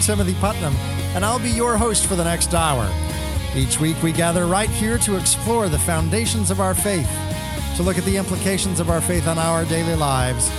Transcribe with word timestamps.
I'm 0.00 0.06
Timothy 0.06 0.34
Putnam, 0.40 0.74
and 1.14 1.26
I'll 1.26 1.38
be 1.38 1.50
your 1.50 1.76
host 1.76 2.06
for 2.06 2.16
the 2.16 2.24
next 2.24 2.54
hour. 2.54 2.90
Each 3.54 3.78
week, 3.78 4.02
we 4.02 4.12
gather 4.12 4.46
right 4.46 4.70
here 4.70 4.96
to 4.96 5.18
explore 5.18 5.68
the 5.68 5.78
foundations 5.78 6.50
of 6.50 6.58
our 6.58 6.74
faith, 6.74 7.06
to 7.76 7.82
look 7.82 7.98
at 7.98 8.04
the 8.04 8.16
implications 8.16 8.80
of 8.80 8.88
our 8.88 9.02
faith 9.02 9.28
on 9.28 9.36
our 9.36 9.66
daily 9.66 9.94
lives, 9.94 10.50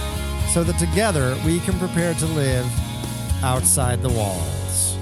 so 0.53 0.63
that 0.63 0.77
together 0.77 1.35
we 1.43 1.59
can 1.61 1.73
prepare 1.79 2.13
to 2.13 2.25
live 2.27 2.67
outside 3.43 4.03
the 4.03 4.09
walls. 4.09 4.95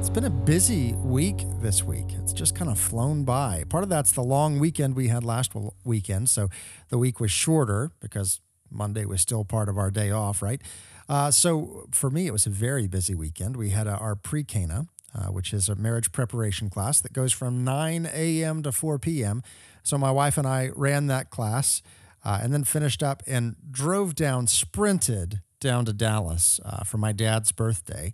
It's 0.00 0.10
been 0.10 0.24
a 0.24 0.30
busy 0.30 0.94
week 0.94 1.44
this 1.60 1.84
week. 1.84 2.06
It's 2.18 2.32
just 2.32 2.56
kind 2.56 2.72
of 2.72 2.76
flown 2.76 3.22
by. 3.22 3.62
Part 3.68 3.84
of 3.84 3.88
that's 3.88 4.10
the 4.10 4.24
long 4.24 4.58
weekend 4.58 4.96
we 4.96 5.06
had 5.06 5.22
last 5.22 5.52
weekend, 5.84 6.28
so 6.28 6.48
the 6.88 6.98
week 6.98 7.20
was 7.20 7.30
shorter 7.30 7.92
because 8.00 8.40
Monday 8.68 9.04
was 9.04 9.20
still 9.20 9.44
part 9.44 9.68
of 9.68 9.78
our 9.78 9.92
day 9.92 10.10
off, 10.10 10.42
right? 10.42 10.60
Uh, 11.08 11.30
so 11.30 11.88
for 11.92 12.10
me, 12.10 12.26
it 12.26 12.32
was 12.32 12.46
a 12.46 12.50
very 12.50 12.86
busy 12.86 13.14
weekend. 13.14 13.56
We 13.56 13.70
had 13.70 13.86
a, 13.86 13.96
our 13.96 14.16
pre 14.16 14.44
Cana, 14.44 14.86
uh, 15.14 15.26
which 15.26 15.52
is 15.52 15.68
a 15.68 15.74
marriage 15.74 16.12
preparation 16.12 16.70
class 16.70 17.00
that 17.00 17.12
goes 17.12 17.32
from 17.32 17.64
9 17.64 18.08
a.m. 18.12 18.62
to 18.62 18.72
4 18.72 18.98
p.m. 18.98 19.42
So 19.82 19.98
my 19.98 20.10
wife 20.10 20.38
and 20.38 20.46
I 20.46 20.70
ran 20.74 21.06
that 21.08 21.30
class 21.30 21.82
uh, 22.24 22.38
and 22.42 22.52
then 22.52 22.64
finished 22.64 23.02
up 23.02 23.22
and 23.26 23.56
drove 23.70 24.14
down, 24.14 24.46
sprinted 24.46 25.40
down 25.60 25.84
to 25.84 25.92
Dallas 25.92 26.60
uh, 26.64 26.84
for 26.84 26.98
my 26.98 27.12
dad's 27.12 27.52
birthday. 27.52 28.12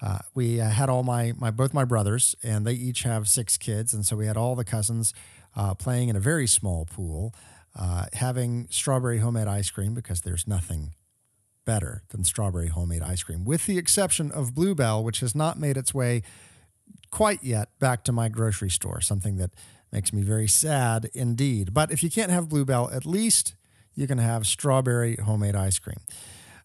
Uh, 0.00 0.18
we 0.34 0.60
uh, 0.60 0.68
had 0.68 0.88
all 0.88 1.02
my, 1.02 1.32
my 1.38 1.50
both 1.50 1.72
my 1.72 1.84
brothers, 1.84 2.34
and 2.42 2.66
they 2.66 2.74
each 2.74 3.04
have 3.04 3.28
six 3.28 3.56
kids, 3.56 3.94
and 3.94 4.04
so 4.04 4.16
we 4.16 4.26
had 4.26 4.36
all 4.36 4.54
the 4.54 4.64
cousins 4.64 5.14
playing 5.78 6.08
in 6.08 6.16
a 6.16 6.20
very 6.20 6.48
small 6.48 6.84
pool 6.84 7.32
uh, 7.76 8.06
having 8.12 8.66
strawberry 8.70 9.18
homemade 9.18 9.48
ice 9.48 9.70
cream 9.70 9.94
because 9.94 10.20
there's 10.20 10.46
nothing 10.46 10.94
better 11.64 12.02
than 12.10 12.24
strawberry 12.24 12.68
homemade 12.68 13.02
ice 13.02 13.22
cream, 13.22 13.44
with 13.44 13.66
the 13.66 13.78
exception 13.78 14.30
of 14.30 14.54
Bluebell, 14.54 15.02
which 15.02 15.20
has 15.20 15.34
not 15.34 15.58
made 15.58 15.76
its 15.76 15.94
way 15.94 16.22
quite 17.10 17.42
yet 17.42 17.70
back 17.78 18.04
to 18.04 18.12
my 18.12 18.28
grocery 18.28 18.70
store, 18.70 19.00
something 19.00 19.36
that 19.36 19.50
makes 19.92 20.12
me 20.12 20.22
very 20.22 20.48
sad 20.48 21.10
indeed. 21.14 21.72
But 21.72 21.92
if 21.92 22.02
you 22.02 22.10
can't 22.10 22.30
have 22.30 22.48
Bluebell, 22.48 22.90
at 22.90 23.06
least 23.06 23.54
you 23.94 24.06
can 24.06 24.18
have 24.18 24.46
strawberry 24.46 25.16
homemade 25.16 25.54
ice 25.54 25.78
cream. 25.78 26.00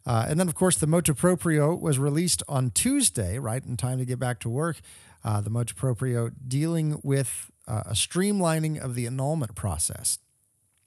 Uh, 0.06 0.25
and 0.28 0.39
then, 0.39 0.47
of 0.47 0.56
course, 0.56 0.78
the 0.78 0.88
motu 0.88 1.13
proprio 1.13 1.75
was 1.75 2.00
released 2.00 2.41
on 2.47 2.72
Tuesday, 2.72 3.38
right 3.38 3.63
in 3.63 3.78
time 3.78 4.00
to 4.00 4.06
get 4.06 4.17
back 4.17 4.39
to 4.39 4.50
work. 4.50 4.80
Uh, 5.23 5.41
the 5.41 5.50
motu 5.50 5.75
proprio 5.75 6.31
dealing 6.47 7.00
with 7.03 7.52
uh, 7.67 7.84
a 7.86 7.94
streamlining 7.94 8.80
of 8.84 8.95
the 8.95 9.06
annulment 9.06 9.53
process. 9.53 10.17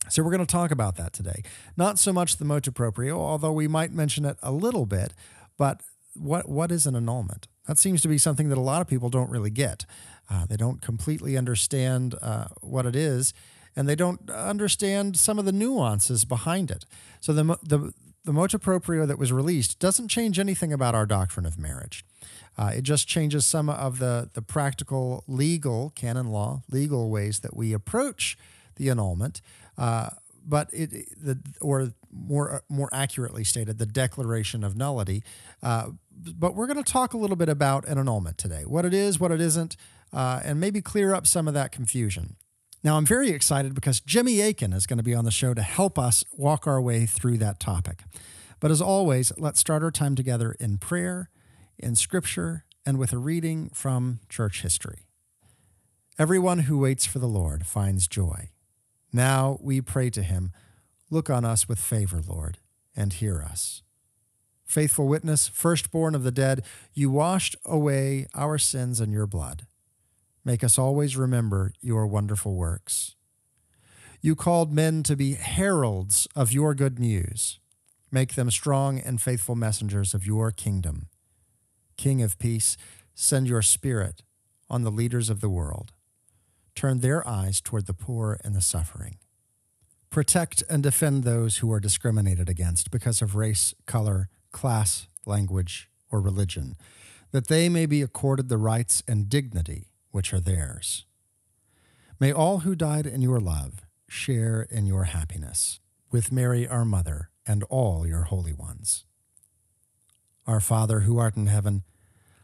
So 0.08 0.22
we're 0.22 0.30
going 0.30 0.46
to 0.46 0.52
talk 0.52 0.70
about 0.70 0.96
that 0.96 1.12
today. 1.12 1.42
Not 1.76 1.98
so 1.98 2.12
much 2.12 2.36
the 2.36 2.44
motu 2.44 2.70
proprio, 2.70 3.20
although 3.20 3.52
we 3.52 3.68
might 3.68 3.92
mention 3.92 4.24
it 4.24 4.36
a 4.42 4.52
little 4.52 4.84
bit, 4.86 5.14
but 5.56 5.80
what 6.14 6.48
what 6.48 6.70
is 6.70 6.86
an 6.86 6.94
annulment? 6.94 7.48
That 7.66 7.78
seems 7.78 8.00
to 8.02 8.08
be 8.08 8.18
something 8.18 8.48
that 8.48 8.58
a 8.58 8.62
lot 8.62 8.82
of 8.82 8.88
people 8.88 9.08
don't 9.08 9.30
really 9.30 9.50
get. 9.50 9.86
Uh, 10.28 10.46
they 10.46 10.56
don't 10.56 10.82
completely 10.82 11.36
understand 11.36 12.14
uh, 12.20 12.46
what 12.60 12.86
it 12.86 12.96
is, 12.96 13.32
and 13.76 13.88
they 13.88 13.94
don't 13.94 14.28
understand 14.30 15.16
some 15.16 15.38
of 15.38 15.44
the 15.44 15.52
nuances 15.52 16.24
behind 16.24 16.70
it. 16.70 16.84
So 17.20 17.32
the 17.32 17.44
the 17.62 17.92
the 18.24 18.32
motu 18.32 18.58
proprio 18.58 19.06
that 19.06 19.18
was 19.18 19.32
released 19.32 19.78
doesn't 19.78 20.08
change 20.08 20.38
anything 20.38 20.72
about 20.72 20.94
our 20.94 21.06
doctrine 21.06 21.46
of 21.46 21.58
marriage. 21.58 22.04
Uh, 22.56 22.72
it 22.76 22.82
just 22.82 23.08
changes 23.08 23.46
some 23.46 23.68
of 23.70 23.98
the 23.98 24.30
the 24.34 24.42
practical, 24.42 25.24
legal, 25.26 25.90
canon 25.90 26.26
law, 26.26 26.62
legal 26.70 27.08
ways 27.10 27.40
that 27.40 27.56
we 27.56 27.72
approach 27.72 28.36
the 28.76 28.90
annulment. 28.90 29.40
Uh, 29.78 30.10
but 30.44 30.68
it 30.72 30.90
the 31.22 31.38
or 31.60 31.92
more 32.10 32.62
more 32.68 32.88
accurately 32.92 33.44
stated, 33.44 33.78
the 33.78 33.86
declaration 33.86 34.64
of 34.64 34.76
nullity. 34.76 35.22
Uh, 35.62 35.90
but 36.10 36.54
we're 36.54 36.66
going 36.66 36.82
to 36.82 36.92
talk 36.92 37.14
a 37.14 37.16
little 37.16 37.36
bit 37.36 37.48
about 37.48 37.86
an 37.86 37.98
annulment 37.98 38.38
today, 38.38 38.64
what 38.66 38.84
it 38.84 38.94
is, 38.94 39.18
what 39.18 39.32
it 39.32 39.40
isn't, 39.40 39.76
uh, 40.12 40.40
and 40.44 40.60
maybe 40.60 40.80
clear 40.80 41.14
up 41.14 41.26
some 41.26 41.48
of 41.48 41.54
that 41.54 41.72
confusion. 41.72 42.36
Now, 42.84 42.96
I'm 42.96 43.06
very 43.06 43.30
excited 43.30 43.74
because 43.74 44.00
Jimmy 44.00 44.40
Akin 44.40 44.72
is 44.72 44.86
going 44.86 44.96
to 44.96 45.04
be 45.04 45.14
on 45.14 45.24
the 45.24 45.30
show 45.30 45.54
to 45.54 45.62
help 45.62 45.98
us 45.98 46.24
walk 46.32 46.66
our 46.66 46.80
way 46.80 47.06
through 47.06 47.38
that 47.38 47.60
topic. 47.60 48.02
But 48.58 48.70
as 48.70 48.82
always, 48.82 49.32
let's 49.38 49.60
start 49.60 49.82
our 49.82 49.90
time 49.92 50.16
together 50.16 50.56
in 50.58 50.78
prayer, 50.78 51.30
in 51.78 51.94
scripture, 51.94 52.64
and 52.84 52.98
with 52.98 53.12
a 53.12 53.18
reading 53.18 53.70
from 53.72 54.20
church 54.28 54.62
history. 54.62 55.06
Everyone 56.18 56.60
who 56.60 56.78
waits 56.78 57.06
for 57.06 57.20
the 57.20 57.28
Lord 57.28 57.66
finds 57.66 58.06
joy. 58.06 58.50
Now 59.12 59.58
we 59.60 59.80
pray 59.80 60.10
to 60.10 60.22
him, 60.22 60.52
Look 61.10 61.28
on 61.28 61.44
us 61.44 61.68
with 61.68 61.78
favor, 61.78 62.22
Lord, 62.26 62.56
and 62.96 63.12
hear 63.12 63.42
us. 63.42 63.82
Faithful 64.64 65.06
witness, 65.06 65.46
firstborn 65.48 66.14
of 66.14 66.22
the 66.22 66.30
dead, 66.30 66.64
you 66.94 67.10
washed 67.10 67.54
away 67.66 68.26
our 68.34 68.56
sins 68.56 68.98
in 68.98 69.12
your 69.12 69.26
blood. 69.26 69.66
Make 70.42 70.64
us 70.64 70.78
always 70.78 71.14
remember 71.14 71.74
your 71.82 72.06
wonderful 72.06 72.54
works. 72.54 73.14
You 74.22 74.34
called 74.34 74.72
men 74.72 75.02
to 75.02 75.14
be 75.14 75.34
heralds 75.34 76.26
of 76.34 76.52
your 76.52 76.74
good 76.74 76.98
news. 76.98 77.58
Make 78.10 78.34
them 78.34 78.50
strong 78.50 78.98
and 78.98 79.20
faithful 79.20 79.54
messengers 79.54 80.14
of 80.14 80.26
your 80.26 80.50
kingdom. 80.50 81.08
King 81.98 82.22
of 82.22 82.38
peace, 82.38 82.78
send 83.14 83.48
your 83.48 83.62
spirit 83.62 84.22
on 84.70 84.82
the 84.82 84.90
leaders 84.90 85.28
of 85.28 85.42
the 85.42 85.50
world 85.50 85.92
turn 86.74 87.00
their 87.00 87.26
eyes 87.26 87.60
toward 87.60 87.86
the 87.86 87.94
poor 87.94 88.38
and 88.44 88.54
the 88.54 88.60
suffering. 88.60 89.18
Protect 90.10 90.62
and 90.68 90.82
defend 90.82 91.24
those 91.24 91.58
who 91.58 91.72
are 91.72 91.80
discriminated 91.80 92.48
against 92.48 92.90
because 92.90 93.22
of 93.22 93.34
race, 93.34 93.74
color, 93.86 94.28
class, 94.50 95.06
language, 95.24 95.88
or 96.10 96.20
religion, 96.20 96.76
that 97.30 97.48
they 97.48 97.68
may 97.68 97.86
be 97.86 98.02
accorded 98.02 98.48
the 98.48 98.58
rights 98.58 99.02
and 99.08 99.28
dignity 99.28 99.88
which 100.10 100.34
are 100.34 100.40
theirs. 100.40 101.06
May 102.20 102.30
all 102.30 102.58
who 102.58 102.74
died 102.74 103.06
in 103.06 103.22
your 103.22 103.40
love 103.40 103.86
share 104.06 104.66
in 104.70 104.86
your 104.86 105.04
happiness, 105.04 105.80
with 106.10 106.30
Mary 106.30 106.68
our 106.68 106.84
Mother 106.84 107.30
and 107.46 107.64
all 107.64 108.06
your 108.06 108.24
holy 108.24 108.52
ones. 108.52 109.04
Our 110.46 110.60
Father 110.60 111.00
who 111.00 111.18
art 111.18 111.36
in 111.36 111.46
heaven, 111.46 111.82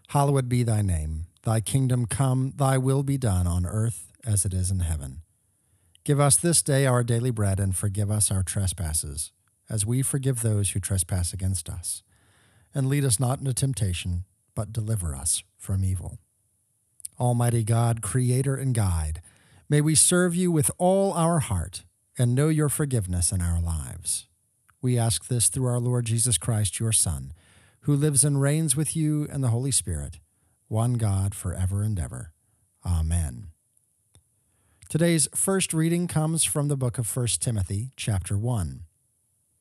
hallowed 0.09 0.49
be 0.49 0.63
thy 0.63 0.81
name. 0.81 1.27
Thy 1.45 1.61
kingdom 1.61 2.07
come, 2.07 2.55
thy 2.57 2.79
will 2.79 3.03
be 3.03 3.19
done 3.19 3.47
on 3.47 3.67
earth 3.67 4.13
as 4.25 4.45
it 4.45 4.53
is 4.53 4.71
in 4.71 4.81
heaven. 4.81 5.23
Give 6.05 6.21
us 6.21 6.37
this 6.37 6.63
day 6.63 6.87
our 6.87 7.05
daily 7.05 7.31
bread, 7.31 7.61
and 7.61 7.77
forgive 7.77 8.11
us 8.11 8.31
our 8.31 8.43
trespasses, 8.43 9.33
as 9.69 9.85
we 9.85 10.03
forgive 10.03 10.41
those 10.41 10.71
who 10.71 10.81
trespass 10.81 11.33
against 11.33 11.69
us. 11.69 12.03
And 12.75 12.89
lead 12.89 13.05
us 13.05 13.21
not 13.21 13.41
into 13.41 13.53
temptation, 13.53 14.25
but 14.55 14.73
deliver 14.73 15.15
us 15.15 15.43
from 15.57 15.85
evil. 15.85 16.19
Almighty 17.21 17.65
God, 17.65 18.01
Creator 18.01 18.55
and 18.55 18.75
Guide, 18.75 19.21
may 19.69 19.81
we 19.81 19.95
serve 19.95 20.35
you 20.35 20.51
with 20.51 20.71
all 20.79 21.13
our 21.13 21.41
heart 21.41 21.85
and 22.17 22.35
know 22.35 22.49
your 22.49 22.69
forgiveness 22.69 23.33
in 23.33 23.41
our 23.43 23.61
lives. 23.61 24.29
We 24.81 24.99
ask 24.99 25.27
this 25.27 25.49
through 25.49 25.67
our 25.67 25.81
Lord 25.81 26.07
Jesus 26.07 26.39
Christ, 26.39 26.79
your 26.79 26.93
Son, 26.93 27.33
who 27.81 27.95
lives 27.95 28.25
and 28.25 28.41
reigns 28.41 28.77
with 28.77 28.95
you 28.97 29.27
and 29.31 29.43
the 29.43 29.49
Holy 29.49 29.73
Spirit, 29.73 30.21
one 30.69 30.95
God, 30.95 31.35
forever 31.35 31.83
and 31.83 31.99
ever. 31.99 32.33
Amen. 32.87 33.49
Today's 34.89 35.29
first 35.35 35.75
reading 35.75 36.09
comes 36.09 36.45
from 36.45 36.69
the 36.69 36.77
book 36.77 36.97
of 36.97 37.15
1 37.15 37.27
Timothy, 37.41 37.91
chapter 37.95 38.39
1. 38.39 38.85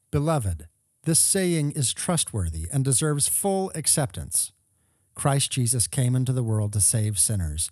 Beloved, 0.09 0.69
this 1.03 1.19
saying 1.19 1.71
is 1.71 1.91
trustworthy 1.91 2.68
and 2.71 2.85
deserves 2.85 3.27
full 3.27 3.69
acceptance. 3.75 4.53
Christ 5.15 5.51
Jesus 5.51 5.85
came 5.85 6.15
into 6.15 6.31
the 6.31 6.44
world 6.44 6.71
to 6.71 6.79
save 6.79 7.19
sinners. 7.19 7.71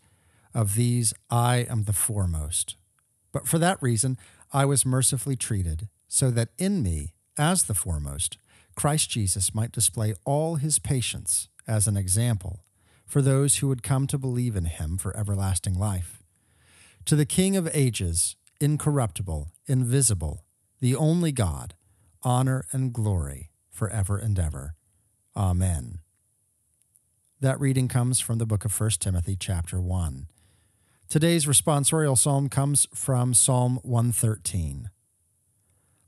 Of 0.54 0.76
these, 0.76 1.14
I 1.30 1.66
am 1.70 1.84
the 1.84 1.94
foremost. 1.94 2.76
But 3.32 3.48
for 3.48 3.58
that 3.58 3.82
reason, 3.82 4.18
I 4.52 4.66
was 4.66 4.86
mercifully 4.86 5.38
treated, 5.38 5.88
so 6.10 6.32
that 6.32 6.50
in 6.58 6.84
me, 6.84 7.14
as 7.38 7.64
the 7.64 7.74
foremost, 7.74 8.38
Christ 8.76 9.10
Jesus 9.10 9.56
might 9.56 9.72
display 9.72 10.14
all 10.26 10.56
his 10.56 10.78
patience 10.78 11.48
as 11.66 11.88
an 11.88 11.96
example 11.96 12.66
for 13.06 13.22
those 13.22 13.58
who 13.58 13.70
would 13.70 13.82
come 13.82 14.08
to 14.08 14.18
believe 14.18 14.58
in 14.58 14.66
him 14.66 14.98
for 14.98 15.16
everlasting 15.16 15.80
life. 15.80 16.22
To 17.06 17.16
the 17.16 17.26
King 17.28 17.56
of 17.56 17.70
ages, 17.72 18.36
incorruptible, 18.60 19.52
invisible, 19.68 20.44
the 20.80 20.96
only 20.96 21.32
God, 21.32 21.76
honor 22.24 22.66
and 22.72 22.92
glory 22.92 23.52
forever 23.70 24.18
and 24.18 24.40
ever. 24.40 24.74
Amen. 25.38 26.00
That 27.40 27.60
reading 27.60 27.88
comes 27.88 28.20
from 28.20 28.40
the 28.40 28.48
book 28.48 28.66
of 28.66 28.80
1 28.80 28.90
Timothy, 29.00 29.38
chapter 29.40 29.80
1. 29.80 30.26
Today's 31.08 31.46
responsorial 31.46 32.18
psalm 32.18 32.50
comes 32.50 32.88
from 32.92 33.36
Psalm 33.36 33.78
113. 33.84 34.90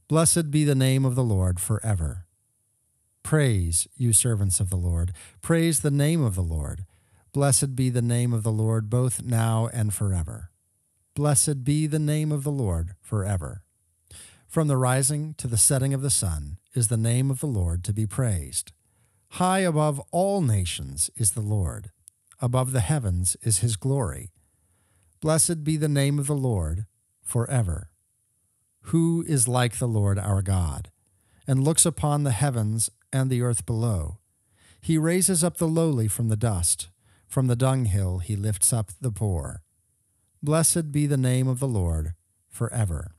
Blessed 0.08 0.50
be 0.50 0.64
the 0.64 0.74
name 0.74 1.06
of 1.06 1.14
the 1.14 1.24
Lord 1.24 1.60
forever. 1.60 2.26
Praise, 3.22 3.88
you 3.96 4.14
servants 4.14 4.60
of 4.60 4.72
the 4.72 4.78
Lord. 4.78 5.14
Praise 5.44 5.82
the 5.82 5.92
name 5.92 6.24
of 6.24 6.34
the 6.34 6.42
Lord. 6.42 6.86
Blessed 7.34 7.76
be 7.76 7.92
the 7.92 8.02
name 8.02 8.34
of 8.34 8.42
the 8.42 8.52
Lord 8.52 8.90
both 8.90 9.22
now 9.22 9.70
and 9.72 9.94
forever. 9.94 10.50
Blessed 11.18 11.64
be 11.64 11.88
the 11.88 11.98
name 11.98 12.32
of 12.32 12.44
the 12.44 12.52
Lord 12.52 12.94
forever. 13.02 13.64
From 14.48 14.68
the 14.68 14.78
rising 14.78 15.34
to 15.40 15.48
the 15.48 15.58
setting 15.58 15.92
of 15.92 16.04
the 16.04 16.12
sun 16.12 16.60
is 16.76 16.90
the 16.90 16.96
name 16.96 17.32
of 17.32 17.40
the 17.40 17.48
Lord 17.48 17.84
to 17.86 17.92
be 17.92 18.06
praised. 18.06 18.72
High 19.30 19.62
above 19.62 20.00
all 20.12 20.42
nations 20.42 21.10
is 21.16 21.32
the 21.32 21.42
Lord, 21.42 21.90
above 22.40 22.72
the 22.72 22.82
heavens 22.82 23.36
is 23.42 23.62
his 23.62 23.78
glory. 23.78 24.30
Blessed 25.20 25.64
be 25.64 25.76
the 25.76 25.90
name 25.90 26.20
of 26.20 26.28
the 26.28 26.36
Lord 26.36 26.86
forever. 27.24 27.90
Who 28.82 29.26
is 29.28 29.48
like 29.48 29.80
the 29.80 29.88
Lord 29.88 30.20
our 30.20 30.44
God, 30.44 30.92
and 31.48 31.64
looks 31.64 31.84
upon 31.84 32.26
the 32.26 32.30
heavens 32.30 32.92
and 33.12 33.32
the 33.32 33.42
earth 33.42 33.66
below? 33.66 34.20
He 34.82 35.00
raises 35.00 35.44
up 35.44 35.58
the 35.58 35.68
lowly 35.68 36.08
from 36.08 36.28
the 36.28 36.38
dust, 36.38 36.90
from 37.28 37.48
the 37.48 37.56
dunghill 37.56 38.20
he 38.20 38.36
lifts 38.36 38.72
up 38.72 38.92
the 39.02 39.12
poor. 39.12 39.64
Blessed 40.44 40.92
be 40.92 41.08
the 41.08 41.18
name 41.18 41.48
of 41.48 41.60
the 41.60 41.68
Lord 41.68 42.14
forever. 42.48 43.16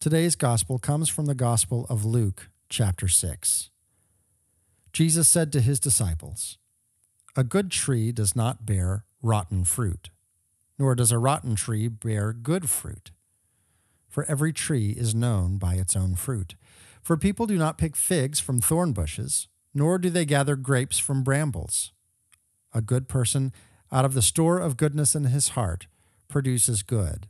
Today's 0.00 0.34
gospel 0.34 0.80
comes 0.80 1.08
from 1.08 1.26
the 1.26 1.34
Gospel 1.34 1.86
of 1.88 2.04
Luke, 2.04 2.50
chapter 2.68 3.06
6. 3.06 3.70
Jesus 4.92 5.28
said 5.28 5.52
to 5.52 5.60
his 5.60 5.78
disciples, 5.78 6.58
A 7.36 7.44
good 7.44 7.70
tree 7.70 8.10
does 8.10 8.34
not 8.34 8.66
bear 8.66 9.04
rotten 9.22 9.62
fruit, 9.62 10.10
nor 10.76 10.96
does 10.96 11.12
a 11.12 11.18
rotten 11.18 11.54
tree 11.54 11.86
bear 11.86 12.32
good 12.32 12.68
fruit. 12.68 13.12
For 14.08 14.24
every 14.24 14.52
tree 14.52 14.90
is 14.90 15.14
known 15.14 15.56
by 15.56 15.74
its 15.74 15.94
own 15.94 16.16
fruit. 16.16 16.56
For 17.00 17.16
people 17.16 17.46
do 17.46 17.56
not 17.56 17.78
pick 17.78 17.94
figs 17.94 18.40
from 18.40 18.60
thorn 18.60 18.92
bushes, 18.92 19.46
nor 19.72 19.98
do 19.98 20.10
they 20.10 20.24
gather 20.24 20.56
grapes 20.56 20.98
from 20.98 21.22
brambles. 21.22 21.92
A 22.74 22.80
good 22.80 23.06
person 23.06 23.52
out 23.92 24.04
of 24.04 24.14
the 24.14 24.20
store 24.22 24.58
of 24.58 24.76
goodness 24.76 25.14
in 25.14 25.22
his 25.24 25.50
heart 25.50 25.86
produces 26.28 26.82
good, 26.82 27.28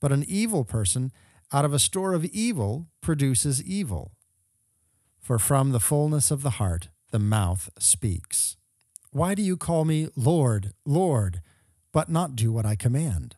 but 0.00 0.12
an 0.12 0.24
evil 0.26 0.64
person 0.64 1.12
out 1.52 1.64
of 1.64 1.72
a 1.72 1.78
store 1.78 2.14
of 2.14 2.24
evil 2.26 2.88
produces 3.00 3.62
evil. 3.62 4.12
For 5.20 5.38
from 5.38 5.72
the 5.72 5.80
fullness 5.80 6.30
of 6.30 6.42
the 6.42 6.50
heart 6.50 6.88
the 7.10 7.18
mouth 7.18 7.70
speaks. 7.78 8.56
Why 9.10 9.34
do 9.34 9.42
you 9.42 9.56
call 9.56 9.84
me 9.84 10.08
Lord, 10.14 10.72
Lord, 10.84 11.42
but 11.92 12.08
not 12.08 12.36
do 12.36 12.52
what 12.52 12.66
I 12.66 12.76
command? 12.76 13.36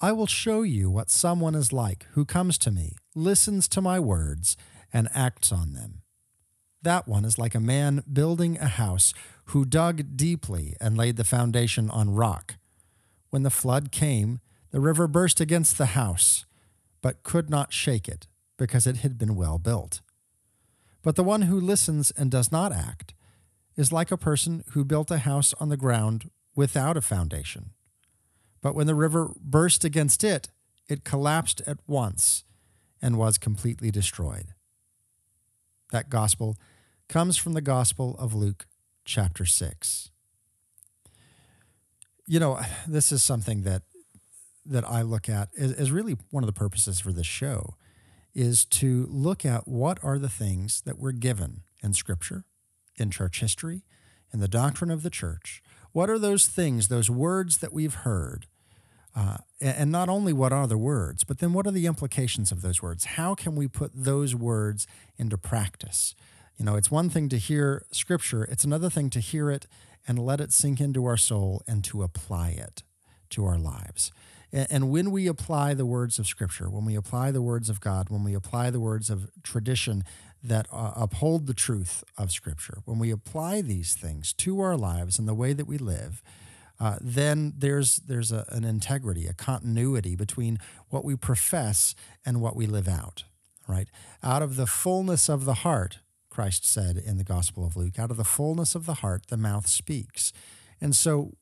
I 0.00 0.12
will 0.12 0.26
show 0.26 0.62
you 0.62 0.90
what 0.90 1.10
someone 1.10 1.54
is 1.54 1.72
like 1.72 2.06
who 2.12 2.24
comes 2.24 2.56
to 2.58 2.70
me, 2.70 2.96
listens 3.14 3.68
to 3.68 3.82
my 3.82 4.00
words, 4.00 4.56
and 4.92 5.10
acts 5.14 5.52
on 5.52 5.74
them. 5.74 6.00
That 6.82 7.06
one 7.06 7.26
is 7.26 7.38
like 7.38 7.54
a 7.54 7.60
man 7.60 8.02
building 8.10 8.56
a 8.58 8.68
house 8.68 9.12
who 9.46 9.66
dug 9.66 10.16
deeply 10.16 10.74
and 10.80 10.96
laid 10.96 11.16
the 11.16 11.24
foundation 11.24 11.90
on 11.90 12.14
rock. 12.14 12.54
When 13.30 13.42
the 13.42 13.50
flood 13.50 13.90
came, 13.90 14.40
the 14.70 14.80
river 14.80 15.06
burst 15.08 15.40
against 15.40 15.78
the 15.78 15.86
house, 15.86 16.44
but 17.00 17.22
could 17.22 17.48
not 17.48 17.72
shake 17.72 18.08
it 18.08 18.26
because 18.56 18.86
it 18.86 18.98
had 18.98 19.18
been 19.18 19.36
well 19.36 19.58
built. 19.58 20.00
But 21.02 21.16
the 21.16 21.24
one 21.24 21.42
who 21.42 21.58
listens 21.58 22.10
and 22.10 22.30
does 22.30 22.52
not 22.52 22.72
act 22.72 23.14
is 23.76 23.92
like 23.92 24.10
a 24.10 24.18
person 24.18 24.64
who 24.72 24.84
built 24.84 25.10
a 25.10 25.18
house 25.18 25.54
on 25.54 25.70
the 25.70 25.76
ground 25.76 26.30
without 26.54 26.96
a 26.96 27.00
foundation. 27.00 27.70
But 28.60 28.74
when 28.74 28.86
the 28.86 28.94
river 28.94 29.30
burst 29.40 29.84
against 29.84 30.22
it, 30.22 30.48
it 30.88 31.04
collapsed 31.04 31.62
at 31.66 31.78
once 31.86 32.44
and 33.00 33.16
was 33.16 33.38
completely 33.38 33.90
destroyed. 33.90 34.54
That 35.92 36.10
gospel 36.10 36.56
comes 37.08 37.36
from 37.36 37.54
the 37.54 37.60
Gospel 37.60 38.16
of 38.18 38.34
Luke, 38.34 38.66
chapter 39.04 39.44
6. 39.44 40.10
You 42.30 42.38
know, 42.38 42.60
this 42.86 43.10
is 43.10 43.22
something 43.22 43.62
that 43.62 43.82
that 44.66 44.88
I 44.88 45.02
look 45.02 45.28
at 45.28 45.48
as, 45.58 45.90
really 45.90 46.16
one 46.30 46.44
of 46.44 46.46
the 46.46 46.52
purposes 46.52 47.00
for 47.00 47.12
this 47.12 47.26
show 47.26 47.74
is 48.34 48.64
to 48.66 49.08
look 49.10 49.44
at 49.44 49.66
what 49.66 49.98
are 50.04 50.18
the 50.18 50.28
things 50.28 50.82
that 50.82 50.98
we're 50.98 51.12
given 51.12 51.62
in 51.82 51.92
Scripture, 51.92 52.44
in 52.96 53.10
church 53.10 53.40
history, 53.40 53.82
in 54.32 54.38
the 54.38 54.46
doctrine 54.46 54.90
of 54.90 55.02
the 55.02 55.10
church. 55.10 55.62
What 55.92 56.08
are 56.08 56.18
those 56.18 56.46
things, 56.46 56.86
those 56.86 57.10
words 57.10 57.58
that 57.58 57.72
we've 57.72 57.94
heard? 57.94 58.46
Uh, 59.16 59.38
and 59.60 59.90
not 59.90 60.08
only 60.08 60.32
what 60.32 60.52
are 60.52 60.68
the 60.68 60.78
words, 60.78 61.24
but 61.24 61.38
then 61.38 61.52
what 61.52 61.66
are 61.66 61.72
the 61.72 61.86
implications 61.86 62.52
of 62.52 62.60
those 62.60 62.80
words? 62.80 63.06
How 63.16 63.34
can 63.34 63.56
we 63.56 63.66
put 63.66 63.90
those 63.92 64.36
words 64.36 64.86
into 65.16 65.36
practice? 65.36 66.14
You 66.56 66.64
know, 66.64 66.76
it's 66.76 66.90
one 66.90 67.08
thing 67.08 67.28
to 67.30 67.38
hear 67.38 67.86
Scripture, 67.90 68.44
it's 68.44 68.64
another 68.64 68.90
thing 68.90 69.10
to 69.10 69.20
hear 69.20 69.50
it 69.50 69.66
and 70.06 70.18
let 70.18 70.40
it 70.40 70.52
sink 70.52 70.80
into 70.80 71.04
our 71.06 71.16
soul 71.16 71.62
and 71.66 71.84
to 71.84 72.02
apply 72.02 72.50
it 72.50 72.82
to 73.30 73.44
our 73.44 73.58
lives. 73.58 74.12
And 74.52 74.90
when 74.90 75.12
we 75.12 75.28
apply 75.28 75.74
the 75.74 75.86
words 75.86 76.18
of 76.18 76.26
Scripture, 76.26 76.68
when 76.68 76.84
we 76.84 76.96
apply 76.96 77.30
the 77.30 77.42
words 77.42 77.68
of 77.68 77.80
God, 77.80 78.10
when 78.10 78.24
we 78.24 78.34
apply 78.34 78.70
the 78.70 78.80
words 78.80 79.08
of 79.08 79.30
tradition 79.44 80.02
that 80.42 80.66
uh, 80.72 80.92
uphold 80.96 81.46
the 81.46 81.54
truth 81.54 82.02
of 82.18 82.32
Scripture, 82.32 82.78
when 82.84 82.98
we 82.98 83.12
apply 83.12 83.60
these 83.60 83.94
things 83.94 84.32
to 84.32 84.60
our 84.60 84.76
lives 84.76 85.18
and 85.18 85.28
the 85.28 85.34
way 85.34 85.52
that 85.52 85.68
we 85.68 85.78
live, 85.78 86.20
uh, 86.80 86.96
then 87.00 87.52
there's 87.58 87.96
there's 87.98 88.32
a, 88.32 88.44
an 88.48 88.64
integrity, 88.64 89.26
a 89.26 89.34
continuity 89.34 90.16
between 90.16 90.58
what 90.88 91.04
we 91.04 91.14
profess 91.14 91.94
and 92.24 92.40
what 92.40 92.56
we 92.56 92.66
live 92.66 92.88
out. 92.88 93.24
Right 93.68 93.88
out 94.20 94.42
of 94.42 94.56
the 94.56 94.66
fullness 94.66 95.28
of 95.28 95.44
the 95.44 95.54
heart, 95.54 96.00
Christ 96.30 96.64
said 96.64 96.96
in 96.96 97.18
the 97.18 97.24
Gospel 97.24 97.66
of 97.66 97.76
Luke, 97.76 97.98
out 97.98 98.10
of 98.10 98.16
the 98.16 98.24
fullness 98.24 98.74
of 98.74 98.86
the 98.86 98.94
heart, 98.94 99.26
the 99.28 99.36
mouth 99.36 99.66
speaks. 99.66 100.32
And 100.80 100.96
so 100.96 101.34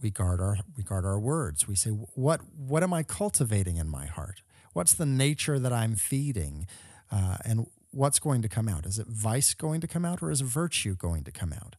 we 0.00 0.10
guard 0.10 0.40
our 0.40 0.58
we 0.76 0.82
guard 0.82 1.04
our 1.04 1.18
words. 1.18 1.66
We 1.66 1.74
say, 1.74 1.90
what 1.90 2.40
what 2.56 2.82
am 2.82 2.92
I 2.92 3.02
cultivating 3.02 3.76
in 3.76 3.88
my 3.88 4.06
heart? 4.06 4.42
What's 4.72 4.94
the 4.94 5.06
nature 5.06 5.58
that 5.58 5.72
I'm 5.72 5.94
feeding, 5.96 6.66
uh, 7.10 7.38
and 7.44 7.66
what's 7.90 8.18
going 8.18 8.42
to 8.42 8.48
come 8.48 8.68
out? 8.68 8.84
Is 8.84 8.98
it 8.98 9.06
vice 9.06 9.54
going 9.54 9.80
to 9.80 9.86
come 9.86 10.04
out, 10.04 10.22
or 10.22 10.30
is 10.30 10.42
virtue 10.42 10.94
going 10.94 11.24
to 11.24 11.32
come 11.32 11.52
out? 11.52 11.76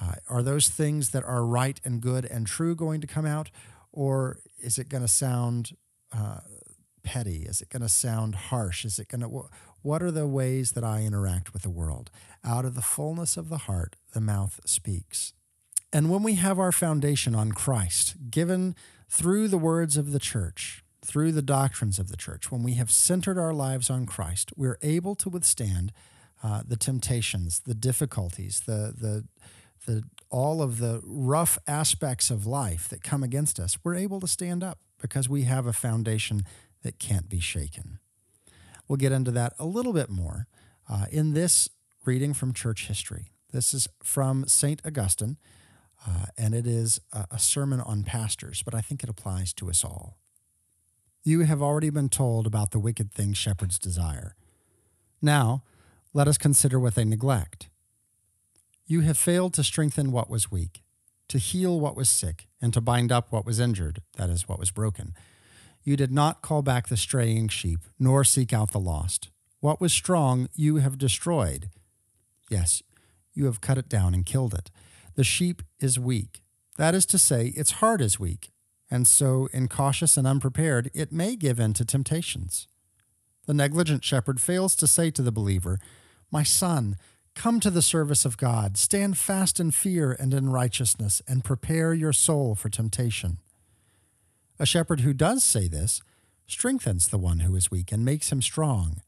Uh, 0.00 0.14
are 0.28 0.42
those 0.42 0.68
things 0.68 1.10
that 1.10 1.22
are 1.24 1.44
right 1.44 1.80
and 1.84 2.00
good 2.00 2.24
and 2.24 2.46
true 2.46 2.74
going 2.74 3.00
to 3.00 3.06
come 3.06 3.26
out, 3.26 3.50
or 3.92 4.38
is 4.58 4.78
it 4.78 4.88
going 4.88 5.02
to 5.02 5.08
sound 5.08 5.76
uh, 6.12 6.40
petty? 7.04 7.42
Is 7.42 7.60
it 7.60 7.68
going 7.68 7.82
to 7.82 7.88
sound 7.88 8.34
harsh? 8.34 8.84
Is 8.84 8.98
it 8.98 9.08
going 9.08 9.20
to 9.20 9.48
what 9.82 10.02
are 10.02 10.10
the 10.10 10.26
ways 10.26 10.72
that 10.72 10.84
I 10.84 11.02
interact 11.02 11.52
with 11.52 11.62
the 11.62 11.70
world? 11.70 12.10
Out 12.44 12.64
of 12.64 12.74
the 12.74 12.82
fullness 12.82 13.36
of 13.36 13.48
the 13.48 13.58
heart, 13.58 13.96
the 14.12 14.20
mouth 14.20 14.60
speaks. 14.64 15.34
And 15.92 16.10
when 16.10 16.22
we 16.22 16.34
have 16.34 16.58
our 16.58 16.72
foundation 16.72 17.34
on 17.34 17.52
Christ, 17.52 18.30
given 18.30 18.74
through 19.08 19.48
the 19.48 19.58
words 19.58 19.96
of 19.96 20.12
the 20.12 20.18
church, 20.18 20.82
through 21.04 21.32
the 21.32 21.42
doctrines 21.42 21.98
of 21.98 22.08
the 22.08 22.16
church, 22.16 22.50
when 22.50 22.62
we 22.62 22.74
have 22.74 22.90
centered 22.90 23.38
our 23.38 23.52
lives 23.52 23.90
on 23.90 24.06
Christ, 24.06 24.52
we're 24.56 24.78
able 24.82 25.14
to 25.16 25.28
withstand 25.28 25.92
uh, 26.42 26.62
the 26.66 26.76
temptations, 26.76 27.60
the 27.60 27.74
difficulties, 27.74 28.62
the, 28.66 28.94
the, 28.98 29.24
the, 29.86 30.02
all 30.30 30.62
of 30.62 30.78
the 30.78 31.00
rough 31.04 31.58
aspects 31.66 32.30
of 32.30 32.46
life 32.46 32.88
that 32.88 33.02
come 33.02 33.22
against 33.22 33.60
us. 33.60 33.76
We're 33.84 33.96
able 33.96 34.20
to 34.20 34.28
stand 34.28 34.62
up 34.64 34.78
because 35.00 35.28
we 35.28 35.42
have 35.42 35.66
a 35.66 35.72
foundation 35.72 36.44
that 36.82 36.98
can't 36.98 37.28
be 37.28 37.40
shaken. 37.40 37.98
We'll 38.88 38.96
get 38.96 39.12
into 39.12 39.30
that 39.32 39.54
a 39.58 39.64
little 39.64 39.92
bit 39.92 40.10
more 40.10 40.46
uh, 40.88 41.06
in 41.10 41.34
this 41.34 41.68
reading 42.04 42.34
from 42.34 42.52
church 42.52 42.88
history. 42.88 43.32
This 43.52 43.72
is 43.74 43.88
from 44.02 44.46
St. 44.46 44.80
Augustine. 44.84 45.36
Uh, 46.06 46.26
and 46.36 46.54
it 46.54 46.66
is 46.66 47.00
a, 47.12 47.26
a 47.32 47.38
sermon 47.38 47.80
on 47.80 48.02
pastors, 48.02 48.62
but 48.62 48.74
I 48.74 48.80
think 48.80 49.02
it 49.02 49.08
applies 49.08 49.52
to 49.54 49.70
us 49.70 49.84
all. 49.84 50.18
You 51.22 51.40
have 51.42 51.62
already 51.62 51.90
been 51.90 52.08
told 52.08 52.46
about 52.46 52.72
the 52.72 52.80
wicked 52.80 53.12
things 53.12 53.38
shepherds 53.38 53.78
desire. 53.78 54.34
Now, 55.20 55.62
let 56.12 56.26
us 56.26 56.38
consider 56.38 56.80
what 56.80 56.96
they 56.96 57.04
neglect. 57.04 57.68
You 58.84 59.02
have 59.02 59.16
failed 59.16 59.54
to 59.54 59.64
strengthen 59.64 60.10
what 60.10 60.28
was 60.28 60.50
weak, 60.50 60.82
to 61.28 61.38
heal 61.38 61.78
what 61.78 61.94
was 61.94 62.10
sick, 62.10 62.48
and 62.60 62.74
to 62.74 62.80
bind 62.80 63.12
up 63.12 63.30
what 63.30 63.46
was 63.46 63.60
injured, 63.60 64.02
that 64.16 64.28
is, 64.28 64.48
what 64.48 64.58
was 64.58 64.72
broken. 64.72 65.14
You 65.84 65.96
did 65.96 66.12
not 66.12 66.42
call 66.42 66.62
back 66.62 66.88
the 66.88 66.96
straying 66.96 67.48
sheep, 67.48 67.80
nor 67.98 68.22
seek 68.24 68.52
out 68.52 68.70
the 68.70 68.78
lost. 68.78 69.30
What 69.60 69.80
was 69.80 69.92
strong, 69.92 70.48
you 70.54 70.76
have 70.76 70.98
destroyed. 70.98 71.70
Yes, 72.48 72.82
you 73.34 73.46
have 73.46 73.60
cut 73.60 73.78
it 73.78 73.88
down 73.88 74.14
and 74.14 74.26
killed 74.26 74.54
it. 74.54 74.70
The 75.14 75.24
sheep 75.24 75.62
is 75.80 75.98
weak. 75.98 76.42
That 76.78 76.94
is 76.94 77.06
to 77.06 77.18
say, 77.18 77.48
its 77.48 77.72
heart 77.72 78.00
is 78.00 78.20
weak, 78.20 78.50
and 78.90 79.06
so, 79.06 79.48
incautious 79.52 80.16
and 80.16 80.26
unprepared, 80.26 80.90
it 80.94 81.12
may 81.12 81.36
give 81.36 81.58
in 81.58 81.72
to 81.74 81.84
temptations. 81.84 82.68
The 83.46 83.54
negligent 83.54 84.04
shepherd 84.04 84.40
fails 84.40 84.76
to 84.76 84.86
say 84.86 85.10
to 85.10 85.22
the 85.22 85.32
believer, 85.32 85.80
My 86.30 86.42
son, 86.42 86.96
come 87.34 87.58
to 87.60 87.70
the 87.70 87.82
service 87.82 88.24
of 88.24 88.36
God, 88.36 88.76
stand 88.76 89.18
fast 89.18 89.58
in 89.58 89.70
fear 89.70 90.12
and 90.12 90.32
in 90.32 90.50
righteousness, 90.50 91.22
and 91.26 91.44
prepare 91.44 91.92
your 91.92 92.12
soul 92.12 92.54
for 92.54 92.68
temptation. 92.68 93.38
A 94.62 94.64
shepherd 94.64 95.00
who 95.00 95.12
does 95.12 95.42
say 95.42 95.66
this 95.66 96.02
strengthens 96.46 97.08
the 97.08 97.18
one 97.18 97.40
who 97.40 97.56
is 97.56 97.72
weak 97.72 97.90
and 97.90 98.04
makes 98.04 98.30
him 98.30 98.40
strong. 98.40 99.00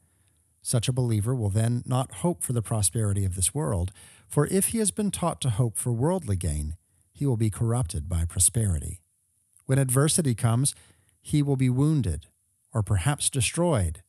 Such 0.61 0.89
a 0.89 0.93
believer 0.93 1.33
will 1.33 1.49
then 1.49 1.81
not 1.85 2.15
hope 2.15 2.43
for 2.43 2.51
the 2.51 2.61
prosperity 2.61 3.23
of 3.23 3.35
this 3.35 3.55
world, 3.55 3.93
for 4.27 4.47
if 4.47 4.67
he 4.67 4.79
has 4.79 4.91
been 4.91 5.11
taught 5.11 5.39
to 5.39 5.51
hope 5.51 5.77
for 5.77 5.93
worldly 5.93 6.35
gain, 6.35 6.75
he 7.13 7.25
will 7.25 7.37
be 7.37 7.49
corrupted 7.49 8.09
by 8.09 8.25
prosperity. 8.25 8.99
When 9.65 9.79
adversity 9.79 10.35
comes, 10.35 10.75
he 11.21 11.41
will 11.41 11.55
be 11.55 11.69
wounded 11.69 12.27
or 12.73 12.83
perhaps 12.83 13.29
destroyed. 13.29 14.03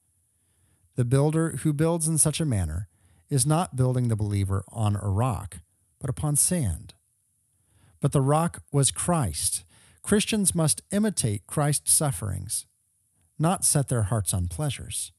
The 0.97 1.05
builder 1.05 1.59
who 1.63 1.73
builds 1.73 2.09
in 2.09 2.19
such 2.19 2.41
a 2.41 2.45
manner 2.45 2.89
is 3.31 3.47
not 3.47 3.77
building 3.77 4.09
the 4.09 4.17
believer 4.17 4.65
on 4.71 4.97
a 4.97 5.09
rock, 5.09 5.59
but 6.01 6.11
upon 6.11 6.35
sand. 6.35 6.95
But 8.01 8.11
the 8.11 8.21
rock 8.21 8.65
was 8.73 8.91
Christ. 8.91 9.63
Christians 10.07 10.55
must 10.55 10.83
imitate 10.93 11.49
Christ's 11.49 11.93
sufferings, 11.93 12.65
not 13.41 13.65
set 13.65 13.89
their 13.89 14.05
hearts 14.05 14.33
on 14.33 14.47
pleasures. 14.47 15.11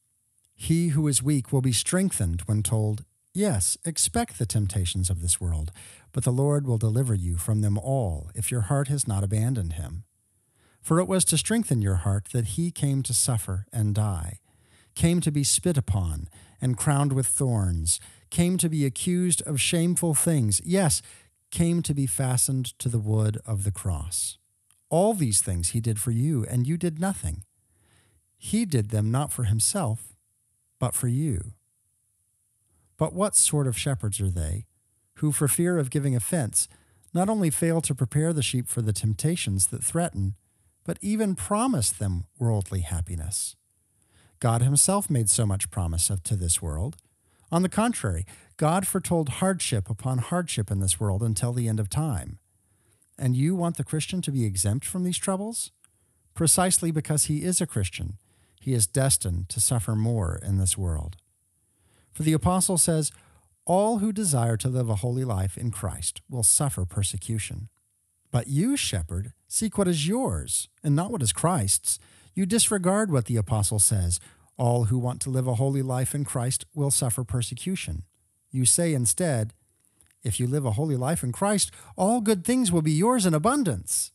He 0.56 0.90
who 0.90 1.06
is 1.10 1.22
weak 1.22 1.52
will 1.52 1.60
be 1.60 1.74
strengthened 1.74 2.44
when 2.46 2.64
told, 2.64 3.04
Yes, 3.34 3.78
expect 3.84 4.40
the 4.40 4.46
temptations 4.46 5.10
of 5.10 5.22
this 5.22 5.42
world, 5.42 5.74
but 6.14 6.24
the 6.24 6.32
Lord 6.32 6.66
will 6.66 6.78
deliver 6.78 7.14
you 7.14 7.36
from 7.36 7.60
them 7.60 7.78
all 7.78 8.32
if 8.34 8.50
your 8.50 8.62
heart 8.62 8.88
has 8.88 9.06
not 9.06 9.26
abandoned 9.26 9.74
him. 9.74 10.06
For 10.82 11.02
it 11.02 11.10
was 11.10 11.26
to 11.26 11.38
strengthen 11.38 11.82
your 11.82 11.96
heart 11.96 12.30
that 12.32 12.56
he 12.56 12.72
came 12.72 13.04
to 13.04 13.14
suffer 13.14 13.66
and 13.74 13.94
die, 13.94 14.40
came 14.96 15.20
to 15.20 15.32
be 15.32 15.44
spit 15.44 15.78
upon 15.78 16.30
and 16.62 16.78
crowned 16.78 17.12
with 17.12 17.28
thorns, 17.28 18.00
came 18.30 18.58
to 18.58 18.70
be 18.70 18.86
accused 18.86 19.42
of 19.42 19.60
shameful 19.60 20.14
things, 20.14 20.62
yes, 20.64 21.02
came 21.52 21.82
to 21.82 21.94
be 21.94 22.08
fastened 22.08 22.68
to 22.80 22.88
the 22.88 23.00
wood 23.00 23.38
of 23.46 23.66
the 23.66 23.72
cross. 23.74 24.38
All 24.90 25.14
these 25.14 25.42
things 25.42 25.70
he 25.70 25.82
did 25.82 26.00
for 26.00 26.12
you, 26.12 26.46
and 26.46 26.66
you 26.66 26.78
did 26.78 27.00
nothing. 27.00 27.44
He 28.38 28.66
did 28.66 28.90
them 28.90 29.12
not 29.12 29.34
for 29.34 29.44
himself, 29.44 30.16
but 30.80 30.94
for 30.94 31.08
you. 31.08 31.54
But 32.98 33.14
what 33.14 33.36
sort 33.36 33.68
of 33.68 33.78
shepherds 33.78 34.22
are 34.22 34.30
they, 34.30 34.66
who, 35.16 35.32
for 35.32 35.48
fear 35.48 35.78
of 35.78 35.90
giving 35.90 36.16
offense, 36.16 36.68
not 37.14 37.30
only 37.30 37.50
fail 37.50 37.82
to 37.82 37.96
prepare 37.96 38.34
the 38.34 38.44
sheep 38.44 38.68
for 38.68 38.82
the 38.82 38.94
temptations 38.94 39.68
that 39.68 39.84
threaten, 39.84 40.36
but 40.84 40.98
even 41.02 41.36
promise 41.36 41.92
them 41.92 42.26
worldly 42.40 42.82
happiness? 42.82 43.56
God 44.40 44.62
Himself 44.62 45.10
made 45.10 45.30
so 45.30 45.46
much 45.46 45.72
promise 45.72 46.10
of 46.10 46.24
to 46.24 46.36
this 46.36 46.62
world. 46.62 46.98
On 47.52 47.62
the 47.62 47.70
contrary, 47.70 48.26
God 48.58 48.86
foretold 48.86 49.30
hardship 49.30 49.90
upon 49.90 50.20
hardship 50.20 50.70
in 50.70 50.80
this 50.80 51.00
world 51.00 51.24
until 51.24 51.54
the 51.54 51.68
end 51.68 51.80
of 51.80 51.90
time. 51.90 52.40
And 53.18 53.36
you 53.36 53.56
want 53.56 53.78
the 53.78 53.84
Christian 53.84 54.22
to 54.24 54.32
be 54.32 54.46
exempt 54.46 54.86
from 54.86 55.04
these 55.04 55.18
troubles? 55.18 55.72
Precisely 56.34 56.92
because 56.92 57.26
he 57.26 57.44
is 57.44 57.62
a 57.62 57.68
Christian, 57.68 58.18
he 58.60 58.74
is 58.74 58.86
destined 58.86 59.50
to 59.50 59.60
suffer 59.60 59.96
more 59.96 60.40
in 60.44 60.58
this 60.58 60.78
world. 60.78 61.16
For 62.12 62.24
the 62.24 62.34
apostle 62.34 62.78
says, 62.78 63.12
All 63.66 64.00
who 64.00 64.12
desire 64.12 64.58
to 64.58 64.68
live 64.70 64.90
a 64.90 64.96
holy 64.96 65.24
life 65.24 65.58
in 65.58 65.72
Christ 65.72 66.22
will 66.30 66.44
suffer 66.44 66.86
persecution. 66.86 67.70
But 68.32 68.48
you, 68.48 68.76
shepherd, 68.76 69.34
seek 69.48 69.78
what 69.78 69.88
is 69.88 70.08
yours 70.08 70.70
and 70.84 70.96
not 70.96 71.12
what 71.12 71.22
is 71.22 71.32
Christ's. 71.32 71.98
You 72.36 72.46
disregard 72.46 73.12
what 73.12 73.26
the 73.26 73.38
apostle 73.38 73.80
says 73.80 74.20
all 74.58 74.86
who 74.86 74.98
want 74.98 75.22
to 75.22 75.30
live 75.30 75.48
a 75.48 75.56
holy 75.56 75.84
life 75.84 76.16
in 76.16 76.26
Christ 76.26 76.66
will 76.74 76.92
suffer 76.92 77.24
persecution. 77.24 78.04
You 78.52 78.66
say 78.66 78.94
instead, 78.94 79.54
If 80.24 80.40
you 80.40 80.48
live 80.48 80.66
a 80.66 80.72
holy 80.72 80.96
life 80.96 81.24
in 81.24 81.32
Christ, 81.32 81.72
all 81.96 82.22
good 82.22 82.44
things 82.44 82.72
will 82.72 82.82
be 82.82 82.92
yours 82.92 83.26
in 83.26 83.34
abundance. 83.34 84.12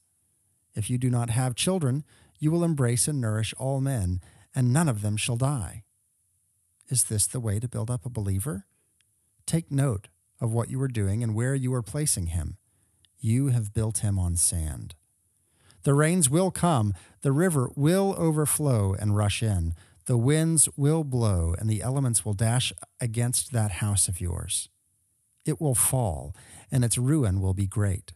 If 0.75 0.91
you 0.91 0.99
do 0.99 1.11
not 1.11 1.31
have 1.31 1.55
children, 1.55 2.05
you 2.39 2.51
will 2.51 2.65
embrace 2.65 3.07
and 3.09 3.21
nourish 3.21 3.55
all 3.59 3.81
men, 3.81 4.21
and 4.55 4.73
none 4.73 4.89
of 4.89 5.03
them 5.03 5.17
shall 5.17 5.37
die. 5.37 5.85
Is 6.89 7.05
this 7.05 7.27
the 7.27 7.41
way 7.41 7.59
to 7.61 7.69
build 7.69 7.91
up 7.91 8.05
a 8.05 8.11
believer? 8.11 8.67
Take 9.47 9.71
note 9.71 10.09
of 10.41 10.53
what 10.53 10.71
you 10.71 10.81
are 10.83 10.89
doing 10.89 11.23
and 11.23 11.35
where 11.35 11.55
you 11.55 11.73
are 11.73 11.83
placing 11.83 12.27
him. 12.27 12.57
You 13.21 13.49
have 13.49 13.73
built 13.73 13.99
him 13.99 14.19
on 14.19 14.37
sand. 14.37 14.95
The 15.85 15.95
rains 15.95 16.29
will 16.29 16.51
come, 16.51 16.95
the 17.23 17.33
river 17.33 17.71
will 17.77 18.15
overflow 18.19 18.95
and 18.95 19.17
rush 19.17 19.43
in, 19.43 19.75
the 20.07 20.19
winds 20.19 20.69
will 20.77 21.05
blow, 21.05 21.55
and 21.59 21.71
the 21.71 21.83
elements 21.83 22.25
will 22.25 22.35
dash 22.35 22.73
against 23.01 23.53
that 23.53 23.73
house 23.73 24.09
of 24.09 24.21
yours. 24.21 24.69
It 25.45 25.61
will 25.61 25.75
fall, 25.75 26.35
and 26.71 26.85
its 26.85 26.99
ruin 26.99 27.41
will 27.41 27.55
be 27.55 27.67
great. 27.67 28.13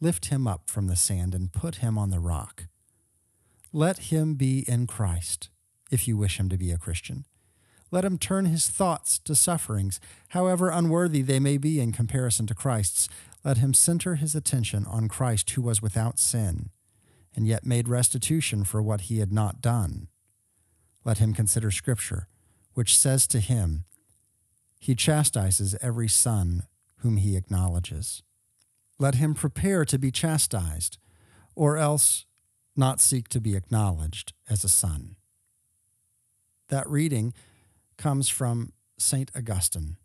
Lift 0.00 0.26
him 0.26 0.46
up 0.46 0.70
from 0.70 0.86
the 0.86 0.96
sand 0.96 1.34
and 1.34 1.52
put 1.52 1.76
him 1.76 1.98
on 1.98 2.10
the 2.10 2.20
rock. 2.20 2.64
Let 3.72 3.98
him 4.10 4.34
be 4.34 4.64
in 4.68 4.86
Christ, 4.86 5.48
if 5.90 6.06
you 6.06 6.16
wish 6.16 6.38
him 6.38 6.48
to 6.48 6.56
be 6.56 6.70
a 6.70 6.78
Christian. 6.78 7.24
Let 7.90 8.04
him 8.04 8.18
turn 8.18 8.46
his 8.46 8.68
thoughts 8.68 9.18
to 9.20 9.34
sufferings, 9.34 10.00
however 10.28 10.68
unworthy 10.68 11.22
they 11.22 11.38
may 11.38 11.58
be 11.58 11.80
in 11.80 11.92
comparison 11.92 12.46
to 12.48 12.54
Christ's. 12.54 13.08
Let 13.44 13.58
him 13.58 13.74
center 13.74 14.16
his 14.16 14.34
attention 14.34 14.84
on 14.86 15.08
Christ, 15.08 15.50
who 15.50 15.62
was 15.62 15.82
without 15.82 16.18
sin, 16.18 16.70
and 17.36 17.46
yet 17.46 17.66
made 17.66 17.88
restitution 17.88 18.64
for 18.64 18.82
what 18.82 19.02
he 19.02 19.18
had 19.18 19.32
not 19.32 19.60
done. 19.60 20.08
Let 21.04 21.18
him 21.18 21.34
consider 21.34 21.70
Scripture, 21.70 22.28
which 22.74 22.96
says 22.96 23.26
to 23.28 23.40
him, 23.40 23.84
He 24.84 24.94
chastises 24.94 25.74
every 25.80 26.08
son 26.08 26.64
whom 26.98 27.16
he 27.16 27.38
acknowledges. 27.38 28.22
Let 28.98 29.14
him 29.14 29.32
prepare 29.32 29.86
to 29.86 29.98
be 29.98 30.10
chastised, 30.10 30.98
or 31.54 31.78
else 31.78 32.26
not 32.76 33.00
seek 33.00 33.30
to 33.30 33.40
be 33.40 33.56
acknowledged 33.56 34.34
as 34.46 34.62
a 34.62 34.68
son. 34.68 35.16
That 36.68 36.86
reading 36.86 37.32
comes 37.96 38.28
from 38.28 38.74
St. 38.98 39.30
Augustine, 39.34 39.96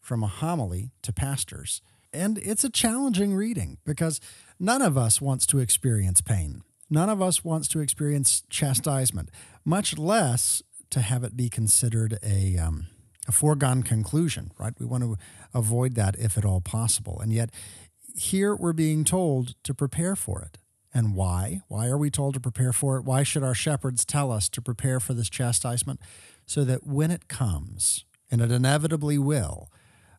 from 0.00 0.22
a 0.22 0.28
homily 0.28 0.92
to 1.02 1.12
pastors. 1.12 1.82
And 2.12 2.38
it's 2.38 2.62
a 2.62 2.70
challenging 2.70 3.34
reading 3.34 3.78
because 3.84 4.20
none 4.60 4.80
of 4.80 4.96
us 4.96 5.20
wants 5.20 5.44
to 5.46 5.58
experience 5.58 6.20
pain. 6.20 6.62
None 6.88 7.08
of 7.08 7.20
us 7.20 7.42
wants 7.42 7.66
to 7.66 7.80
experience 7.80 8.44
chastisement, 8.48 9.28
much 9.64 9.98
less 9.98 10.62
to 10.90 11.00
have 11.00 11.24
it 11.24 11.36
be 11.36 11.48
considered 11.48 12.16
a, 12.22 12.56
um, 12.56 12.86
a 13.30 13.32
foregone 13.32 13.82
conclusion, 13.82 14.52
right? 14.58 14.74
We 14.78 14.86
want 14.86 15.04
to 15.04 15.16
avoid 15.54 15.94
that 15.94 16.16
if 16.18 16.36
at 16.36 16.44
all 16.44 16.60
possible. 16.60 17.18
And 17.20 17.32
yet, 17.32 17.50
here 18.14 18.54
we're 18.54 18.72
being 18.72 19.04
told 19.04 19.54
to 19.62 19.72
prepare 19.72 20.16
for 20.16 20.42
it. 20.42 20.58
And 20.92 21.14
why? 21.14 21.62
Why 21.68 21.86
are 21.86 21.96
we 21.96 22.10
told 22.10 22.34
to 22.34 22.40
prepare 22.40 22.72
for 22.72 22.96
it? 22.96 23.04
Why 23.04 23.22
should 23.22 23.44
our 23.44 23.54
shepherds 23.54 24.04
tell 24.04 24.32
us 24.32 24.48
to 24.48 24.60
prepare 24.60 24.98
for 24.98 25.14
this 25.14 25.30
chastisement? 25.30 26.00
so 26.50 26.64
that 26.64 26.84
when 26.84 27.12
it 27.12 27.28
comes, 27.28 28.04
and 28.28 28.40
it 28.40 28.50
inevitably 28.50 29.16
will, 29.16 29.70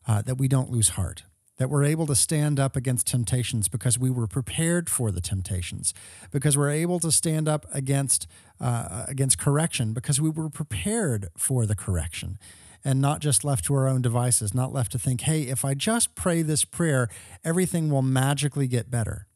uh, 0.08 0.22
that 0.22 0.36
we 0.36 0.48
don't 0.48 0.70
lose 0.70 0.90
heart, 0.90 1.24
that 1.58 1.68
we're 1.68 1.84
able 1.84 2.06
to 2.06 2.14
stand 2.14 2.58
up 2.58 2.74
against 2.74 3.06
temptations 3.06 3.68
because 3.68 3.98
we 3.98 4.08
were 4.08 4.26
prepared 4.26 4.88
for 4.88 5.10
the 5.10 5.20
temptations, 5.20 5.92
because 6.30 6.56
we're 6.56 6.70
able 6.70 6.98
to 7.00 7.12
stand 7.12 7.48
up 7.48 7.66
against 7.74 8.26
uh, 8.60 9.04
against 9.08 9.36
correction 9.36 9.92
because 9.92 10.22
we 10.22 10.30
were 10.30 10.48
prepared 10.48 11.28
for 11.36 11.66
the 11.66 11.74
correction. 11.74 12.38
And 12.84 13.00
not 13.00 13.20
just 13.20 13.44
left 13.44 13.64
to 13.66 13.74
our 13.74 13.86
own 13.86 14.02
devices, 14.02 14.54
not 14.54 14.72
left 14.72 14.92
to 14.92 14.98
think, 14.98 15.20
hey, 15.22 15.42
if 15.42 15.64
I 15.64 15.74
just 15.74 16.14
pray 16.16 16.42
this 16.42 16.64
prayer, 16.64 17.08
everything 17.44 17.90
will 17.90 18.02
magically 18.02 18.66
get 18.66 18.90
better. 18.90 19.26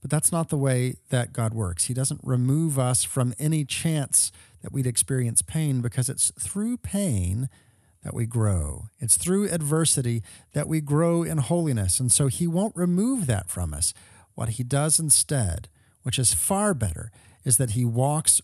But 0.00 0.10
that's 0.10 0.32
not 0.32 0.48
the 0.48 0.56
way 0.56 0.96
that 1.10 1.32
God 1.32 1.52
works. 1.52 1.86
He 1.86 1.94
doesn't 1.94 2.20
remove 2.22 2.78
us 2.78 3.04
from 3.04 3.34
any 3.38 3.64
chance 3.64 4.32
that 4.62 4.72
we'd 4.72 4.86
experience 4.86 5.42
pain 5.42 5.80
because 5.80 6.08
it's 6.08 6.30
through 6.40 6.78
pain 6.78 7.48
that 8.02 8.14
we 8.14 8.24
grow. 8.24 8.84
It's 9.00 9.16
through 9.16 9.48
adversity 9.48 10.22
that 10.52 10.68
we 10.68 10.80
grow 10.80 11.24
in 11.24 11.38
holiness. 11.38 11.98
And 11.98 12.12
so 12.12 12.28
He 12.28 12.46
won't 12.46 12.76
remove 12.76 13.26
that 13.26 13.50
from 13.50 13.74
us. 13.74 13.92
What 14.36 14.50
He 14.50 14.62
does 14.62 15.00
instead, 15.00 15.68
which 16.02 16.18
is 16.18 16.32
far 16.32 16.72
better, 16.72 17.10
is 17.44 17.56
that 17.56 17.70
He 17.70 17.84
walks 17.84 18.40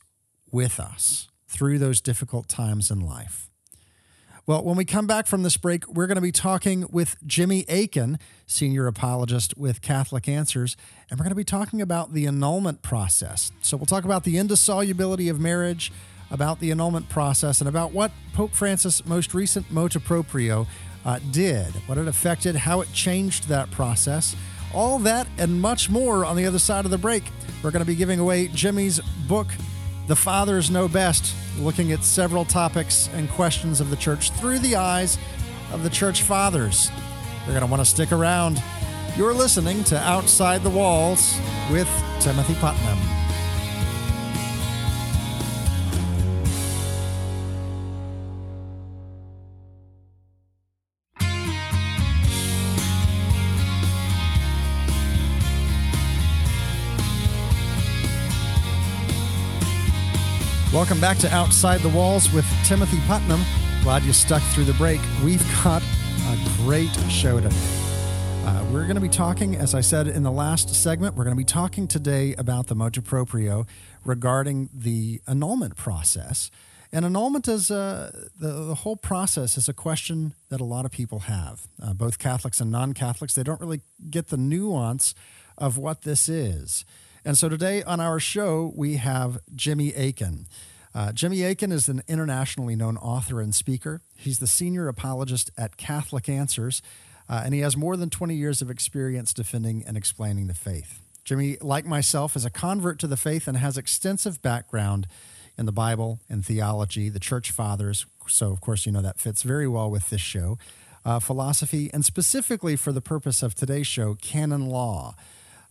with 0.51 0.81
us 0.81 1.29
through 1.47 1.79
those 1.79 2.01
difficult 2.01 2.49
times 2.49 2.91
in 2.91 2.99
life. 2.99 3.52
Well, 4.45 4.65
when 4.65 4.77
we 4.77 4.85
come 4.85 5.07
back 5.07 5.29
from 5.29 5.45
this 5.45 5.57
break, 5.57 5.87
we're 5.87 6.09
going 6.09 6.17
to 6.17 6.21
be 6.21 6.33
talking 6.33 6.85
with 6.91 7.15
Jimmy 7.25 7.65
Akin, 7.69 8.19
senior 8.45 8.89
apologist 8.89 9.57
with 9.57 9.81
Catholic 9.83 10.29
Answers, 10.29 10.77
and 11.09 11.17
we're 11.17 11.23
going 11.23 11.31
to 11.31 11.37
be 11.37 11.45
talking 11.45 11.81
about 11.81 12.13
the 12.13 12.27
annulment 12.27 12.83
process. 12.83 13.53
So 13.63 13.77
we'll 13.77 13.87
talk 13.87 14.05
about 14.05 14.25
the 14.25 14.39
indissolubility 14.39 15.29
of 15.29 15.39
marriage, 15.39 15.93
about 16.29 16.59
the 16.59 16.73
annulment 16.73 17.09
process, 17.09 17.61
and 17.61 17.69
about 17.69 17.93
what 17.93 18.11
Pope 18.33 18.53
Francis' 18.53 19.07
most 19.07 19.33
recent 19.33 19.71
motu 19.71 20.01
proprio 20.01 20.67
uh, 21.05 21.21
did, 21.31 21.69
what 21.87 21.97
it 21.97 22.09
affected, 22.09 22.57
how 22.57 22.81
it 22.81 22.93
changed 22.93 23.47
that 23.47 23.71
process. 23.71 24.35
All 24.75 24.99
that 25.01 25.29
and 25.39 25.61
much 25.61 25.89
more 25.89 26.25
on 26.25 26.35
the 26.35 26.47
other 26.47 26.59
side 26.59 26.85
of 26.85 26.91
the 26.91 26.99
break. 26.99 27.23
We're 27.63 27.71
going 27.71 27.85
to 27.85 27.87
be 27.87 27.95
giving 27.95 28.19
away 28.19 28.49
Jimmy's 28.49 28.99
book, 29.29 29.47
The 30.09 30.17
Fathers 30.17 30.69
Know 30.69 30.89
Best, 30.89 31.33
looking 31.59 31.93
at 31.93 32.03
several 32.03 32.45
topics 32.45 33.09
and 33.15 33.31
questions 33.31 33.81
of 33.81 33.89
the 33.89 33.97
church 33.97 34.33
through 34.33 34.59
the 34.59 34.75
eyes 34.75 35.17
of 35.73 35.85
the 35.85 35.91
church 35.91 36.23
fathers. 36.23 36.91
You're 37.45 37.55
going 37.55 37.61
to 37.61 37.71
want 37.71 37.83
to 37.83 37.89
stick 37.89 38.11
around. 38.11 38.61
You're 39.17 39.35
listening 39.35 39.85
to 39.85 39.99
Outside 39.99 40.65
the 40.65 40.71
Walls 40.71 41.39
with 41.71 41.89
Timothy 42.21 42.55
Putnam. 42.55 43.22
Welcome 60.73 61.03
back 61.03 61.19
to 61.19 61.31
Outside 61.31 61.81
the 61.83 61.91
Walls 61.91 62.33
with 62.33 62.47
Timothy 62.65 62.97
Putnam. 63.07 63.43
Glad 63.83 64.05
you 64.05 64.15
stuck 64.15 64.41
through 64.55 64.65
the 64.65 64.73
break. 64.73 65.03
We've 65.23 65.45
got 65.63 65.83
a 65.83 66.39
great 66.63 66.89
show 67.11 67.41
today. 67.41 67.55
Uh, 68.47 68.67
we're 68.73 68.85
going 68.85 68.95
to 68.95 69.03
be 69.03 69.11
talking, 69.11 69.55
as 69.55 69.75
I 69.75 69.83
said 69.83 70.07
in 70.09 70.23
the 70.23 70.31
last 70.31 70.75
segment, 70.75 71.15
we're 71.15 71.25
going 71.25 71.37
to 71.37 71.39
be 71.39 71.45
talking 71.45 71.87
today 71.87 72.35
about 72.39 72.69
the 72.69 72.75
motu 72.75 73.03
proprio 73.03 73.67
regarding 74.03 74.71
the 74.73 75.21
annulment 75.29 75.77
process. 75.77 76.51
And 76.91 77.05
annulment 77.05 77.49
is 77.49 77.71
uh, 77.71 78.31
the, 78.41 78.53
the 78.53 78.77
whole 78.77 78.97
process 78.97 79.59
is 79.59 79.69
a 79.69 79.75
question 79.75 80.33
that 80.49 80.63
a 80.63 80.65
lot 80.65 80.87
of 80.87 80.91
people 80.91 81.19
have, 81.19 81.69
uh, 81.83 81.93
both 81.93 82.19
Catholics 82.19 82.63
and 82.63 82.71
non 82.71 82.95
Catholics. 82.95 83.35
They 83.35 83.43
don't 83.43 83.61
really 83.61 83.83
get 84.09 84.29
the 84.29 84.39
nuance 84.39 85.15
of 85.59 85.77
what 85.77 86.01
this 86.01 86.31
is. 86.31 86.87
And 87.25 87.39
so 87.39 87.49
today 87.49 87.85
on 87.85 88.01
our 88.01 88.19
show, 88.19 88.73
we 88.75 88.97
have 88.97 89.39
Jimmy 89.55 89.93
Akin. 89.95 90.47
Uh, 90.95 91.13
Jimmy 91.13 91.45
Akin 91.45 91.71
is 91.71 91.89
an 91.89 92.03
internationally 92.09 92.75
known 92.75 92.97
author 92.97 93.41
and 93.41 93.55
speaker. 93.55 94.01
He's 94.17 94.41
the 94.41 94.49
senior 94.49 94.89
apologist 94.89 95.51
at 95.57 95.77
Catholic 95.77 96.29
Answers, 96.29 96.83
uh, 97.29 97.43
and 97.45 97.55
he 97.55 97.61
has 97.61 97.77
more 97.77 97.97
than 97.97 98.11
20 98.11 98.35
years 98.35 98.61
of 98.61 98.71
experience 98.71 99.33
defending 99.33 99.85
and 99.87 99.97
explaining 99.97 100.49
the 100.49 100.55
faith. 100.55 101.01
Jimmy, 101.25 101.57
like 101.61 101.87
myself, 101.87 102.35
is 102.35 102.45
a 102.45 102.51
convert 102.51 102.99
to 102.99 103.07
the 103.07 103.17
faith 103.17 103.47
and 103.47 103.57
has 103.57 103.79
extensive 103.79 104.43
background 104.43 105.07
in 105.57 105.65
the 105.65 105.73
Bible 105.73 106.19
and 106.29 106.45
theology, 106.45 107.09
the 107.09 107.21
church 107.21 107.53
fathers. 107.53 108.05
So, 108.27 108.51
of 108.51 108.61
course, 108.61 108.85
you 108.85 108.91
know 108.91 109.03
that 109.03 109.21
fits 109.21 109.43
very 109.43 109.69
well 109.69 109.91
with 109.91 110.11
this 110.11 110.21
show. 110.21 110.59
Uh, 111.05 111.21
philosophy, 111.21 111.89
and 111.93 112.05
specifically 112.05 112.75
for 112.77 112.93
the 112.93 113.01
purpose 113.01 113.43
of 113.43 113.55
today's 113.55 113.87
show, 113.87 114.15
canon 114.15 114.67
law. 114.67 115.15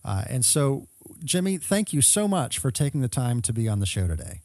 Uh, 0.04 0.24
and 0.28 0.44
so, 0.44 0.88
Jimmy, 1.24 1.58
thank 1.58 1.92
you 1.92 2.02
so 2.02 2.26
much 2.26 2.58
for 2.58 2.70
taking 2.70 3.00
the 3.00 3.08
time 3.08 3.42
to 3.42 3.52
be 3.52 3.68
on 3.68 3.80
the 3.80 3.86
show 3.86 4.06
today. 4.06 4.40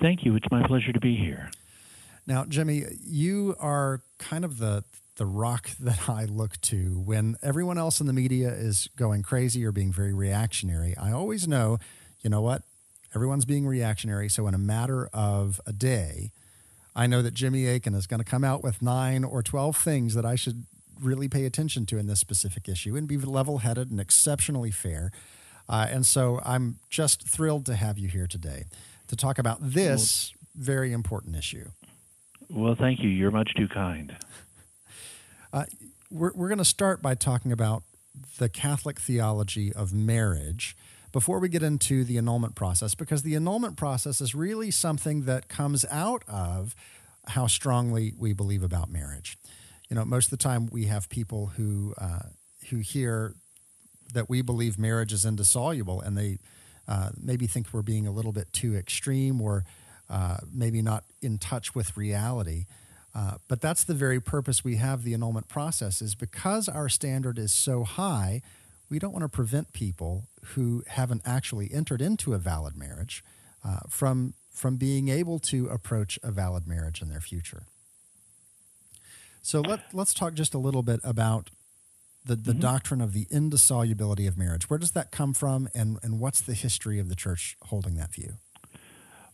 Thank 0.00 0.24
you. 0.24 0.34
It's 0.36 0.50
my 0.50 0.66
pleasure 0.66 0.92
to 0.92 1.00
be 1.00 1.16
here. 1.16 1.50
Now, 2.26 2.44
Jimmy, 2.44 2.84
you 3.04 3.56
are 3.58 4.00
kind 4.18 4.44
of 4.44 4.58
the 4.58 4.84
the 5.16 5.26
rock 5.26 5.70
that 5.80 6.08
I 6.08 6.24
look 6.24 6.60
to 6.62 7.00
when 7.04 7.36
everyone 7.42 7.76
else 7.76 8.00
in 8.00 8.06
the 8.06 8.12
media 8.12 8.50
is 8.50 8.88
going 8.96 9.22
crazy 9.22 9.64
or 9.64 9.72
being 9.72 9.92
very 9.92 10.12
reactionary. 10.12 10.96
I 10.96 11.12
always 11.12 11.46
know, 11.46 11.78
you 12.22 12.30
know 12.30 12.40
what? 12.40 12.62
Everyone's 13.14 13.44
being 13.44 13.66
reactionary. 13.66 14.28
So, 14.28 14.46
in 14.46 14.54
a 14.54 14.58
matter 14.58 15.08
of 15.12 15.60
a 15.66 15.72
day, 15.72 16.32
I 16.94 17.06
know 17.06 17.22
that 17.22 17.34
Jimmy 17.34 17.66
Akin 17.66 17.94
is 17.94 18.06
going 18.06 18.18
to 18.18 18.24
come 18.24 18.44
out 18.44 18.62
with 18.62 18.82
nine 18.82 19.24
or 19.24 19.42
12 19.42 19.76
things 19.76 20.14
that 20.14 20.26
I 20.26 20.34
should 20.34 20.66
really 21.00 21.28
pay 21.28 21.44
attention 21.44 21.86
to 21.86 21.98
in 21.98 22.06
this 22.06 22.20
specific 22.20 22.68
issue 22.68 22.96
and 22.96 23.06
be 23.06 23.16
level 23.16 23.58
headed 23.58 23.90
and 23.90 24.00
exceptionally 24.00 24.70
fair. 24.70 25.12
Uh, 25.68 25.86
and 25.90 26.06
so, 26.06 26.40
I'm 26.44 26.78
just 26.88 27.28
thrilled 27.28 27.66
to 27.66 27.74
have 27.74 27.98
you 27.98 28.08
here 28.08 28.26
today 28.26 28.64
to 29.08 29.16
talk 29.16 29.38
about 29.38 29.58
this 29.60 30.32
very 30.56 30.92
important 30.92 31.36
issue. 31.36 31.68
Well, 32.50 32.74
thank 32.74 33.00
you. 33.00 33.10
You're 33.10 33.30
much 33.30 33.54
too 33.54 33.68
kind. 33.68 34.16
Uh, 35.52 35.64
we're 36.10 36.32
we're 36.34 36.48
going 36.48 36.58
to 36.58 36.64
start 36.64 37.02
by 37.02 37.14
talking 37.14 37.52
about 37.52 37.82
the 38.38 38.48
Catholic 38.48 38.98
theology 38.98 39.72
of 39.72 39.92
marriage 39.92 40.76
before 41.12 41.38
we 41.38 41.48
get 41.48 41.62
into 41.62 42.04
the 42.04 42.18
annulment 42.18 42.54
process, 42.54 42.94
because 42.94 43.22
the 43.22 43.34
annulment 43.34 43.76
process 43.76 44.20
is 44.20 44.34
really 44.34 44.70
something 44.70 45.24
that 45.24 45.48
comes 45.48 45.84
out 45.90 46.22
of 46.28 46.74
how 47.28 47.46
strongly 47.46 48.14
we 48.18 48.32
believe 48.32 48.62
about 48.62 48.90
marriage. 48.90 49.36
You 49.88 49.96
know, 49.96 50.04
most 50.04 50.26
of 50.26 50.30
the 50.30 50.42
time 50.42 50.68
we 50.70 50.84
have 50.86 51.08
people 51.08 51.52
who 51.56 51.94
uh, 51.98 52.20
who 52.70 52.78
hear 52.78 53.34
that 54.14 54.28
we 54.28 54.42
believe 54.42 54.78
marriage 54.78 55.12
is 55.12 55.24
indissoluble, 55.24 56.00
and 56.00 56.16
they 56.16 56.38
uh, 56.86 57.10
maybe 57.20 57.46
think 57.46 57.68
we're 57.72 57.82
being 57.82 58.06
a 58.06 58.10
little 58.10 58.32
bit 58.32 58.52
too 58.52 58.74
extreme 58.74 59.40
or 59.40 59.64
uh, 60.08 60.38
maybe 60.52 60.80
not 60.80 61.04
in 61.20 61.38
touch 61.38 61.74
with 61.74 61.96
reality. 61.96 62.64
Uh, 63.14 63.34
but 63.48 63.60
that's 63.60 63.84
the 63.84 63.94
very 63.94 64.20
purpose 64.20 64.64
we 64.64 64.76
have 64.76 65.02
the 65.02 65.12
annulment 65.12 65.48
process 65.48 66.00
is 66.00 66.14
because 66.14 66.68
our 66.68 66.88
standard 66.88 67.38
is 67.38 67.52
so 67.52 67.84
high, 67.84 68.40
we 68.88 68.98
don't 68.98 69.12
want 69.12 69.22
to 69.22 69.28
prevent 69.28 69.72
people 69.72 70.28
who 70.54 70.82
haven't 70.86 71.22
actually 71.24 71.70
entered 71.72 72.00
into 72.00 72.32
a 72.32 72.38
valid 72.38 72.76
marriage 72.76 73.24
uh, 73.64 73.80
from 73.88 74.34
from 74.50 74.76
being 74.76 75.08
able 75.08 75.38
to 75.38 75.68
approach 75.68 76.18
a 76.22 76.32
valid 76.32 76.66
marriage 76.66 77.00
in 77.00 77.08
their 77.08 77.20
future. 77.20 77.62
So 79.42 79.60
let 79.60 79.80
let's 79.92 80.14
talk 80.14 80.34
just 80.34 80.54
a 80.54 80.58
little 80.58 80.82
bit 80.82 81.00
about 81.04 81.50
the, 82.28 82.36
the 82.36 82.52
mm-hmm. 82.52 82.60
doctrine 82.60 83.00
of 83.00 83.12
the 83.12 83.26
indissolubility 83.30 84.26
of 84.26 84.38
marriage. 84.38 84.70
Where 84.70 84.78
does 84.78 84.92
that 84.92 85.10
come 85.10 85.34
from, 85.34 85.68
and, 85.74 85.98
and 86.02 86.20
what's 86.20 86.40
the 86.40 86.54
history 86.54 87.00
of 87.00 87.08
the 87.08 87.16
church 87.16 87.56
holding 87.64 87.96
that 87.96 88.12
view? 88.12 88.34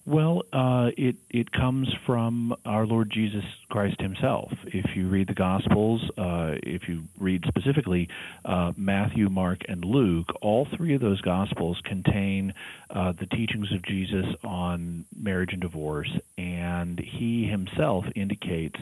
Well, 0.07 0.43
uh, 0.53 0.91
it 0.99 1.17
it 1.31 1.51
comes 1.51 1.89
from 2.05 2.55
our 2.67 2.87
Lord 2.87 3.11
Jesus 3.11 3.45
Christ 3.71 4.03
Himself. 4.03 4.53
If 4.67 4.95
you 4.95 5.09
read 5.09 5.29
the 5.29 5.35
Gospels, 5.35 6.03
uh, 6.19 6.57
if 6.63 6.89
you 6.91 7.05
read 7.19 7.47
specifically 7.49 8.11
uh, 8.45 8.73
Matthew, 8.77 9.31
Mark, 9.31 9.63
and 9.67 9.83
Luke, 9.83 10.31
all 10.43 10.67
three 10.67 10.93
of 10.93 11.01
those 11.01 11.23
Gospels 11.23 11.81
contain 11.85 12.53
uh, 12.91 13.13
the 13.13 13.25
teachings 13.25 13.73
of 13.73 13.81
Jesus 13.83 14.27
on 14.45 15.07
marriage 15.19 15.55
and 15.55 15.63
divorce, 15.63 16.13
and 16.37 16.99
He 16.99 17.47
Himself 17.47 18.05
indicates 18.15 18.79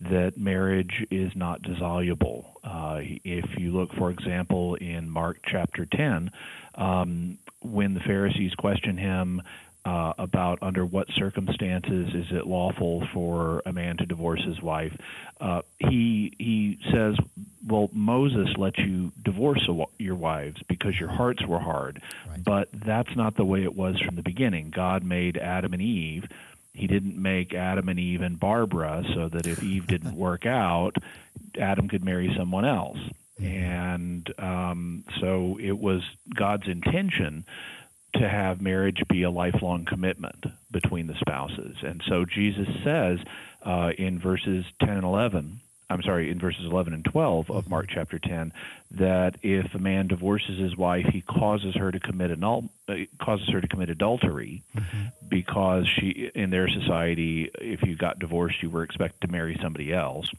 that 0.00 0.38
marriage 0.38 1.04
is 1.10 1.34
not 1.34 1.62
dissoluble. 1.62 2.59
Uh, 2.80 3.02
if 3.24 3.58
you 3.58 3.72
look, 3.72 3.92
for 3.92 4.10
example, 4.10 4.74
in 4.74 5.10
Mark 5.10 5.40
chapter 5.44 5.84
10, 5.84 6.30
um, 6.76 7.36
when 7.60 7.92
the 7.92 8.00
Pharisees 8.00 8.54
question 8.54 8.96
him 8.96 9.42
uh, 9.84 10.14
about 10.16 10.60
under 10.62 10.86
what 10.86 11.10
circumstances 11.10 12.14
is 12.14 12.32
it 12.32 12.46
lawful 12.46 13.06
for 13.12 13.62
a 13.66 13.72
man 13.72 13.98
to 13.98 14.06
divorce 14.06 14.42
his 14.42 14.62
wife, 14.62 14.96
uh, 15.42 15.60
he 15.78 16.32
he 16.38 16.78
says, 16.90 17.16
"Well, 17.66 17.90
Moses 17.92 18.56
let 18.56 18.78
you 18.78 19.12
divorce 19.22 19.68
your 19.98 20.14
wives 20.14 20.62
because 20.66 20.98
your 20.98 21.10
hearts 21.10 21.44
were 21.46 21.60
hard, 21.60 22.00
right. 22.28 22.42
but 22.42 22.68
that's 22.72 23.14
not 23.14 23.36
the 23.36 23.44
way 23.44 23.62
it 23.62 23.74
was 23.74 24.00
from 24.00 24.16
the 24.16 24.22
beginning. 24.22 24.70
God 24.70 25.04
made 25.04 25.36
Adam 25.36 25.74
and 25.74 25.82
Eve." 25.82 26.28
He 26.72 26.86
didn't 26.86 27.20
make 27.20 27.54
Adam 27.54 27.88
and 27.88 27.98
Eve 27.98 28.22
and 28.22 28.38
Barbara 28.38 29.04
so 29.14 29.28
that 29.28 29.46
if 29.46 29.62
Eve 29.62 29.86
didn't 29.86 30.16
work 30.16 30.46
out, 30.46 30.96
Adam 31.58 31.88
could 31.88 32.04
marry 32.04 32.32
someone 32.36 32.64
else. 32.64 32.98
Mm-hmm. 33.40 33.46
And 33.46 34.34
um, 34.38 35.04
so 35.20 35.58
it 35.60 35.78
was 35.78 36.02
God's 36.34 36.68
intention 36.68 37.44
to 38.14 38.28
have 38.28 38.60
marriage 38.60 39.02
be 39.08 39.22
a 39.22 39.30
lifelong 39.30 39.84
commitment 39.84 40.44
between 40.70 41.06
the 41.06 41.14
spouses. 41.14 41.76
And 41.82 42.02
so 42.06 42.24
Jesus 42.24 42.68
says 42.82 43.20
uh, 43.64 43.92
in 43.96 44.18
verses 44.18 44.64
10 44.80 44.88
and 44.90 45.04
11, 45.04 45.60
I'm 45.90 46.02
sorry, 46.02 46.30
in 46.30 46.38
verses 46.38 46.64
11 46.64 46.94
and 46.94 47.04
12 47.04 47.50
of 47.50 47.68
Mark 47.68 47.88
chapter 47.88 48.18
10, 48.18 48.52
that 48.92 49.36
if 49.42 49.74
a 49.74 49.78
man 49.78 50.06
divorces 50.06 50.58
his 50.58 50.76
wife, 50.76 51.06
he 51.06 51.20
causes 51.20 51.74
her 51.74 51.90
to 51.90 51.98
commit 51.98 52.30
annul, 52.30 52.70
uh, 52.88 52.94
causes 53.18 53.48
her 53.48 53.60
to 53.60 53.66
commit 53.66 53.90
adultery, 53.90 54.62
mm-hmm. 54.76 55.06
because 55.28 55.88
she, 55.88 56.30
in 56.34 56.50
their 56.50 56.68
society, 56.68 57.50
if 57.60 57.82
you 57.82 57.96
got 57.96 58.20
divorced, 58.20 58.62
you 58.62 58.70
were 58.70 58.84
expected 58.84 59.26
to 59.26 59.32
marry 59.32 59.58
somebody 59.60 59.92
else. 59.92 60.30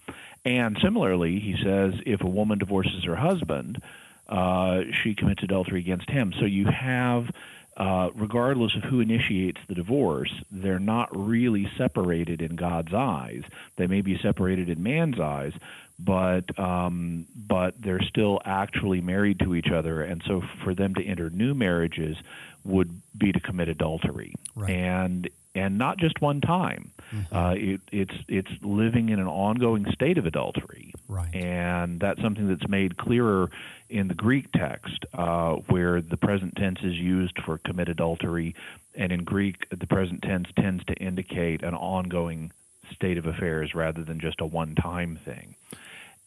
And 0.45 0.77
similarly, 0.81 1.39
he 1.39 1.61
says 1.61 1.95
if 2.05 2.21
a 2.21 2.27
woman 2.27 2.57
divorces 2.57 3.03
her 3.03 3.15
husband, 3.15 3.81
uh, 4.27 4.83
she 5.03 5.13
commits 5.13 5.43
adultery 5.43 5.81
against 5.81 6.09
him. 6.09 6.33
So 6.39 6.45
you 6.45 6.65
have 6.65 7.29
uh, 7.77 8.09
regardless 8.15 8.75
of 8.75 8.83
who 8.83 8.99
initiates 8.99 9.61
the 9.67 9.75
divorce, 9.75 10.33
they're 10.51 10.79
not 10.79 11.09
really 11.17 11.69
separated 11.77 12.41
in 12.41 12.55
God's 12.55 12.93
eyes. 12.93 13.43
They 13.77 13.87
may 13.87 14.01
be 14.01 14.17
separated 14.17 14.69
in 14.69 14.83
man's 14.83 15.19
eyes, 15.19 15.53
but 15.97 16.57
um, 16.59 17.27
but 17.35 17.81
they're 17.81 18.01
still 18.01 18.41
actually 18.43 19.01
married 19.01 19.39
to 19.39 19.55
each 19.55 19.71
other, 19.71 20.01
and 20.01 20.21
so 20.25 20.41
for 20.63 20.73
them 20.73 20.95
to 20.95 21.03
enter 21.03 21.29
new 21.29 21.53
marriages 21.53 22.17
would 22.63 23.01
be 23.17 23.31
to 23.31 23.39
commit 23.39 23.69
adultery, 23.69 24.33
right. 24.55 24.69
and 24.69 25.29
and 25.55 25.77
not 25.77 25.97
just 25.97 26.21
one 26.21 26.41
time. 26.41 26.91
Mm-hmm. 27.11 27.35
Uh, 27.35 27.53
it, 27.53 27.81
it's 27.91 28.15
it's 28.27 28.51
living 28.61 29.09
in 29.09 29.19
an 29.19 29.27
ongoing 29.27 29.91
state 29.91 30.17
of 30.17 30.25
adultery, 30.25 30.93
right. 31.07 31.33
and 31.35 31.99
that's 31.99 32.21
something 32.21 32.47
that's 32.47 32.67
made 32.67 32.97
clearer 32.97 33.49
in 33.89 34.07
the 34.07 34.13
Greek 34.13 34.51
text, 34.53 35.05
uh, 35.13 35.55
where 35.67 36.01
the 36.01 36.17
present 36.17 36.55
tense 36.55 36.79
is 36.81 36.97
used 36.97 37.37
for 37.43 37.57
commit 37.57 37.89
adultery, 37.89 38.55
and 38.95 39.11
in 39.11 39.23
Greek 39.23 39.67
the 39.69 39.87
present 39.87 40.21
tense 40.21 40.47
tends 40.55 40.85
to 40.85 40.93
indicate 40.95 41.63
an 41.63 41.75
ongoing 41.75 42.51
state 42.93 43.17
of 43.17 43.25
affairs 43.25 43.75
rather 43.75 44.03
than 44.03 44.19
just 44.19 44.41
a 44.41 44.45
one-time 44.45 45.17
thing. 45.17 45.55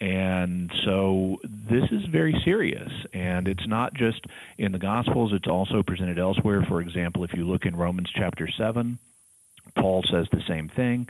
And 0.00 0.72
so 0.84 1.40
this 1.44 1.90
is 1.90 2.04
very 2.04 2.38
serious, 2.44 2.92
and 3.14 3.46
it's 3.48 3.66
not 3.66 3.94
just 3.94 4.26
in 4.58 4.72
the 4.72 4.78
Gospels, 4.78 5.32
it's 5.32 5.46
also 5.46 5.82
presented 5.82 6.18
elsewhere. 6.18 6.62
For 6.62 6.80
example, 6.80 7.24
if 7.24 7.32
you 7.32 7.46
look 7.46 7.64
in 7.64 7.76
Romans 7.76 8.10
chapter 8.12 8.48
7, 8.50 8.98
Paul 9.74 10.02
says 10.02 10.26
the 10.30 10.42
same 10.46 10.68
thing. 10.68 11.08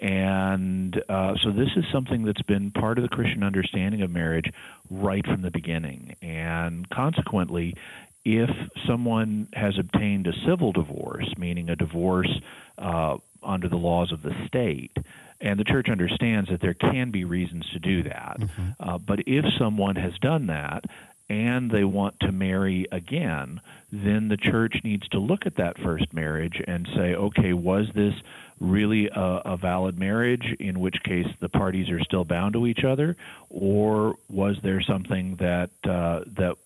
And 0.00 1.02
uh, 1.08 1.36
so 1.42 1.50
this 1.50 1.70
is 1.76 1.84
something 1.90 2.24
that's 2.24 2.42
been 2.42 2.70
part 2.70 2.98
of 2.98 3.02
the 3.02 3.08
Christian 3.08 3.42
understanding 3.42 4.02
of 4.02 4.10
marriage 4.10 4.52
right 4.90 5.24
from 5.24 5.40
the 5.42 5.50
beginning. 5.50 6.16
And 6.20 6.88
consequently, 6.90 7.76
if 8.24 8.50
someone 8.86 9.48
has 9.54 9.78
obtained 9.78 10.26
a 10.26 10.34
civil 10.44 10.72
divorce, 10.72 11.32
meaning 11.38 11.70
a 11.70 11.76
divorce 11.76 12.40
uh, 12.76 13.16
under 13.42 13.68
the 13.68 13.76
laws 13.76 14.12
of 14.12 14.22
the 14.22 14.34
state, 14.46 14.96
and 15.40 15.60
the 15.60 15.64
church 15.64 15.88
understands 15.88 16.50
that 16.50 16.60
there 16.60 16.74
can 16.74 17.10
be 17.10 17.24
reasons 17.24 17.68
to 17.70 17.78
do 17.78 18.02
that. 18.02 18.38
Mm-hmm. 18.40 18.68
Uh, 18.80 18.98
but 18.98 19.20
if 19.26 19.44
someone 19.58 19.96
has 19.96 20.18
done 20.18 20.46
that 20.48 20.84
and 21.28 21.70
they 21.70 21.84
want 21.84 22.20
to 22.20 22.32
marry 22.32 22.86
again, 22.92 23.60
then 23.90 24.28
the 24.28 24.36
church 24.36 24.80
needs 24.84 25.08
to 25.08 25.18
look 25.18 25.46
at 25.46 25.56
that 25.56 25.78
first 25.78 26.12
marriage 26.12 26.62
and 26.66 26.88
say, 26.94 27.14
okay, 27.14 27.52
was 27.52 27.90
this 27.94 28.14
really 28.60 29.08
a, 29.08 29.42
a, 29.44 29.56
valid 29.56 29.98
marriage, 29.98 30.54
in 30.58 30.80
which 30.80 31.02
case 31.02 31.26
the 31.40 31.48
parties 31.48 31.90
are 31.90 32.02
still 32.02 32.24
bound 32.24 32.54
to 32.54 32.66
each 32.66 32.84
other, 32.84 33.16
or 33.50 34.16
was 34.30 34.58
there 34.62 34.80
something 34.80 35.36
that 35.36 35.70
uh, 35.84 36.20
that 36.26 36.56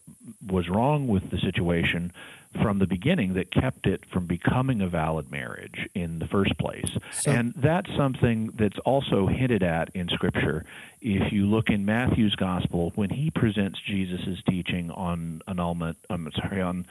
was 0.46 0.68
wrong 0.68 1.08
with 1.08 1.30
the 1.30 1.38
situation 1.38 2.12
from 2.60 2.78
the 2.78 2.86
beginning 2.86 3.34
that 3.34 3.50
kept 3.50 3.86
it 3.86 4.04
from 4.06 4.26
becoming 4.26 4.80
a 4.80 4.88
valid 4.88 5.30
marriage 5.30 5.88
in 5.94 6.18
the 6.18 6.26
first 6.26 6.58
place. 6.58 6.90
So, 7.12 7.30
and 7.30 7.54
that's 7.54 7.94
something 7.94 8.48
that's 8.54 8.78
also 8.80 9.26
hinted 9.26 9.62
at 9.62 9.90
in 9.94 10.08
Scripture. 10.08 10.64
If 11.00 11.32
you 11.32 11.46
look 11.46 11.70
in 11.70 11.84
Matthew's 11.84 12.34
Gospel, 12.34 12.92
when 12.96 13.10
he 13.10 13.30
presents 13.30 13.80
Jesus' 13.80 14.42
teaching 14.48 14.90
on 14.90 15.42
annulment, 15.46 15.98
I'm 16.10 16.30
sorry, 16.32 16.60
on 16.60 16.86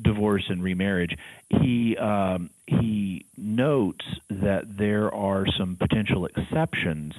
divorce 0.00 0.48
and 0.48 0.62
remarriage, 0.62 1.16
he 1.50 1.96
um, 1.98 2.50
he 2.66 3.26
notes 3.36 4.06
that 4.30 4.78
there 4.78 5.14
are 5.14 5.46
some 5.46 5.76
potential 5.76 6.24
exceptions, 6.24 7.14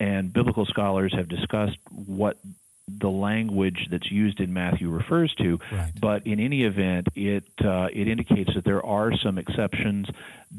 and 0.00 0.32
biblical 0.32 0.64
scholars 0.64 1.12
have 1.12 1.28
discussed 1.28 1.78
what 1.90 2.38
the 2.98 3.10
language 3.10 3.88
that's 3.90 4.10
used 4.10 4.40
in 4.40 4.52
Matthew 4.52 4.90
refers 4.90 5.34
to. 5.36 5.58
Right. 5.70 5.92
But 5.98 6.26
in 6.26 6.40
any 6.40 6.64
event, 6.64 7.08
it 7.14 7.44
uh, 7.64 7.88
it 7.92 8.08
indicates 8.08 8.54
that 8.54 8.64
there 8.64 8.84
are 8.84 9.16
some 9.16 9.38
exceptions 9.38 10.08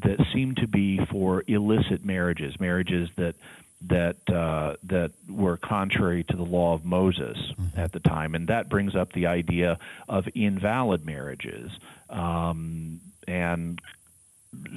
that 0.04 0.20
seem 0.34 0.56
to 0.56 0.68
be 0.68 1.04
for 1.06 1.44
illicit 1.48 2.06
marriages, 2.06 2.60
marriages 2.60 3.10
that 3.16 3.36
that 3.88 4.18
uh, 4.30 4.76
that 4.84 5.12
were 5.30 5.58
contrary 5.58 6.24
to 6.26 6.36
the 6.36 6.44
law 6.44 6.74
of 6.74 6.84
Moses 6.84 7.38
mm-hmm. 7.38 7.80
at 7.80 7.92
the 7.92 8.00
time, 8.00 8.36
and 8.36 8.48
that 8.48 8.70
brings 8.70 8.96
up 8.96 9.14
the 9.14 9.28
idea 9.28 9.80
of 10.08 10.28
invalid 10.36 11.06
marriages. 11.06 11.72
Um, 12.10 13.00
and 13.28 13.82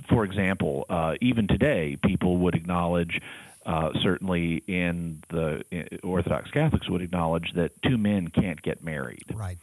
for 0.08 0.24
example, 0.24 0.86
uh, 0.88 1.16
even 1.20 1.48
today, 1.48 1.96
people 2.02 2.36
would 2.38 2.54
acknowledge 2.54 3.20
uh, 3.64 3.90
certainly 4.00 4.62
in 4.66 5.22
the 5.28 5.64
in 5.70 5.98
Orthodox 6.02 6.50
Catholics 6.50 6.88
would 6.88 7.02
acknowledge 7.02 7.52
that 7.52 7.80
two 7.82 7.98
men 7.98 8.28
can't 8.28 8.60
get 8.60 8.82
married. 8.82 9.24
Right. 9.32 9.58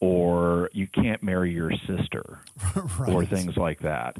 Or 0.00 0.68
you 0.72 0.88
can't 0.88 1.22
marry 1.22 1.52
your 1.52 1.70
sister, 1.86 2.40
right. 2.98 3.08
or 3.08 3.24
things 3.24 3.56
like 3.56 3.80
that, 3.80 4.16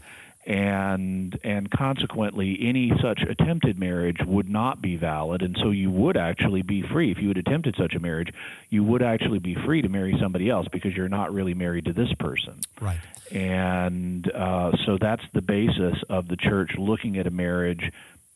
and 0.46 1.38
and 1.44 1.70
consequently, 1.70 2.56
any 2.60 2.92
such 3.00 3.22
attempted 3.22 3.78
marriage 3.78 4.18
would 4.24 4.48
not 4.48 4.80
be 4.82 4.96
valid, 4.96 5.42
and 5.42 5.56
so 5.56 5.70
you 5.70 5.90
would 5.90 6.16
actually 6.16 6.62
be 6.62 6.82
free 6.82 7.10
if 7.10 7.18
you 7.18 7.28
had 7.28 7.36
attempted 7.36 7.76
such 7.76 7.94
a 7.94 8.00
marriage. 8.00 8.32
You 8.68 8.82
would 8.84 9.02
actually 9.02 9.38
be 9.38 9.54
free 9.54 9.82
to 9.82 9.88
marry 9.88 10.16
somebody 10.20 10.50
else 10.50 10.66
because 10.68 10.96
you're 10.96 11.08
not 11.08 11.32
really 11.32 11.54
married 11.54 11.84
to 11.84 11.92
this 11.92 12.12
person. 12.14 12.60
Right. 12.80 12.98
And 13.30 14.30
uh, 14.30 14.76
so 14.84 14.98
that's 14.98 15.22
the 15.32 15.42
basis 15.42 16.02
of 16.08 16.28
the 16.28 16.36
church 16.36 16.76
looking 16.76 17.18
at 17.18 17.26
a 17.26 17.30
marriage 17.30 17.92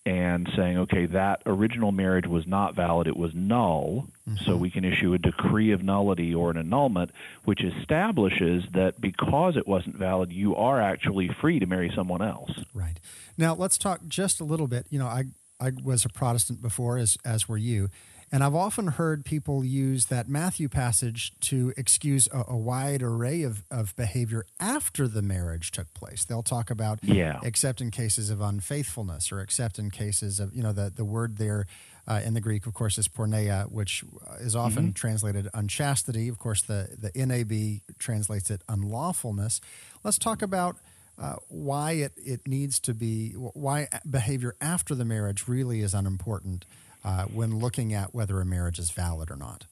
and 0.07 0.49
saying, 0.55 0.79
okay, 0.79 1.07
that 1.07 1.43
original 1.47 1.91
marriage 1.91 2.29
was 2.29 2.47
not 2.47 2.77
valid, 2.77 3.09
it 3.09 3.17
was 3.17 3.35
null, 3.35 4.07
mm-hmm. 4.27 4.45
so 4.45 4.57
we 4.57 4.71
can 4.71 4.85
issue 4.85 5.13
a 5.15 5.19
decree 5.19 5.73
of 5.73 5.83
nullity 5.83 6.33
or 6.33 6.49
an 6.49 6.57
annulment, 6.57 7.11
which 7.45 7.63
establishes 7.65 8.63
that 8.73 9.01
because 9.01 9.57
it 9.57 9.67
wasn't 9.67 9.97
valid, 9.97 10.33
you 10.33 10.55
are 10.55 10.81
actually 10.81 11.29
free 11.29 11.59
to 11.59 11.67
marry 11.67 11.91
someone 11.93 12.23
else. 12.23 12.53
Right. 12.73 13.01
Now, 13.37 13.55
let's 13.57 13.77
talk 13.77 14.01
just 14.07 14.41
a 14.41 14.45
little 14.45 14.69
bit. 14.69 14.87
You 14.91 15.01
know, 15.01 15.07
I, 15.07 15.25
I 15.61 15.73
was 15.83 16.05
a 16.05 16.09
Protestant 16.09 16.63
before, 16.63 16.99
as, 16.99 17.19
as 17.25 17.49
were 17.49 17.59
you. 17.59 17.91
And 18.33 18.43
I've 18.43 18.57
often 18.57 18.89
heard 18.89 19.25
people 19.25 19.65
use 19.65 20.07
that 20.07 20.29
Matthew 20.29 20.69
passage 20.69 21.33
to 21.43 21.73
excuse 21.77 22.29
a, 22.33 22.45
a, 22.49 22.57
wide 22.57 23.01
array 23.01 23.43
of, 23.43 23.63
of 23.71 23.95
behavior 23.95 24.45
after 24.59 25.07
the 25.07 25.23
marriage 25.23 25.71
took 25.71 25.95
place. 25.95 26.25
They'll 26.25 26.43
talk 26.43 26.69
about 26.69 26.99
yeah. 27.03 27.39
except 27.45 27.81
in 27.81 27.93
cases 27.93 28.29
of 28.29 28.41
unfaithfulness 28.41 29.31
or 29.31 29.41
except 29.41 29.79
in 29.79 29.91
cases 29.91 30.41
of, 30.41 30.53
you 30.55 30.63
know, 30.63 30.73
the, 30.73 30.91
the 30.91 31.05
word 31.05 31.37
there 31.37 31.67
uh, 32.09 32.21
in 32.25 32.35
the 32.35 32.41
Greek, 32.41 32.67
of 32.67 32.75
course, 32.75 32.99
is 32.99 33.07
porneia, 33.07 33.71
which 33.71 34.05
is 34.41 34.57
often 34.57 34.85
mm-hmm. 34.85 34.93
translated 34.93 35.49
unchastity. 35.55 36.29
Of 36.29 36.39
course, 36.39 36.63
the, 36.63 36.89
the 36.99 37.13
NAB 37.15 37.83
translates 37.99 38.51
it 38.51 38.63
unlawfulness. 38.69 39.61
Let's 40.03 40.19
talk 40.19 40.43
about 40.43 40.77
uh, 41.19 41.37
why 41.49 41.93
it, 41.93 42.13
it 42.17 42.47
needs 42.47 42.81
to 42.81 42.95
be, 42.95 43.33
why 43.33 43.89
behavior 44.09 44.57
after 44.61 44.95
the 44.95 45.05
marriage 45.05 45.47
really 45.47 45.81
is 45.81 45.95
unimportant 45.95 46.65
uh, 47.07 47.25
when 47.27 47.59
looking 47.59 47.95
at 47.95 48.13
whether 48.13 48.41
a 48.41 48.45
marriage 48.45 48.79
is 48.79 48.91
valid 48.91 49.31
or 49.31 49.37
not? 49.37 49.65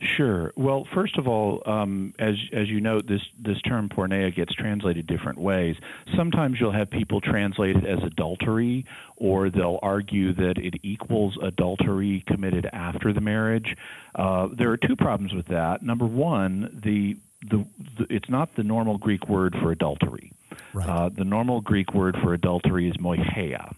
Sure. 0.00 0.52
Well, 0.56 0.84
first 0.92 1.16
of 1.16 1.28
all, 1.28 1.62
um, 1.64 2.12
as 2.18 2.34
as 2.52 2.68
you 2.68 2.80
note, 2.80 3.06
this 3.06 3.22
this 3.38 3.60
term 3.62 3.88
porneia 3.88 4.34
gets 4.34 4.52
translated 4.52 5.06
different 5.06 5.38
ways. 5.38 5.76
Sometimes 6.16 6.58
you'll 6.58 6.72
have 6.72 6.90
people 6.90 7.20
translate 7.20 7.76
it 7.76 7.84
as 7.84 8.02
adultery, 8.02 8.84
or 9.16 9.48
they'll 9.48 9.78
argue 9.80 10.32
that 10.32 10.58
it 10.58 10.74
equals 10.82 11.38
adultery 11.40 12.24
committed 12.26 12.68
after 12.72 13.12
the 13.12 13.20
marriage. 13.20 13.76
Uh, 14.14 14.48
there 14.50 14.70
are 14.70 14.76
two 14.76 14.96
problems 14.96 15.34
with 15.34 15.46
that. 15.46 15.82
Number 15.82 16.06
one, 16.06 16.80
the, 16.82 17.16
the, 17.48 17.64
the 17.98 18.06
it's 18.10 18.28
not 18.28 18.56
the 18.56 18.64
normal 18.64 18.98
Greek 18.98 19.28
word 19.28 19.54
for 19.54 19.70
adultery. 19.70 20.32
Right. 20.72 20.88
Uh, 20.88 21.08
the 21.10 21.24
normal 21.24 21.60
Greek 21.60 21.94
word 21.94 22.16
for 22.16 22.34
adultery 22.34 22.88
is 22.88 22.96
moicheia 22.96 23.72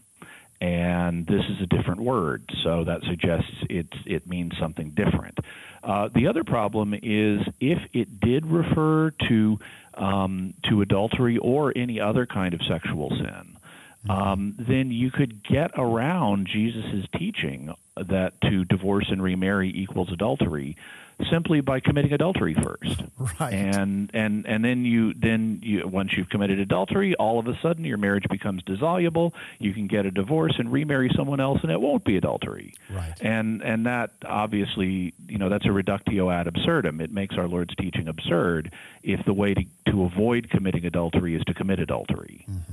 and 0.61 1.27
this 1.27 1.45
is 1.47 1.61
a 1.61 1.67
different 1.67 2.01
word, 2.01 2.43
so 2.63 2.85
that 2.85 3.03
suggests 3.05 3.51
it's, 3.69 3.97
it 4.07 4.27
means 4.27 4.57
something 4.59 4.91
different. 4.91 5.39
Uh, 5.83 6.09
the 6.15 6.29
other 6.29 6.45
problem 6.45 6.95
is 7.03 7.43
if 7.61 7.83
it 7.93 8.21
did 8.21 8.47
refer 8.47 9.11
to 9.29 9.59
um, 9.95 10.55
to 10.65 10.81
adultery 10.81 11.39
or 11.39 11.73
any 11.77 12.01
other 12.01 12.27
kind 12.27 12.55
of 12.55 12.63
sexual 12.63 13.11
sin, 13.11 13.57
um, 14.09 14.55
then 14.59 14.91
you 14.91 15.11
could 15.11 15.43
get 15.43 15.73
around 15.77 16.47
Jesus' 16.47 17.07
teaching 17.17 17.75
that 17.97 18.41
to 18.43 18.65
divorce 18.65 19.11
and 19.11 19.23
remarry 19.23 19.71
equals 19.75 20.11
adultery 20.13 20.77
simply 21.31 21.61
by 21.61 21.81
committing 21.81 22.13
adultery 22.13 22.55
first. 22.55 23.03
Right. 23.41 23.55
And 23.55 24.11
and 24.13 24.47
and 24.47 24.65
then 24.65 24.85
you 24.85 25.15
then 25.15 25.61
you 25.63 25.87
once 25.87 26.13
you've 26.15 26.29
committed 26.29 26.59
adultery, 26.59 27.15
all 27.15 27.39
of 27.39 27.47
a 27.47 27.59
sudden 27.61 27.85
your 27.85 27.97
marriage 27.97 28.27
becomes 28.29 28.63
dissoluble. 28.63 29.35
You 29.59 29.73
can 29.73 29.87
get 29.87 30.07
a 30.07 30.11
divorce 30.11 30.59
and 30.59 30.71
remarry 30.71 31.11
someone 31.15 31.41
else, 31.41 31.61
and 31.63 31.71
it 31.71 31.81
won't 31.81 32.05
be 32.05 32.17
adultery. 32.17 32.75
Right. 32.91 33.15
And 33.21 33.63
and 33.63 33.87
that 33.87 34.11
obviously 34.25 35.15
you 35.27 35.39
know 35.39 35.49
that's 35.49 35.67
a 35.67 35.73
reductio 35.73 36.31
ad 36.31 36.47
absurdum. 36.47 37.01
It 37.01 37.13
makes 37.13 37.37
our 37.37 37.49
Lord's 37.49 37.75
teaching 37.77 38.09
absurd 38.09 38.73
if 39.03 39.25
the 39.25 39.35
way 39.35 39.55
to 39.55 39.65
to 39.87 40.05
avoid 40.05 40.51
committing 40.51 40.85
adultery 40.85 41.35
is 41.35 41.45
to 41.45 41.55
commit 41.55 41.79
adultery. 41.79 42.45
Mm-hmm. 42.51 42.73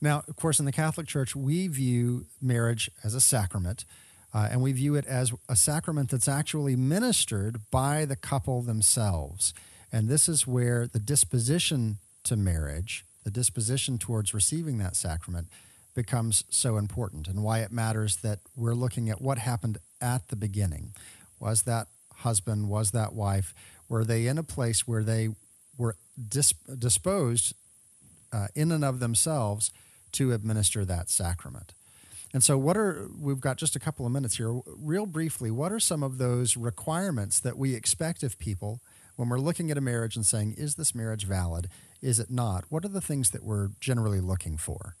Now, 0.00 0.24
of 0.26 0.36
course, 0.36 0.58
in 0.58 0.64
the 0.64 0.72
Catholic 0.72 1.06
Church, 1.06 1.36
we 1.36 1.68
view 1.68 2.26
marriage 2.40 2.90
as 3.04 3.14
a 3.14 3.20
sacrament. 3.20 3.84
Uh, 4.32 4.48
and 4.50 4.62
we 4.62 4.72
view 4.72 4.94
it 4.94 5.06
as 5.06 5.32
a 5.48 5.56
sacrament 5.56 6.10
that's 6.10 6.28
actually 6.28 6.76
ministered 6.76 7.60
by 7.70 8.04
the 8.04 8.16
couple 8.16 8.62
themselves. 8.62 9.52
And 9.92 10.08
this 10.08 10.28
is 10.28 10.46
where 10.46 10.86
the 10.86 11.00
disposition 11.00 11.98
to 12.24 12.36
marriage, 12.36 13.04
the 13.24 13.30
disposition 13.30 13.98
towards 13.98 14.32
receiving 14.32 14.78
that 14.78 14.94
sacrament, 14.94 15.48
becomes 15.94 16.44
so 16.48 16.76
important 16.76 17.26
and 17.26 17.42
why 17.42 17.58
it 17.58 17.72
matters 17.72 18.16
that 18.18 18.38
we're 18.56 18.74
looking 18.74 19.10
at 19.10 19.20
what 19.20 19.38
happened 19.38 19.78
at 20.00 20.28
the 20.28 20.36
beginning. 20.36 20.92
Was 21.40 21.62
that 21.62 21.88
husband, 22.18 22.68
was 22.68 22.92
that 22.92 23.12
wife, 23.12 23.54
were 23.88 24.04
they 24.04 24.26
in 24.26 24.38
a 24.38 24.44
place 24.44 24.86
where 24.86 25.02
they 25.02 25.30
were 25.76 25.96
dis- 26.28 26.54
disposed 26.78 27.54
uh, 28.32 28.46
in 28.54 28.70
and 28.70 28.84
of 28.84 29.00
themselves 29.00 29.72
to 30.12 30.32
administer 30.32 30.84
that 30.84 31.10
sacrament? 31.10 31.72
And 32.32 32.44
so, 32.44 32.56
what 32.56 32.76
are 32.76 33.08
we've 33.18 33.40
got 33.40 33.56
just 33.56 33.74
a 33.74 33.80
couple 33.80 34.06
of 34.06 34.12
minutes 34.12 34.36
here. 34.36 34.60
Real 34.66 35.06
briefly, 35.06 35.50
what 35.50 35.72
are 35.72 35.80
some 35.80 36.02
of 36.02 36.18
those 36.18 36.56
requirements 36.56 37.40
that 37.40 37.58
we 37.58 37.74
expect 37.74 38.22
of 38.22 38.38
people 38.38 38.80
when 39.16 39.28
we're 39.28 39.38
looking 39.38 39.70
at 39.70 39.76
a 39.76 39.80
marriage 39.80 40.16
and 40.16 40.24
saying, 40.24 40.54
is 40.56 40.76
this 40.76 40.94
marriage 40.94 41.26
valid? 41.26 41.68
Is 42.00 42.18
it 42.18 42.30
not? 42.30 42.64
What 42.70 42.84
are 42.84 42.88
the 42.88 43.00
things 43.00 43.30
that 43.30 43.42
we're 43.42 43.70
generally 43.80 44.20
looking 44.20 44.56
for? 44.56 44.96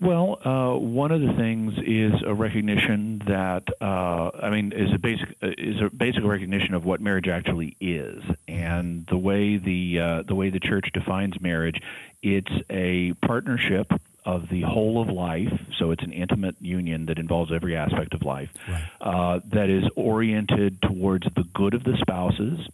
Well, 0.00 0.38
uh, 0.44 0.78
one 0.78 1.10
of 1.10 1.20
the 1.20 1.32
things 1.34 1.74
is 1.78 2.22
a 2.24 2.32
recognition 2.32 3.20
that 3.26 3.64
uh, 3.82 4.30
I 4.42 4.48
mean 4.48 4.72
is 4.72 4.94
a 4.94 4.98
basic 4.98 5.28
uh, 5.42 5.48
is 5.58 5.80
a 5.82 5.90
basic 5.90 6.24
recognition 6.24 6.72
of 6.72 6.86
what 6.86 7.02
marriage 7.02 7.28
actually 7.28 7.76
is, 7.80 8.22
and 8.48 9.06
the 9.08 9.18
way 9.18 9.58
the 9.58 10.00
uh, 10.00 10.22
the 10.22 10.34
way 10.34 10.48
the 10.48 10.60
church 10.60 10.90
defines 10.94 11.38
marriage, 11.40 11.82
it's 12.22 12.52
a 12.70 13.12
partnership 13.14 13.92
of 14.24 14.48
the 14.48 14.62
whole 14.62 15.00
of 15.00 15.08
life, 15.08 15.52
so 15.78 15.90
it's 15.90 16.02
an 16.02 16.12
intimate 16.12 16.56
union 16.60 17.06
that 17.06 17.18
involves 17.18 17.52
every 17.52 17.76
aspect 17.76 18.14
of 18.14 18.22
life, 18.22 18.50
right. 18.68 18.84
uh, 19.00 19.40
that 19.46 19.70
is 19.70 19.84
oriented 19.96 20.82
towards 20.82 21.26
the 21.34 21.44
good 21.54 21.74
of 21.74 21.84
the 21.84 21.96
spouses 21.96 22.68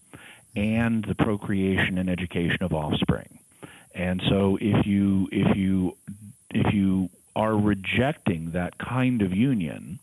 and 0.56 1.04
the 1.04 1.14
procreation 1.14 1.98
and 1.98 2.10
education 2.10 2.62
of 2.62 2.72
offspring. 2.72 3.38
And 3.94 4.22
so 4.28 4.58
if 4.60 4.86
you 4.86 5.28
if 5.32 5.56
you 5.56 5.96
if 6.50 6.72
you 6.74 7.10
are 7.34 7.56
rejecting 7.56 8.52
that 8.52 8.78
kind 8.78 9.22
of 9.22 9.34
union 9.34 9.98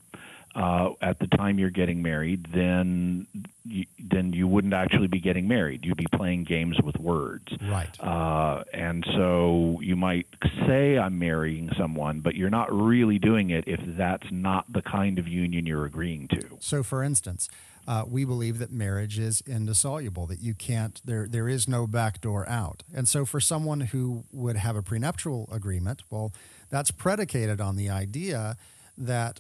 uh, 0.56 0.92
at 1.02 1.20
the 1.20 1.28
time 1.28 1.60
you're 1.60 1.70
getting 1.72 2.02
married, 2.02 2.46
then 2.52 3.28
you, 3.66 3.86
then 4.00 4.34
you 4.34 4.48
wouldn't 4.48 4.74
actually 4.74 5.08
be 5.08 5.20
getting 5.20 5.48
married. 5.48 5.86
You'd 5.86 5.98
be 5.98 6.08
playing 6.12 6.44
games 6.44 6.82
with 6.82 6.98
words. 6.98 7.54
Right. 7.62 7.90
Uh, 8.00 8.64
and 8.74 9.06
so 9.14 9.80
you 9.82 9.96
might 9.96 10.28
say 10.66 10.98
I'm 10.98 11.18
marrying 11.20 11.72
someone, 11.78 12.20
but 12.20 12.36
you're 12.36 12.50
not 12.50 12.74
really 12.74 13.20
doing 13.20 13.50
it 13.50 13.64
if 13.68 13.80
that's 13.84 14.28
not 14.32 14.72
the 14.72 14.82
kind 14.82 15.20
of 15.20 15.28
union 15.28 15.66
you're 15.66 15.86
agreeing 15.86 16.28
to. 16.30 16.58
So, 16.60 16.84
for 16.84 17.04
instance, 17.04 17.50
uh, 17.88 18.06
we 18.08 18.26
believe 18.26 18.60
that 18.60 18.72
marriage 18.72 19.20
is 19.20 19.42
indissoluble, 19.46 20.26
that 20.28 20.40
you 20.40 20.54
can't, 20.54 21.02
there, 21.06 21.28
there 21.28 21.50
is 21.50 21.68
no 21.68 21.88
backdoor 21.88 22.48
out. 22.48 22.84
And 22.94 23.08
so, 23.08 23.26
for 23.26 23.40
someone 23.40 23.82
who 23.82 24.26
would 24.32 24.58
have 24.58 24.76
a 24.76 24.82
prenuptial 24.82 25.50
agreement, 25.52 26.04
well, 26.10 26.34
that's 26.70 26.92
predicated 26.92 27.62
on 27.62 27.76
the 27.76 27.90
idea 27.90 28.58
that 28.98 29.40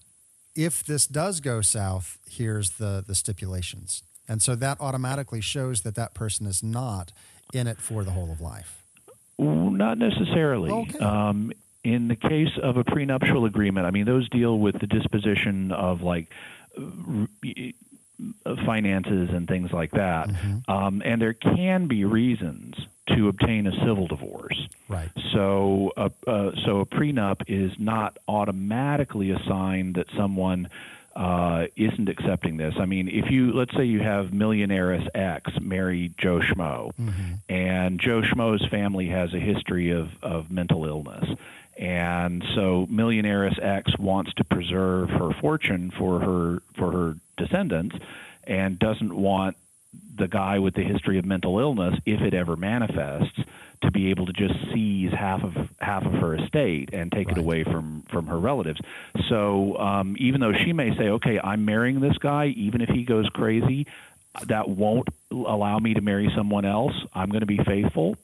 if 0.55 0.83
this 0.83 1.07
does 1.07 1.39
go 1.39 1.61
south, 1.61 2.19
here's 2.29 2.71
the, 2.71 3.03
the 3.05 3.15
stipulations. 3.15 4.03
And 4.27 4.41
so 4.41 4.55
that 4.55 4.79
automatically 4.79 5.41
shows 5.41 5.81
that 5.81 5.95
that 5.95 6.13
person 6.13 6.47
is 6.47 6.63
not 6.63 7.11
in 7.53 7.67
it 7.67 7.77
for 7.77 8.03
the 8.03 8.11
whole 8.11 8.31
of 8.31 8.41
life. 8.41 8.81
Not 9.37 9.97
necessarily. 9.97 10.71
Okay. 10.71 10.99
Um, 10.99 11.51
in 11.83 12.07
the 12.07 12.15
case 12.15 12.57
of 12.61 12.77
a 12.77 12.83
prenuptial 12.83 13.45
agreement, 13.45 13.85
I 13.85 13.91
mean, 13.91 14.05
those 14.05 14.29
deal 14.29 14.57
with 14.57 14.79
the 14.79 14.87
disposition 14.87 15.71
of 15.71 16.01
like 16.01 16.31
finances 18.65 19.29
and 19.31 19.47
things 19.47 19.71
like 19.71 19.91
that. 19.91 20.29
Mm-hmm. 20.29 20.71
Um, 20.71 21.01
and 21.03 21.21
there 21.21 21.33
can 21.33 21.87
be 21.87 22.05
reasons 22.05 22.75
to 23.07 23.27
obtain 23.27 23.67
a 23.67 23.71
civil 23.85 24.07
divorce. 24.07 24.67
Right. 24.87 25.09
So, 25.33 25.91
a, 25.97 26.11
uh, 26.25 26.51
so 26.63 26.79
a 26.79 26.85
prenup 26.85 27.41
is 27.47 27.73
not 27.77 28.17
automatically 28.27 29.31
a 29.31 29.39
sign 29.43 29.93
that 29.93 30.07
someone 30.15 30.69
uh, 31.15 31.67
isn't 31.75 32.09
accepting 32.09 32.57
this. 32.57 32.75
I 32.77 32.85
mean, 32.85 33.07
if 33.07 33.29
you 33.29 33.51
let's 33.53 33.75
say 33.75 33.85
you 33.85 33.99
have 33.99 34.27
millionairess 34.27 35.07
X 35.13 35.59
marry 35.61 36.11
Joe 36.17 36.39
Schmo, 36.39 36.91
and 37.49 37.99
Joe 37.99 38.21
Schmo's 38.21 38.65
family 38.67 39.07
has 39.07 39.33
a 39.33 39.39
history 39.39 39.91
of 39.91 40.09
of 40.23 40.51
mental 40.51 40.85
illness. 40.85 41.29
And 41.77 42.43
so 42.53 42.87
millionairess 42.87 43.61
X 43.61 43.97
wants 43.97 44.33
to 44.35 44.43
preserve 44.43 45.09
her 45.09 45.31
fortune 45.33 45.91
for 45.91 46.19
her 46.19 46.61
for 46.75 46.91
her 46.91 47.15
descendants 47.37 47.95
and 48.45 48.77
doesn't 48.77 49.15
want 49.15 49.57
the 50.15 50.27
guy 50.27 50.59
with 50.59 50.75
the 50.75 50.83
history 50.83 51.17
of 51.17 51.25
mental 51.25 51.59
illness, 51.59 51.99
if 52.05 52.21
it 52.21 52.33
ever 52.33 52.55
manifests, 52.55 53.39
to 53.83 53.91
be 53.91 54.09
able 54.09 54.25
to 54.25 54.33
just 54.33 54.55
seize 54.73 55.11
half 55.13 55.43
of 55.43 55.55
half 55.79 56.05
of 56.05 56.13
her 56.13 56.35
estate 56.35 56.89
and 56.93 57.11
take 57.11 57.27
Right. 57.27 57.37
it 57.37 57.39
away 57.39 57.63
from 57.63 58.03
from 58.11 58.27
her 58.27 58.37
relatives. 58.39 58.81
So 59.29 59.77
um, 59.77 60.15
even 60.19 60.41
though 60.41 60.53
she 60.53 60.73
may 60.73 60.95
say, 60.97 61.09
"Okay, 61.09 61.39
I'm 61.39 61.63
marrying 61.65 61.99
this 61.99 62.17
guy, 62.17 62.47
even 62.47 62.81
if 62.81 62.89
he 62.89 63.03
goes 63.03 63.29
crazy," 63.29 63.85
that 64.47 64.67
won't 64.67 65.09
allow 65.31 65.79
me 65.79 65.93
to 65.93 66.01
marry 66.01 66.31
someone 66.35 66.65
else. 66.65 66.93
I'm 67.13 67.29
going 67.29 67.41
to 67.41 67.45
be 67.47 67.57
faithful. 67.57 68.17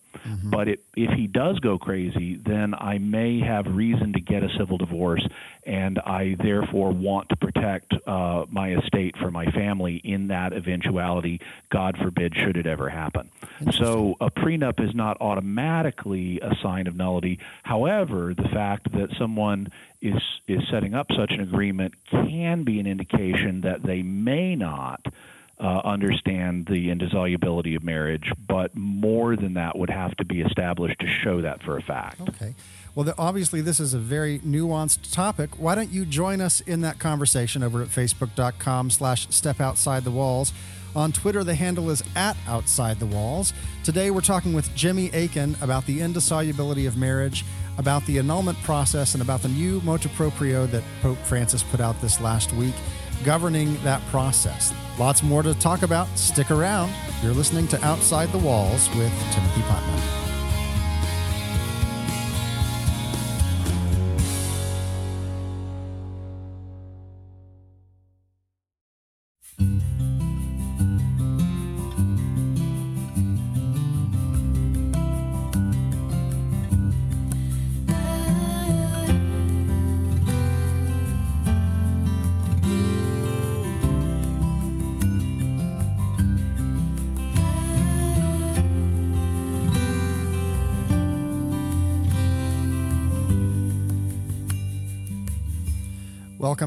But 0.44 0.68
it, 0.68 0.84
if 0.96 1.12
he 1.12 1.28
does 1.28 1.60
go 1.60 1.78
crazy, 1.78 2.36
then 2.36 2.74
I 2.74 2.98
may 2.98 3.40
have 3.40 3.68
reason 3.68 4.14
to 4.14 4.20
get 4.20 4.44
a 4.44 4.50
civil 4.50 4.78
divorce, 4.78 5.26
and 5.66 6.00
I 6.00 6.36
therefore 6.38 6.92
want 6.92 7.30
to 7.30 7.36
protect 7.36 7.94
uh, 8.08 8.46
my 8.50 8.74
estate 8.74 9.18
for 9.18 9.32
my 9.32 9.52
family 9.52 9.96
in 9.98 10.28
that 10.28 10.52
eventuality. 10.54 11.42
God 11.70 11.98
forbid, 11.98 12.36
should 12.36 12.58
it 12.58 12.66
ever 12.66 12.90
happen. 12.90 13.30
So 13.72 14.18
a 14.20 14.32
prenup 14.32 14.80
is 14.80 14.96
not 14.96 15.18
automatically 15.22 16.40
a 16.42 16.56
sign 16.56 16.88
of 16.88 16.96
nullity. 16.96 17.40
However, 17.64 18.34
the 18.34 18.50
fact 18.50 18.92
that 18.94 19.12
someone 19.18 19.72
is 20.02 20.22
is 20.48 20.68
setting 20.70 20.96
up 20.96 21.12
such 21.12 21.32
an 21.32 21.42
agreement 21.42 21.94
can 22.06 22.64
be 22.64 22.80
an 22.80 22.88
indication 22.88 23.62
that 23.62 23.84
they 23.84 24.02
may 24.02 24.56
not 24.56 25.06
uh, 25.60 25.82
understand 25.84 26.68
the 26.68 26.90
indissolubility 26.90 27.76
of 27.76 27.84
marriage, 27.84 28.32
but 28.48 28.76
more 28.76 29.36
than 29.36 29.56
that 29.56 29.78
would 29.78 29.90
have 29.90 30.16
to 30.18 30.26
be 30.26 30.42
established 30.42 31.00
to 31.00 31.08
show 31.08 31.42
that 31.42 31.62
for 31.64 31.78
a 31.78 31.82
fact. 31.82 32.22
Okay. 32.22 32.56
Well, 32.96 33.14
obviously, 33.18 33.62
this 33.62 33.80
is 33.80 33.94
a 33.94 34.00
very 34.00 34.40
nuanced 34.40 35.14
topic. 35.14 35.52
Why 35.58 35.76
don't 35.76 35.90
you 35.90 36.06
join 36.06 36.42
us 36.42 36.62
in 36.62 36.82
that 36.82 36.98
conversation 37.00 37.62
over 37.62 37.82
at 37.82 37.90
facebook.com 37.90 38.90
slash 38.90 39.28
step 39.30 39.60
outside 39.60 40.04
the 40.04 40.12
walls. 40.12 40.54
On 40.96 41.12
Twitter, 41.12 41.44
the 41.44 41.56
handle 41.56 41.92
is 41.92 42.04
at 42.16 42.36
outside 42.48 43.00
the 43.00 43.06
walls. 43.06 43.54
Today, 43.84 44.10
we're 44.12 44.22
talking 44.22 44.54
with 44.54 44.74
Jimmy 44.76 45.10
Akin 45.10 45.56
about 45.62 45.86
the 45.86 46.02
indissolubility 46.02 46.88
of 46.88 46.98
marriage, 46.98 47.46
about 47.78 48.06
the 48.08 48.18
annulment 48.18 48.58
process, 48.64 49.14
and 49.14 49.22
about 49.22 49.44
the 49.44 49.50
new 49.50 49.82
motu 49.82 50.10
proprio 50.10 50.66
that 50.68 50.84
Pope 51.02 51.20
Francis 51.20 51.62
put 51.62 51.80
out 51.80 52.02
this 52.02 52.20
last 52.20 52.52
week 52.54 52.74
governing 53.24 53.82
that 53.84 54.06
process. 54.08 54.74
Lots 54.98 55.24
more 55.24 55.44
to 55.44 55.54
talk 55.56 55.82
about. 55.82 56.08
Stick 56.18 56.52
around. 56.52 56.94
You're 57.24 57.34
listening 57.34 57.68
to 57.70 57.84
Outside 57.86 58.32
the 58.32 58.40
Walls 58.40 58.90
with 58.96 59.12
Timothy 59.32 59.62
Putnam. 59.62 60.20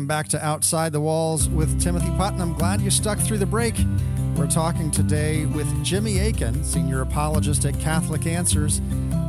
Welcome 0.02 0.08
back 0.08 0.26
to 0.30 0.44
Outside 0.44 0.90
the 0.90 1.00
Walls 1.00 1.48
with 1.48 1.80
Timothy 1.80 2.10
Putnam. 2.16 2.54
Glad 2.54 2.80
you 2.80 2.90
stuck 2.90 3.20
through 3.20 3.38
the 3.38 3.46
break. 3.46 3.76
We're 4.34 4.50
talking 4.50 4.90
today 4.90 5.46
with 5.46 5.84
Jimmy 5.84 6.18
Akin, 6.18 6.64
senior 6.64 7.02
apologist 7.02 7.64
at 7.66 7.78
Catholic 7.78 8.26
Answers, 8.26 8.80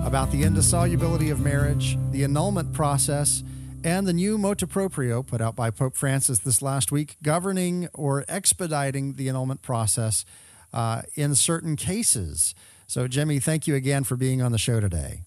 about 0.04 0.32
the 0.32 0.42
indissolubility 0.42 1.30
of 1.30 1.42
marriage, 1.42 1.96
the 2.10 2.24
annulment 2.24 2.74
process, 2.74 3.44
and 3.84 4.08
the 4.08 4.14
new 4.14 4.36
motu 4.40 4.66
proprio 4.66 5.22
put 5.22 5.42
out 5.42 5.56
by 5.56 5.70
Pope 5.70 5.96
Francis 5.96 6.40
this 6.40 6.60
last 6.60 6.92
week, 6.92 7.18
governing 7.22 7.88
or 7.94 8.26
expediting 8.28 9.14
the 9.14 9.30
annulment 9.30 9.62
process 9.62 10.26
uh, 10.74 11.04
in 11.14 11.36
certain 11.36 11.76
cases. 11.76 12.56
So, 12.88 13.08
Jimmy, 13.08 13.38
thank 13.40 13.68
you 13.68 13.76
again 13.76 14.04
for 14.04 14.16
being 14.16 14.42
on 14.42 14.52
the 14.52 14.58
show 14.58 14.80
today. 14.80 15.20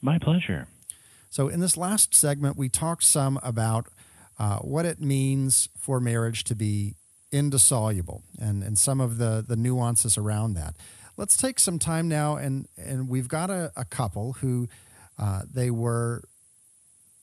My 0.00 0.20
pleasure. 0.20 0.68
So, 1.28 1.48
in 1.48 1.58
this 1.58 1.76
last 1.76 2.14
segment, 2.14 2.56
we 2.56 2.68
talked 2.68 3.02
some 3.02 3.40
about 3.42 3.88
uh, 4.38 4.58
what 4.58 4.84
it 4.84 5.00
means 5.00 5.68
for 5.78 6.00
marriage 6.00 6.44
to 6.44 6.54
be 6.54 6.94
indissoluble 7.32 8.22
and, 8.40 8.62
and 8.62 8.78
some 8.78 9.00
of 9.00 9.18
the, 9.18 9.44
the 9.46 9.56
nuances 9.56 10.16
around 10.16 10.54
that. 10.54 10.74
Let's 11.16 11.36
take 11.36 11.58
some 11.58 11.78
time 11.78 12.08
now, 12.08 12.36
and, 12.36 12.68
and 12.76 13.08
we've 13.08 13.28
got 13.28 13.50
a, 13.50 13.72
a 13.74 13.84
couple 13.84 14.34
who 14.34 14.68
uh, 15.18 15.42
they 15.50 15.70
were 15.70 16.24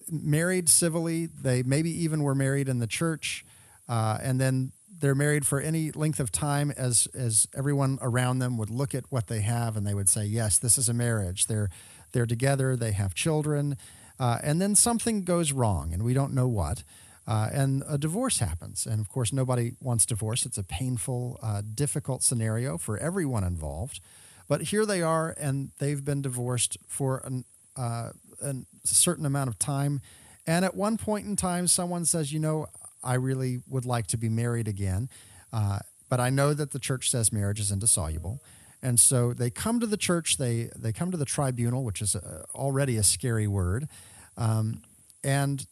married 0.10 0.67
civilly, 0.67 1.28
they 1.28 1.63
maybe 1.63 1.91
even 2.04 2.23
were 2.23 2.36
married 2.36 2.67
in 2.67 2.80
the 2.80 2.88
church, 2.88 3.45
uh, 3.88 4.17
and 4.21 4.41
then 4.41 4.71
they're 4.99 5.15
married 5.15 5.45
for 5.45 5.60
any 5.60 5.91
length 5.91 6.19
of 6.19 6.32
time 6.32 6.71
as 6.71 7.08
as 7.13 7.45
everyone 7.54 7.99
around 8.02 8.39
them 8.39 8.58
would 8.58 8.69
look 8.69 8.95
at 8.95 9.04
what 9.10 9.28
they 9.28 9.41
have 9.41 9.76
and 9.76 9.86
they 9.86 9.93
would 9.93 10.08
say 10.08 10.23
yes 10.23 10.58
this 10.58 10.78
is 10.78 10.88
a 10.88 10.93
marriage. 10.93 11.47
They're 11.47 11.69
they're 12.13 12.26
together. 12.26 12.78
They 12.78 12.93
have 12.93 13.13
children. 13.13 13.76
Uh, 14.17 14.38
and 14.41 14.62
then 14.62 14.76
something 14.76 15.23
goes 15.23 15.52
wrong 15.52 15.91
and 15.91 16.04
we 16.04 16.13
don't 16.13 16.34
know 16.34 16.47
what 16.47 16.84
uh, 17.28 17.50
and 17.52 17.84
a 17.88 17.98
divorce 17.98 18.40
happens. 18.40 18.86
And 18.86 19.00
of 19.00 19.10
course 19.10 19.32
nobody 19.32 19.74
wants 19.80 20.06
divorce. 20.06 20.46
It's 20.46 20.58
a 20.58 20.64
painful 20.64 21.40
uh, 21.42 21.62
difficult 21.74 22.24
scenario 22.24 22.78
for 22.78 22.98
everyone 22.98 23.44
involved. 23.44 24.00
But 24.48 24.64
here 24.64 24.86
they 24.86 25.02
are 25.02 25.36
and 25.40 25.72
they've 25.80 26.04
been 26.04 26.22
divorced 26.22 26.78
for 26.88 27.22
an, 27.24 27.46
uh, 27.78 28.10
a 28.42 28.56
certain 28.84 29.26
amount 29.26 29.48
of 29.48 29.58
time. 29.58 30.02
And 30.46 30.66
at 30.66 30.76
one 30.76 30.98
point 30.98 31.26
in 31.26 31.36
time 31.36 31.68
someone 31.68 32.06
says 32.06 32.34
you 32.34 32.40
know 32.40 32.68
I 33.04 33.16
really 33.16 33.62
would 33.68 33.86
like 33.86 34.08
to 34.08 34.18
be 34.18 34.30
married 34.30 34.68
again. 34.68 35.10
Uh, 35.52 35.80
but 36.10 36.20
I 36.20 36.30
know 36.30 36.54
that 36.54 36.72
the 36.72 36.80
church 36.80 37.10
says 37.10 37.32
marriage 37.32 37.60
is 37.60 37.72
indissoluble. 37.72 38.42
And 38.82 39.00
so 39.00 39.34
they 39.34 39.50
come 39.50 39.80
to 39.80 39.88
the 39.88 39.98
church, 39.98 40.38
they, 40.38 40.70
they 40.76 40.92
come 40.92 41.10
to 41.12 41.18
the 41.18 41.26
tribunal, 41.26 41.86
which 41.86 42.02
is 42.02 42.16
a, 42.16 42.44
already 42.54 42.98
a 42.98 43.04
scary 43.04 43.48
word, 43.48 43.88
um, 44.36 44.82
and 45.24 45.66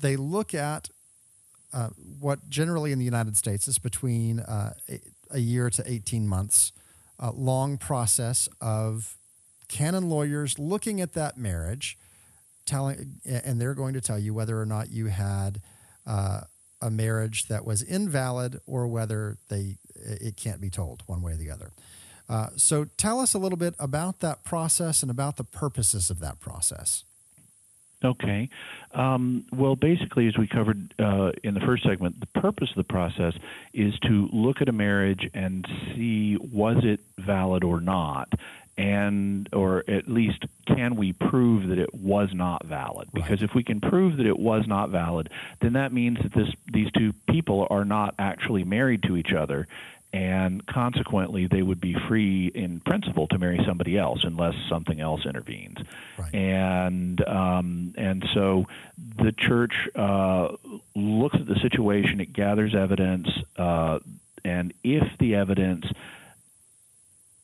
they 0.00 0.16
look 0.16 0.54
at 0.54 0.88
uh, 1.74 1.88
what 2.20 2.48
generally 2.48 2.92
in 2.92 2.98
the 2.98 3.04
United 3.04 3.36
States 3.36 3.66
is 3.66 3.78
between 3.78 4.40
uh, 4.40 4.74
a, 4.88 5.00
a 5.32 5.38
year 5.40 5.68
to 5.68 5.82
18 5.86 6.26
months 6.26 6.72
uh, 7.20 7.32
long 7.32 7.76
process 7.76 8.48
of 8.60 9.16
canon 9.68 10.08
lawyers 10.08 10.58
looking 10.58 11.00
at 11.00 11.14
that 11.14 11.36
marriage, 11.36 11.98
telling, 12.64 13.20
and 13.24 13.60
they're 13.60 13.74
going 13.74 13.94
to 13.94 14.00
tell 14.00 14.18
you 14.18 14.32
whether 14.32 14.60
or 14.60 14.66
not 14.66 14.90
you 14.90 15.06
had 15.06 15.60
uh, 16.06 16.42
a 16.80 16.90
marriage 16.90 17.48
that 17.48 17.64
was 17.64 17.82
invalid 17.82 18.60
or 18.66 18.86
whether 18.86 19.38
they 19.48 19.76
it 19.96 20.36
can't 20.36 20.60
be 20.60 20.70
told 20.70 21.02
one 21.06 21.22
way 21.22 21.32
or 21.32 21.36
the 21.36 21.50
other. 21.50 21.70
Uh, 22.28 22.48
so 22.56 22.84
tell 22.96 23.20
us 23.20 23.34
a 23.34 23.38
little 23.38 23.56
bit 23.56 23.74
about 23.78 24.20
that 24.20 24.44
process 24.44 25.02
and 25.02 25.10
about 25.10 25.36
the 25.36 25.44
purposes 25.44 26.10
of 26.10 26.20
that 26.20 26.40
process. 26.40 27.04
Okay. 28.04 28.50
Um, 28.92 29.44
well, 29.52 29.76
basically, 29.76 30.28
as 30.28 30.36
we 30.36 30.46
covered 30.46 30.94
uh, 30.98 31.32
in 31.42 31.54
the 31.54 31.60
first 31.60 31.84
segment, 31.84 32.20
the 32.20 32.40
purpose 32.40 32.70
of 32.70 32.76
the 32.76 32.84
process 32.84 33.34
is 33.72 33.98
to 34.00 34.28
look 34.32 34.60
at 34.60 34.68
a 34.68 34.72
marriage 34.72 35.28
and 35.34 35.66
see 35.94 36.36
was 36.36 36.84
it 36.84 37.00
valid 37.18 37.64
or 37.64 37.80
not, 37.80 38.28
and 38.76 39.48
or 39.52 39.84
at 39.88 40.08
least 40.08 40.44
can 40.66 40.96
we 40.96 41.12
prove 41.12 41.68
that 41.68 41.78
it 41.78 41.94
was 41.94 42.32
not 42.34 42.64
valid? 42.64 43.08
Because 43.12 43.40
right. 43.40 43.42
if 43.42 43.54
we 43.54 43.64
can 43.64 43.80
prove 43.80 44.18
that 44.18 44.26
it 44.26 44.38
was 44.38 44.66
not 44.66 44.90
valid, 44.90 45.30
then 45.60 45.72
that 45.74 45.92
means 45.92 46.18
that 46.22 46.32
this 46.32 46.50
these 46.70 46.90
two 46.92 47.14
people 47.28 47.66
are 47.70 47.84
not 47.84 48.14
actually 48.18 48.64
married 48.64 49.02
to 49.04 49.16
each 49.16 49.32
other, 49.32 49.66
and 50.14 50.64
consequently 50.66 51.48
they 51.48 51.60
would 51.60 51.80
be 51.80 51.92
free 52.06 52.46
in 52.54 52.78
principle 52.78 53.26
to 53.26 53.36
marry 53.36 53.60
somebody 53.66 53.98
else 53.98 54.22
unless 54.22 54.54
something 54.68 55.00
else 55.00 55.26
intervenes 55.26 55.78
right. 56.16 56.32
and 56.32 57.26
um, 57.26 57.92
and 57.98 58.24
so 58.32 58.64
the 59.16 59.32
church 59.32 59.88
uh, 59.96 60.48
looks 60.94 61.34
at 61.34 61.46
the 61.46 61.58
situation 61.58 62.20
it 62.20 62.32
gathers 62.32 62.76
evidence 62.76 63.28
uh, 63.56 63.98
and 64.44 64.72
if 64.84 65.18
the 65.18 65.34
evidence 65.34 65.86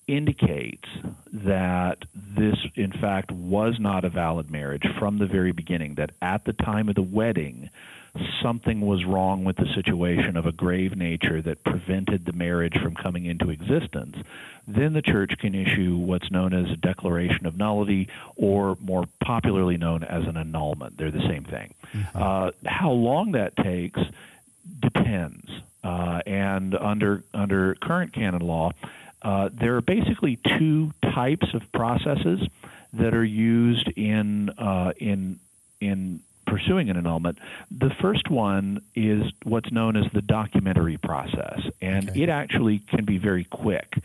indicates 0.07 0.89
that 1.33 1.99
this, 2.15 2.57
in 2.75 2.91
fact, 2.91 3.31
was 3.31 3.79
not 3.79 4.05
a 4.05 4.09
valid 4.09 4.51
marriage 4.51 4.85
from 4.99 5.19
the 5.19 5.27
very 5.27 5.53
beginning, 5.53 5.95
that 5.95 6.11
at 6.21 6.45
the 6.45 6.53
time 6.53 6.89
of 6.89 6.97
the 6.97 7.03
wedding, 7.03 7.71
something 8.43 8.81
was 8.81 9.05
wrong 9.05 9.45
with 9.45 9.57
the 9.57 9.73
situation 9.75 10.37
of 10.37 10.47
a 10.47 10.53
grave 10.53 10.97
nature 10.97 11.41
that 11.43 11.63
prevented 11.65 12.25
the 12.25 12.33
marriage 12.33 12.77
from 12.79 12.95
coming 12.95 13.27
into 13.27 13.51
existence, 13.51 14.17
then 14.67 14.93
the 14.93 15.03
church 15.03 15.39
can 15.39 15.55
issue 15.55 15.97
what's 15.97 16.31
known 16.31 16.53
as 16.53 16.71
a 16.71 16.77
declaration 16.77 17.47
of 17.47 17.57
nullity 17.57 18.09
or 18.37 18.77
more 18.81 19.07
popularly 19.21 19.77
known 19.77 20.03
as 20.05 20.27
an 20.27 20.37
annulment. 20.37 20.97
They're 20.97 21.11
the 21.11 21.27
same 21.29 21.45
thing. 21.45 21.75
Mm-hmm. 21.93 22.23
Uh, 22.23 22.51
how 22.67 22.91
long 22.91 23.33
that 23.33 23.57
takes 23.57 24.01
depends. 24.81 25.51
Uh, 25.83 26.21
and 26.27 26.75
under 26.75 27.23
under 27.33 27.75
current 27.77 28.13
canon 28.13 28.43
law, 28.43 28.73
uh, 29.23 29.49
there 29.53 29.77
are 29.77 29.81
basically 29.81 30.37
two 30.37 30.93
types 31.03 31.55
of 31.55 31.73
processes 31.73 32.47
that 32.93 33.15
are 33.15 33.25
used 33.25 33.89
in 33.97 34.51
uh, 34.51 34.93
in 34.99 35.39
in 35.81 36.21
pursuing 36.51 36.91
an 36.91 36.97
annulment. 36.97 37.39
The 37.71 37.91
first 37.91 38.29
one 38.29 38.83
is 38.95 39.23
what's 39.45 39.71
known 39.71 39.97
as 39.97 40.11
the 40.13 40.21
documentary 40.21 40.99
process, 40.99 41.61
and 41.81 42.11
okay. 42.11 42.23
it 42.23 42.29
actually 42.29 42.81
can 42.81 43.05
be 43.05 43.19
very 43.19 43.45
quick. 43.45 43.97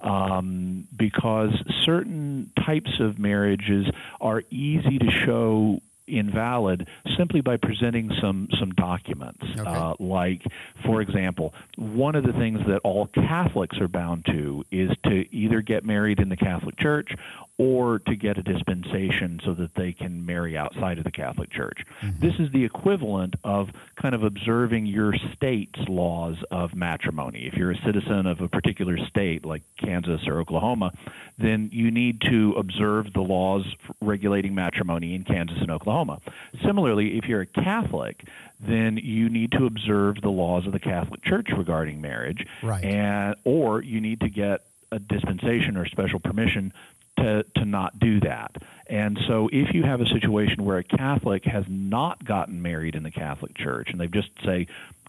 Um, 0.00 0.86
because 0.94 1.54
certain 1.82 2.50
types 2.62 3.00
of 3.00 3.18
marriages 3.18 3.86
are 4.20 4.42
easy 4.50 4.98
to 4.98 5.10
show 5.10 5.80
invalid 6.06 6.86
simply 7.16 7.40
by 7.40 7.56
presenting 7.56 8.12
some 8.20 8.48
some 8.58 8.72
documents. 8.72 9.42
Okay. 9.56 9.62
Uh, 9.62 9.94
like, 9.98 10.42
for 10.84 11.00
example, 11.00 11.54
one 11.76 12.14
of 12.14 12.24
the 12.24 12.34
things 12.34 12.66
that 12.66 12.80
all 12.84 13.06
Catholics 13.06 13.80
are 13.80 13.88
bound 13.88 14.26
to 14.26 14.64
is 14.70 14.90
to 15.04 15.34
either 15.34 15.62
get 15.62 15.86
married 15.86 16.20
in 16.20 16.28
the 16.28 16.36
Catholic 16.36 16.76
Church 16.76 17.16
or 17.56 18.00
to 18.00 18.16
get 18.16 18.36
a 18.36 18.42
dispensation 18.42 19.40
so 19.44 19.54
that 19.54 19.74
they 19.74 19.92
can 19.92 20.26
marry 20.26 20.56
outside 20.56 20.98
of 20.98 21.04
the 21.04 21.10
Catholic 21.10 21.50
Church. 21.50 21.84
Mm-hmm. 22.00 22.26
This 22.26 22.40
is 22.40 22.50
the 22.50 22.64
equivalent 22.64 23.36
of 23.44 23.70
kind 23.94 24.14
of 24.14 24.24
observing 24.24 24.86
your 24.86 25.14
state's 25.14 25.78
laws 25.88 26.42
of 26.50 26.74
matrimony. 26.74 27.46
If 27.46 27.54
you're 27.54 27.70
a 27.70 27.78
citizen 27.78 28.26
of 28.26 28.40
a 28.40 28.48
particular 28.48 28.98
state 29.06 29.44
like 29.44 29.62
Kansas 29.76 30.26
or 30.26 30.40
Oklahoma, 30.40 30.92
then 31.38 31.70
you 31.72 31.92
need 31.92 32.20
to 32.22 32.54
observe 32.56 33.12
the 33.12 33.22
laws 33.22 33.64
regulating 34.00 34.56
matrimony 34.56 35.14
in 35.14 35.22
Kansas 35.22 35.58
and 35.58 35.70
Oklahoma. 35.70 36.20
Similarly, 36.62 37.16
if 37.18 37.28
you're 37.28 37.42
a 37.42 37.46
Catholic, 37.46 38.24
then 38.58 38.96
you 38.96 39.28
need 39.28 39.52
to 39.52 39.66
observe 39.66 40.20
the 40.20 40.30
laws 40.30 40.66
of 40.66 40.72
the 40.72 40.80
Catholic 40.80 41.22
Church 41.22 41.50
regarding 41.50 42.00
marriage, 42.00 42.46
right. 42.62 42.84
and 42.84 43.36
or 43.44 43.80
you 43.80 44.00
need 44.00 44.20
to 44.20 44.28
get 44.28 44.62
a 44.90 44.98
dispensation 44.98 45.76
or 45.76 45.86
special 45.86 46.20
permission 46.20 46.72
to, 47.18 47.44
to 47.56 47.64
not 47.64 47.98
do 47.98 48.20
that. 48.20 48.56
And 48.86 49.18
so, 49.26 49.48
if 49.52 49.74
you 49.74 49.82
have 49.82 50.00
a 50.00 50.06
situation 50.06 50.64
where 50.64 50.78
a 50.78 50.84
Catholic 50.84 51.44
has 51.46 51.64
not 51.68 52.22
gotten 52.24 52.60
married 52.60 52.94
in 52.94 53.02
the 53.02 53.10
Catholic 53.10 53.54
Church 53.54 53.90
and 53.90 54.00
they've 54.00 54.10
just, 54.10 54.28
say, 54.44 54.66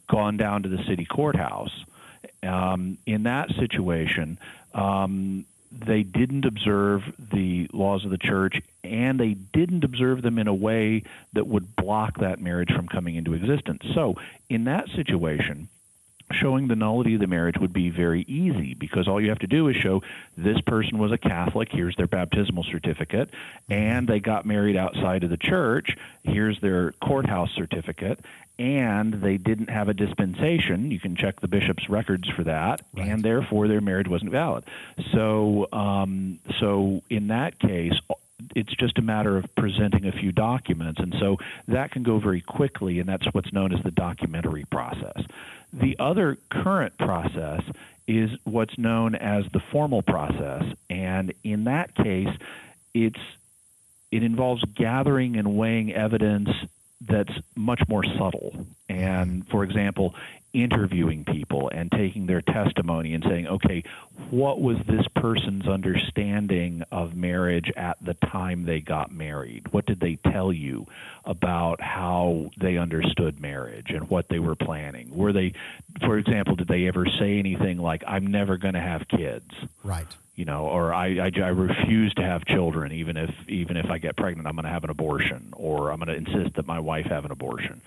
gone 0.07 0.37
down 0.37 0.63
to 0.63 0.69
the 0.69 0.83
city 0.85 1.05
courthouse, 1.05 1.83
um, 2.41 2.97
in 3.05 3.23
that 3.23 3.51
situation, 3.51 4.37
um, 4.73 5.45
they 5.71 6.03
didn't 6.03 6.45
observe 6.45 7.13
the 7.17 7.69
laws 7.73 8.05
of 8.05 8.11
the 8.11 8.17
church 8.17 8.61
and 8.83 9.19
they 9.19 9.33
didn't 9.33 9.83
observe 9.83 10.21
them 10.21 10.39
in 10.39 10.47
a 10.47 10.53
way 10.53 11.03
that 11.33 11.47
would 11.47 11.75
block 11.75 12.19
that 12.19 12.39
marriage 12.39 12.71
from 12.71 12.87
coming 12.87 13.15
into 13.15 13.33
existence. 13.33 13.83
So, 13.93 14.15
in 14.49 14.65
that 14.65 14.89
situation, 14.89 15.67
showing 16.31 16.67
the 16.67 16.75
nullity 16.75 17.15
of 17.15 17.19
the 17.19 17.27
marriage 17.27 17.57
would 17.57 17.73
be 17.73 17.89
very 17.89 18.21
easy 18.23 18.73
because 18.73 19.07
all 19.07 19.21
you 19.21 19.29
have 19.29 19.39
to 19.39 19.47
do 19.47 19.67
is 19.67 19.75
show 19.75 20.01
this 20.37 20.59
person 20.61 20.97
was 20.97 21.11
a 21.11 21.17
Catholic, 21.17 21.69
here's 21.71 21.95
their 21.95 22.07
baptismal 22.07 22.63
certificate, 22.63 23.29
and 23.69 24.07
they 24.07 24.19
got 24.19 24.45
married 24.45 24.75
outside 24.75 25.23
of 25.23 25.29
the 25.29 25.37
church, 25.37 25.97
here's 26.23 26.59
their 26.61 26.91
courthouse 26.93 27.51
certificate, 27.51 28.19
and 28.57 29.15
they 29.15 29.37
didn't 29.37 29.69
have 29.69 29.89
a 29.89 29.93
dispensation. 29.93 30.91
You 30.91 30.99
can 30.99 31.15
check 31.15 31.41
the 31.41 31.47
bishop's 31.47 31.89
records 31.89 32.27
for 32.29 32.43
that, 32.45 32.81
right. 32.95 33.07
and 33.07 33.23
therefore 33.23 33.67
their 33.67 33.81
marriage 33.81 34.07
wasn't 34.07 34.31
valid. 34.31 34.63
So, 35.11 35.67
um, 35.73 36.39
so 36.59 37.01
in 37.09 37.27
that 37.27 37.59
case, 37.59 37.99
it's 38.55 38.73
just 38.73 38.97
a 38.97 39.01
matter 39.01 39.37
of 39.37 39.53
presenting 39.55 40.05
a 40.05 40.11
few 40.11 40.31
documents, 40.31 40.99
and 40.99 41.15
so 41.19 41.37
that 41.67 41.91
can 41.91 42.03
go 42.03 42.17
very 42.19 42.41
quickly, 42.41 42.99
and 42.99 43.07
that's 43.07 43.25
what's 43.33 43.51
known 43.51 43.73
as 43.73 43.81
the 43.83 43.91
documentary 43.91 44.65
process. 44.65 45.23
The 45.75 45.97
other 45.99 46.37
current 46.49 46.97
process 46.97 47.61
is 48.07 48.31
what's 48.45 48.77
known 48.77 49.13
as 49.13 49.45
the 49.51 49.59
formal 49.59 50.01
process, 50.01 50.63
and 50.89 51.33
in 51.43 51.65
that 51.65 51.93
case, 51.95 52.29
it's 52.93 53.19
it 54.09 54.23
involves 54.23 54.63
gathering 54.73 55.35
and 55.35 55.57
weighing 55.57 55.91
evidence 55.91 56.49
that's 57.01 57.33
much 57.55 57.81
more 57.89 58.05
subtle. 58.05 58.65
And 58.87 59.45
for 59.49 59.63
example, 59.65 60.15
interviewing 60.63 61.25
people 61.25 61.69
and 61.69 61.91
taking 61.91 62.25
their 62.25 62.41
testimony 62.41 63.13
and 63.13 63.23
saying, 63.23 63.47
okay, 63.47 63.83
what 64.29 64.61
was 64.61 64.77
this 64.87 65.05
person's 65.09 65.67
understanding 65.67 66.83
of 66.91 67.15
marriage 67.15 67.71
at 67.75 67.97
the 68.03 68.13
time 68.13 68.63
they 68.63 68.79
got 68.79 69.11
married? 69.11 69.71
What 69.71 69.85
did 69.85 69.99
they 69.99 70.15
tell 70.15 70.53
you 70.53 70.87
about 71.25 71.81
how 71.81 72.51
they 72.57 72.77
understood 72.77 73.41
marriage 73.41 73.89
and 73.89 74.09
what 74.09 74.29
they 74.29 74.39
were 74.39 74.55
planning? 74.55 75.15
Were 75.15 75.33
they, 75.33 75.53
for 75.99 76.17
example, 76.17 76.55
did 76.55 76.67
they 76.67 76.87
ever 76.87 77.05
say 77.05 77.37
anything 77.37 77.77
like, 77.77 78.03
I'm 78.07 78.27
never 78.27 78.57
going 78.57 78.75
to 78.75 78.79
have 78.79 79.07
kids? 79.07 79.51
Right 79.83 80.07
you 80.35 80.43
know, 80.43 80.65
or 80.65 80.93
I, 80.93 81.05
I, 81.19 81.31
I 81.41 81.47
refuse 81.47 82.13
to 82.15 82.21
have 82.21 82.43
children, 82.43 82.91
even 82.91 83.15
if 83.15 83.33
even 83.47 83.77
if 83.77 83.89
I 83.89 83.99
get 83.99 84.17
pregnant, 84.17 84.47
I'm 84.47 84.55
going 84.55 84.65
to 84.65 84.69
have 84.69 84.83
an 84.83 84.89
abortion, 84.89 85.53
or 85.53 85.91
I'm 85.91 85.99
going 85.99 86.09
to 86.09 86.31
insist 86.31 86.55
that 86.55 86.67
my 86.67 86.79
wife 86.79 87.05
have 87.05 87.23
an 87.23 87.31
abortion. 87.31 87.81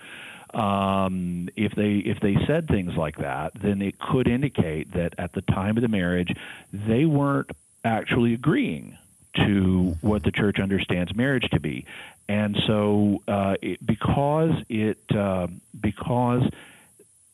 Um, 0.53 1.49
if 1.55 1.75
they 1.75 1.97
if 1.97 2.19
they 2.19 2.35
said 2.45 2.67
things 2.67 2.95
like 2.95 3.17
that, 3.17 3.53
then 3.53 3.81
it 3.81 3.99
could 3.99 4.27
indicate 4.27 4.91
that 4.93 5.13
at 5.17 5.33
the 5.33 5.41
time 5.41 5.77
of 5.77 5.81
the 5.81 5.87
marriage, 5.87 6.35
they 6.73 7.05
weren't 7.05 7.51
actually 7.83 8.33
agreeing 8.33 8.97
to 9.35 9.95
what 10.01 10.23
the 10.23 10.31
church 10.31 10.59
understands 10.59 11.15
marriage 11.15 11.49
to 11.51 11.59
be, 11.59 11.85
and 12.27 12.57
so 12.65 13.21
uh, 13.27 13.55
it, 13.61 13.85
because 13.85 14.55
it 14.69 14.97
uh, 15.15 15.47
because 15.79 16.49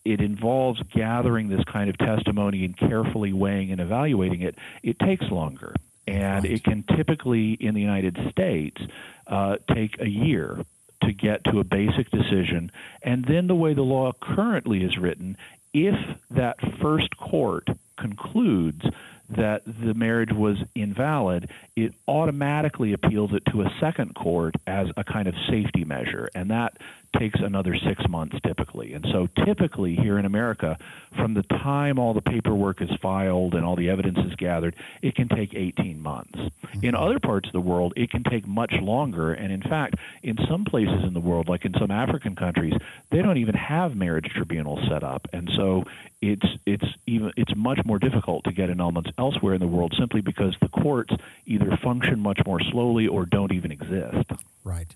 it 0.06 0.22
involves 0.22 0.82
gathering 0.94 1.50
this 1.50 1.64
kind 1.64 1.90
of 1.90 1.98
testimony 1.98 2.64
and 2.64 2.78
carefully 2.78 3.34
weighing 3.34 3.72
and 3.72 3.82
evaluating 3.82 4.42
it, 4.42 4.56
it 4.84 5.00
takes 5.00 5.30
longer. 5.32 5.74
And 6.08 6.46
it 6.46 6.64
can 6.64 6.84
typically, 6.84 7.54
in 7.54 7.74
the 7.74 7.82
United 7.82 8.16
States, 8.30 8.80
uh, 9.26 9.58
take 9.74 10.00
a 10.00 10.08
year 10.08 10.64
to 11.06 11.14
get 11.14 11.44
to 11.46 11.60
a 11.60 11.64
basic 11.64 12.10
decision. 12.12 12.72
And 13.02 13.26
then 13.26 13.48
the 13.48 13.56
way 13.56 13.74
the 13.74 13.84
law 13.84 14.12
currently 14.14 14.84
is 14.84 14.98
written, 14.98 15.38
if 15.74 15.96
that 16.32 16.58
first 16.80 17.18
court 17.18 17.68
concludes 17.98 18.86
that 19.30 19.64
the 19.66 19.94
marriage 19.94 20.32
was 20.32 20.58
invalid, 20.76 21.50
it 21.76 21.94
automatically 22.08 22.94
appeals 22.94 23.34
it 23.34 23.44
to 23.46 23.62
a 23.62 23.74
second 23.80 24.14
court 24.14 24.56
as 24.68 24.88
a 24.98 25.04
kind 25.04 25.28
of 25.28 25.36
safety 25.50 25.84
measure. 25.84 26.30
And 26.36 26.52
that 26.52 26.78
takes 27.18 27.40
another 27.40 27.76
six 27.76 28.08
months 28.08 28.38
typically. 28.44 28.94
And 28.94 29.06
so 29.12 29.28
typically 29.46 29.96
here 29.96 30.18
in 30.18 30.26
America, 30.26 30.78
from 31.16 31.34
the 31.34 31.44
time 31.44 32.00
all 32.00 32.14
the 32.14 32.22
paperwork 32.22 32.82
is 32.82 32.90
filed 33.02 33.56
and 33.56 33.66
all 33.66 33.76
the 33.76 33.90
evidence 33.90 34.20
is 34.20 34.36
gathered, 34.36 34.76
it 35.02 35.16
can 35.16 35.30
take 35.30 35.54
18 35.54 36.02
months. 36.02 36.38
In 36.74 36.82
mm-hmm. 36.82 36.96
other 36.96 37.20
parts 37.20 37.48
of 37.48 37.54
the 37.54 37.62
world, 37.62 37.94
it 37.96 38.10
can 38.10 38.24
take 38.24 38.48
much 38.48 38.74
longer. 38.74 39.34
And 39.34 39.52
in 39.52 39.62
fact, 39.62 39.96
in 40.24 40.38
some 40.48 40.66
places 40.66 41.04
in 41.04 41.14
the 41.14 41.20
world, 41.20 41.48
like 41.48 41.66
in 41.66 41.74
some 41.74 41.92
African 41.92 42.36
countries, 42.36 42.74
they 43.10 43.22
don't 43.22 43.38
even 43.38 43.56
have 43.56 43.96
marriage 43.96 44.30
tribunals 44.34 44.88
set 44.88 45.04
up. 45.04 45.28
And 45.32 45.50
so 45.56 45.86
it's 46.22 46.48
it's 46.66 46.86
even 47.06 47.32
it's 47.38 47.56
much 47.56 47.84
more 47.86 48.00
difficult 48.00 48.46
to 48.46 48.52
get 48.52 48.70
annulments 48.70 49.12
elsewhere 49.18 49.54
in 49.54 49.60
the 49.60 49.68
world 49.68 49.94
simply 49.98 50.22
because 50.22 50.56
the 50.62 50.70
courts 50.70 51.14
either 51.46 51.78
function 51.78 52.20
much 52.20 52.40
more 52.46 52.60
slowly 52.60 53.08
or 53.08 53.26
don't 53.26 53.52
even 53.52 53.72
exist. 53.72 54.32
Right. 54.64 54.94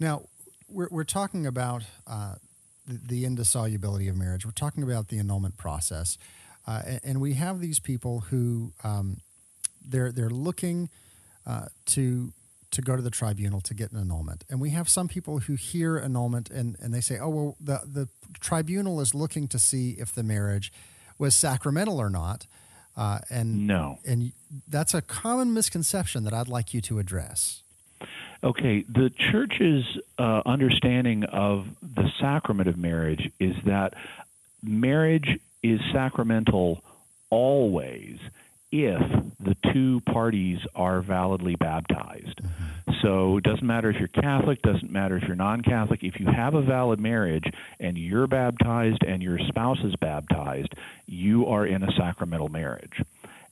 Now, 0.00 0.22
we're, 0.68 0.88
we're 0.90 1.04
talking 1.04 1.46
about 1.46 1.84
uh, 2.06 2.34
the, 2.86 3.00
the, 3.06 3.24
indissolubility 3.24 4.08
of 4.08 4.16
marriage. 4.16 4.44
We're 4.44 4.52
talking 4.52 4.82
about 4.82 5.08
the 5.08 5.18
annulment 5.18 5.56
process. 5.56 6.18
Uh, 6.66 6.82
and, 6.86 7.00
and, 7.04 7.20
we 7.20 7.34
have 7.34 7.60
these 7.60 7.80
people 7.80 8.20
who 8.20 8.72
um, 8.84 9.18
they're, 9.86 10.12
they're 10.12 10.30
looking 10.30 10.90
uh, 11.46 11.66
to, 11.86 12.32
to 12.70 12.82
go 12.82 12.96
to 12.96 13.02
the 13.02 13.10
tribunal 13.10 13.60
to 13.62 13.74
get 13.74 13.92
an 13.92 13.98
annulment. 13.98 14.44
And 14.50 14.60
we 14.60 14.70
have 14.70 14.88
some 14.88 15.08
people 15.08 15.38
who 15.40 15.54
hear 15.54 15.96
annulment 15.96 16.50
and, 16.50 16.76
and 16.80 16.92
they 16.92 17.00
say, 17.00 17.18
oh, 17.18 17.28
well, 17.28 17.56
the, 17.60 17.80
the 17.86 18.08
tribunal 18.40 19.00
is 19.00 19.14
looking 19.14 19.48
to 19.48 19.58
see 19.58 19.92
if 19.92 20.12
the 20.14 20.22
marriage 20.22 20.72
was 21.18 21.34
sacramental 21.34 21.98
or 21.98 22.10
not. 22.10 22.46
Uh, 22.96 23.20
and 23.30 23.66
no, 23.66 23.98
and 24.04 24.32
that's 24.66 24.92
a 24.92 25.00
common 25.00 25.54
misconception 25.54 26.24
that 26.24 26.34
I'd 26.34 26.48
like 26.48 26.74
you 26.74 26.80
to 26.80 26.98
address. 26.98 27.62
Okay, 28.42 28.84
the 28.88 29.10
church's 29.10 29.98
uh, 30.16 30.42
understanding 30.46 31.24
of 31.24 31.66
the 31.82 32.10
sacrament 32.20 32.68
of 32.68 32.78
marriage 32.78 33.30
is 33.40 33.56
that 33.64 33.94
marriage 34.62 35.40
is 35.62 35.80
sacramental 35.92 36.82
always 37.30 38.18
if 38.70 39.00
the 39.40 39.56
two 39.72 40.00
parties 40.00 40.60
are 40.76 41.00
validly 41.00 41.56
baptized. 41.56 42.40
Mm-hmm. 42.40 42.92
So 43.02 43.38
it 43.38 43.44
doesn't 43.44 43.66
matter 43.66 43.90
if 43.90 43.98
you're 43.98 44.08
Catholic, 44.08 44.62
doesn't 44.62 44.90
matter 44.90 45.16
if 45.16 45.24
you're 45.24 45.36
non-Catholic. 45.36 46.04
If 46.04 46.20
you 46.20 46.26
have 46.26 46.54
a 46.54 46.62
valid 46.62 47.00
marriage 47.00 47.52
and 47.80 47.96
you're 47.96 48.26
baptized 48.26 49.02
and 49.04 49.22
your 49.22 49.38
spouse 49.38 49.82
is 49.82 49.96
baptized, 49.96 50.74
you 51.06 51.46
are 51.46 51.66
in 51.66 51.82
a 51.82 51.92
sacramental 51.92 52.48
marriage 52.48 53.02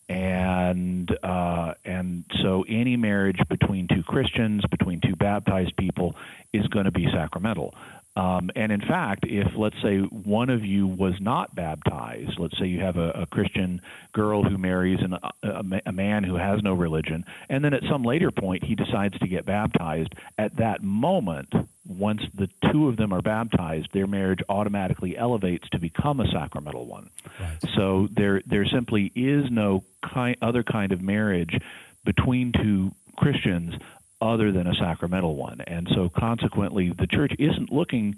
and 0.08 1.16
uh, 1.22 1.74
and 1.84 2.24
so 2.40 2.64
any 2.68 2.96
marriage 2.96 3.40
between 3.48 3.88
two 3.88 4.02
Christians, 4.02 4.64
between 4.70 5.00
two 5.00 5.16
baptized 5.16 5.76
people, 5.76 6.16
is 6.52 6.66
going 6.68 6.84
to 6.84 6.92
be 6.92 7.10
sacramental. 7.10 7.74
Um, 8.16 8.50
and 8.56 8.72
in 8.72 8.80
fact, 8.80 9.26
if 9.26 9.54
let's 9.56 9.80
say 9.82 9.98
one 9.98 10.48
of 10.48 10.64
you 10.64 10.86
was 10.86 11.20
not 11.20 11.54
baptized, 11.54 12.38
let's 12.38 12.58
say 12.58 12.66
you 12.66 12.80
have 12.80 12.96
a, 12.96 13.10
a 13.10 13.26
Christian 13.26 13.82
girl 14.12 14.42
who 14.42 14.56
marries 14.56 15.00
an, 15.02 15.18
a, 15.42 15.82
a 15.84 15.92
man 15.92 16.24
who 16.24 16.36
has 16.36 16.62
no 16.62 16.72
religion, 16.72 17.26
and 17.50 17.62
then 17.62 17.74
at 17.74 17.82
some 17.84 18.02
later 18.02 18.30
point 18.30 18.64
he 18.64 18.74
decides 18.74 19.18
to 19.18 19.28
get 19.28 19.44
baptized, 19.44 20.14
at 20.38 20.56
that 20.56 20.82
moment, 20.82 21.52
once 21.86 22.22
the 22.34 22.48
two 22.72 22.88
of 22.88 22.96
them 22.96 23.12
are 23.12 23.22
baptized, 23.22 23.88
their 23.92 24.06
marriage 24.06 24.40
automatically 24.48 25.16
elevates 25.16 25.68
to 25.68 25.78
become 25.78 26.18
a 26.18 26.30
sacramental 26.30 26.86
one. 26.86 27.10
Right. 27.38 27.58
So 27.74 28.08
there, 28.10 28.40
there 28.46 28.64
simply 28.64 29.12
is 29.14 29.50
no 29.50 29.84
kind, 30.02 30.36
other 30.40 30.62
kind 30.62 30.92
of 30.92 31.02
marriage 31.02 31.60
between 32.04 32.52
two 32.52 32.92
Christians 33.16 33.74
other 34.20 34.52
than 34.52 34.66
a 34.66 34.74
sacramental 34.74 35.36
one. 35.36 35.60
And 35.62 35.88
so 35.94 36.08
consequently, 36.08 36.90
the 36.90 37.06
church 37.06 37.32
isn't 37.38 37.72
looking 37.72 38.16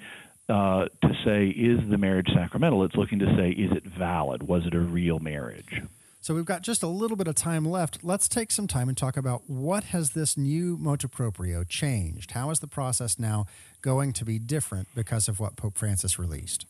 uh, 0.48 0.86
to 1.02 1.14
say, 1.24 1.48
is 1.48 1.88
the 1.88 1.98
marriage 1.98 2.32
sacramental? 2.32 2.84
It's 2.84 2.94
looking 2.94 3.18
to 3.18 3.36
say, 3.36 3.50
is 3.50 3.72
it 3.72 3.84
valid? 3.84 4.42
Was 4.42 4.66
it 4.66 4.74
a 4.74 4.80
real 4.80 5.18
marriage? 5.18 5.82
So 6.20 6.34
we've 6.34 6.44
got 6.44 6.62
just 6.62 6.82
a 6.82 6.88
little 6.88 7.16
bit 7.16 7.28
of 7.28 7.34
time 7.36 7.64
left. 7.64 8.00
Let's 8.02 8.28
take 8.28 8.50
some 8.50 8.66
time 8.66 8.88
and 8.88 8.96
talk 8.96 9.16
about 9.16 9.48
what 9.48 9.84
has 9.84 10.10
this 10.10 10.36
new 10.36 10.76
motu 10.76 11.08
proprio 11.08 11.64
changed? 11.64 12.32
How 12.32 12.50
is 12.50 12.60
the 12.60 12.66
process 12.66 13.18
now 13.18 13.46
going 13.82 14.12
to 14.14 14.24
be 14.24 14.38
different 14.38 14.88
because 14.94 15.28
of 15.28 15.38
what 15.38 15.56
Pope 15.56 15.78
Francis 15.78 16.18
released? 16.18 16.66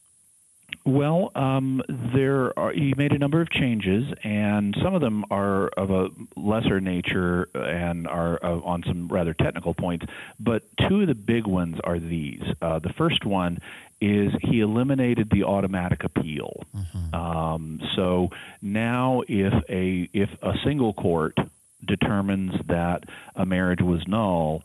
Well, 0.88 1.32
um, 1.34 1.82
there 1.86 2.58
are, 2.58 2.72
he 2.72 2.94
made 2.96 3.12
a 3.12 3.18
number 3.18 3.42
of 3.42 3.50
changes, 3.50 4.10
and 4.24 4.74
some 4.82 4.94
of 4.94 5.02
them 5.02 5.22
are 5.30 5.68
of 5.68 5.90
a 5.90 6.08
lesser 6.34 6.80
nature 6.80 7.46
and 7.54 8.08
are 8.08 8.42
uh, 8.42 8.60
on 8.60 8.84
some 8.84 9.06
rather 9.08 9.34
technical 9.34 9.74
points. 9.74 10.06
But 10.40 10.62
two 10.88 11.02
of 11.02 11.08
the 11.08 11.14
big 11.14 11.46
ones 11.46 11.78
are 11.84 11.98
these. 11.98 12.42
Uh, 12.62 12.78
the 12.78 12.94
first 12.94 13.26
one 13.26 13.60
is 14.00 14.32
he 14.40 14.60
eliminated 14.60 15.28
the 15.28 15.44
automatic 15.44 16.04
appeal. 16.04 16.64
Mm-hmm. 16.74 17.14
Um, 17.14 17.80
so 17.94 18.30
now, 18.62 19.24
if 19.28 19.52
a 19.68 20.08
if 20.14 20.30
a 20.42 20.56
single 20.64 20.94
court 20.94 21.36
determines 21.84 22.58
that 22.66 23.04
a 23.36 23.44
marriage 23.44 23.82
was 23.82 24.08
null, 24.08 24.64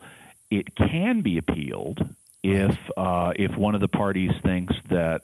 it 0.49 0.73
can 0.73 1.19
be 1.19 1.37
appealed 1.37 2.15
if 2.43 2.77
uh, 2.95 3.33
if 3.35 3.57
one 3.57 3.75
of 3.75 3.81
the 3.81 3.89
parties 3.89 4.31
thinks 4.41 4.73
that 4.87 5.23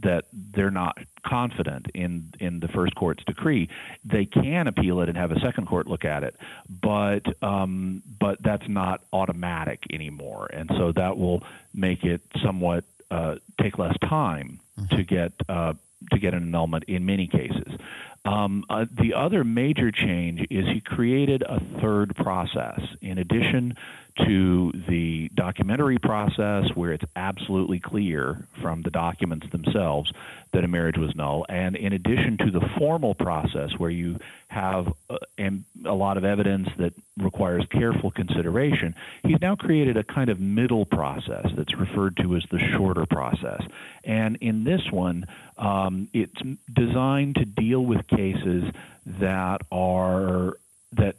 that 0.00 0.24
they're 0.32 0.70
not 0.70 0.98
confident 1.24 1.86
in 1.94 2.30
in 2.38 2.60
the 2.60 2.68
first 2.68 2.94
court's 2.94 3.24
decree, 3.24 3.68
they 4.04 4.26
can 4.26 4.66
appeal 4.66 5.00
it 5.00 5.08
and 5.08 5.16
have 5.16 5.32
a 5.32 5.40
second 5.40 5.66
court 5.66 5.86
look 5.86 6.04
at 6.04 6.22
it. 6.22 6.36
But 6.68 7.42
um, 7.42 8.02
but 8.18 8.42
that's 8.42 8.68
not 8.68 9.02
automatic 9.12 9.84
anymore, 9.90 10.48
and 10.52 10.70
so 10.76 10.92
that 10.92 11.16
will 11.16 11.42
make 11.74 12.04
it 12.04 12.20
somewhat 12.42 12.84
uh, 13.10 13.36
take 13.60 13.78
less 13.78 13.96
time 13.98 14.60
mm-hmm. 14.78 14.96
to 14.96 15.02
get 15.02 15.32
uh, 15.48 15.74
to 16.12 16.18
get 16.18 16.34
an 16.34 16.42
annulment 16.42 16.84
in 16.84 17.06
many 17.06 17.26
cases. 17.26 17.78
Um, 18.26 18.64
uh, 18.70 18.86
the 18.90 19.14
other 19.14 19.44
major 19.44 19.90
change 19.90 20.46
is 20.48 20.66
he 20.66 20.80
created 20.80 21.42
a 21.42 21.60
third 21.80 22.16
process. 22.16 22.80
In 23.02 23.18
addition 23.18 23.76
to 24.16 24.72
the 24.88 25.28
documentary 25.34 25.98
process, 25.98 26.70
where 26.74 26.92
it's 26.92 27.04
absolutely 27.16 27.80
clear 27.80 28.46
from 28.60 28.82
the 28.82 28.90
documents 28.90 29.48
themselves 29.50 30.12
that 30.52 30.62
a 30.62 30.68
marriage 30.68 30.96
was 30.96 31.16
null, 31.16 31.44
and 31.48 31.74
in 31.74 31.92
addition 31.92 32.38
to 32.38 32.50
the 32.50 32.60
formal 32.78 33.14
process, 33.14 33.72
where 33.76 33.90
you 33.90 34.20
have 34.48 34.92
a, 35.10 35.14
uh, 35.14 35.50
a 35.84 35.94
lot 35.94 36.16
of 36.16 36.24
evidence 36.24 36.68
that 36.76 36.92
requires 37.18 37.66
careful 37.66 38.10
consideration, 38.10 38.94
he's 39.24 39.40
now 39.40 39.56
created 39.56 39.96
a 39.96 40.04
kind 40.04 40.30
of 40.30 40.38
middle 40.38 40.86
process 40.86 41.50
that's 41.56 41.74
referred 41.74 42.16
to 42.16 42.36
as 42.36 42.44
the 42.50 42.58
shorter 42.58 43.06
process. 43.06 43.62
And 44.04 44.36
in 44.40 44.64
this 44.64 44.92
one, 44.92 45.26
um, 45.58 46.08
it's 46.12 46.40
designed 46.72 47.34
to 47.36 47.44
deal 47.44 47.84
with 47.84 48.06
cases 48.06 48.64
that 49.06 49.60
are 49.72 50.56
that 50.92 51.16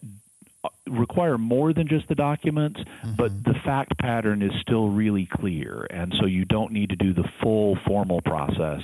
require 0.87 1.37
more 1.37 1.73
than 1.73 1.87
just 1.87 2.07
the 2.07 2.15
documents, 2.15 2.79
mm-hmm. 2.79 3.13
but 3.15 3.43
the 3.43 3.53
fact 3.53 3.97
pattern 3.97 4.41
is 4.41 4.53
still 4.61 4.89
really 4.89 5.25
clear, 5.25 5.87
and 5.89 6.13
so 6.13 6.25
you 6.25 6.45
don't 6.45 6.71
need 6.71 6.89
to 6.89 6.95
do 6.95 7.13
the 7.13 7.27
full 7.41 7.75
formal 7.75 8.21
process. 8.21 8.81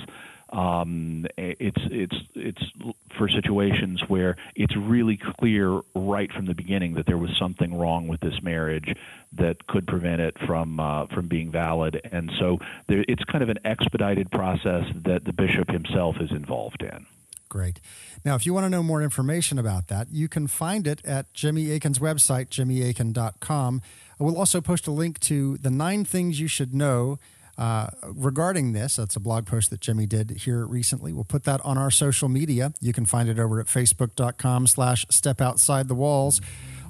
Um, 0.52 1.26
it's 1.38 1.80
it's 1.90 2.16
it's 2.34 2.62
for 3.16 3.26
situations 3.28 4.06
where 4.06 4.36
it's 4.54 4.76
really 4.76 5.16
clear 5.16 5.80
right 5.94 6.30
from 6.30 6.44
the 6.44 6.54
beginning 6.54 6.94
that 6.94 7.06
there 7.06 7.16
was 7.16 7.34
something 7.38 7.78
wrong 7.78 8.06
with 8.06 8.20
this 8.20 8.42
marriage 8.42 8.94
that 9.32 9.66
could 9.66 9.86
prevent 9.86 10.20
it 10.20 10.38
from 10.38 10.78
uh, 10.78 11.06
from 11.06 11.28
being 11.28 11.50
valid, 11.50 12.02
and 12.12 12.30
so 12.38 12.60
there, 12.86 13.02
it's 13.08 13.24
kind 13.24 13.42
of 13.42 13.48
an 13.48 13.60
expedited 13.64 14.30
process 14.30 14.86
that 14.94 15.24
the 15.24 15.32
bishop 15.32 15.70
himself 15.70 16.20
is 16.20 16.30
involved 16.30 16.82
in. 16.82 17.06
Great. 17.52 17.80
Now, 18.24 18.34
if 18.34 18.46
you 18.46 18.54
want 18.54 18.64
to 18.64 18.70
know 18.70 18.82
more 18.82 19.02
information 19.02 19.58
about 19.58 19.88
that, 19.88 20.08
you 20.10 20.26
can 20.26 20.46
find 20.46 20.86
it 20.86 21.04
at 21.04 21.34
Jimmy 21.34 21.66
Akin's 21.66 21.98
website, 21.98 22.48
jimmyakin.com. 22.48 23.82
We'll 24.18 24.38
also 24.38 24.62
post 24.62 24.86
a 24.86 24.90
link 24.90 25.20
to 25.20 25.58
the 25.58 25.68
nine 25.68 26.06
things 26.06 26.40
you 26.40 26.48
should 26.48 26.72
know 26.72 27.18
uh, 27.58 27.88
regarding 28.04 28.72
this. 28.72 28.96
That's 28.96 29.16
a 29.16 29.20
blog 29.20 29.44
post 29.44 29.68
that 29.68 29.80
Jimmy 29.80 30.06
did 30.06 30.30
here 30.30 30.64
recently. 30.64 31.12
We'll 31.12 31.24
put 31.24 31.44
that 31.44 31.60
on 31.60 31.76
our 31.76 31.90
social 31.90 32.30
media. 32.30 32.72
You 32.80 32.94
can 32.94 33.04
find 33.04 33.28
it 33.28 33.38
over 33.38 33.60
at 33.60 33.66
facebook.com 33.66 34.66
slash 34.66 35.04
step 35.10 35.42
outside 35.42 35.88
the 35.88 35.94
walls. 35.94 36.40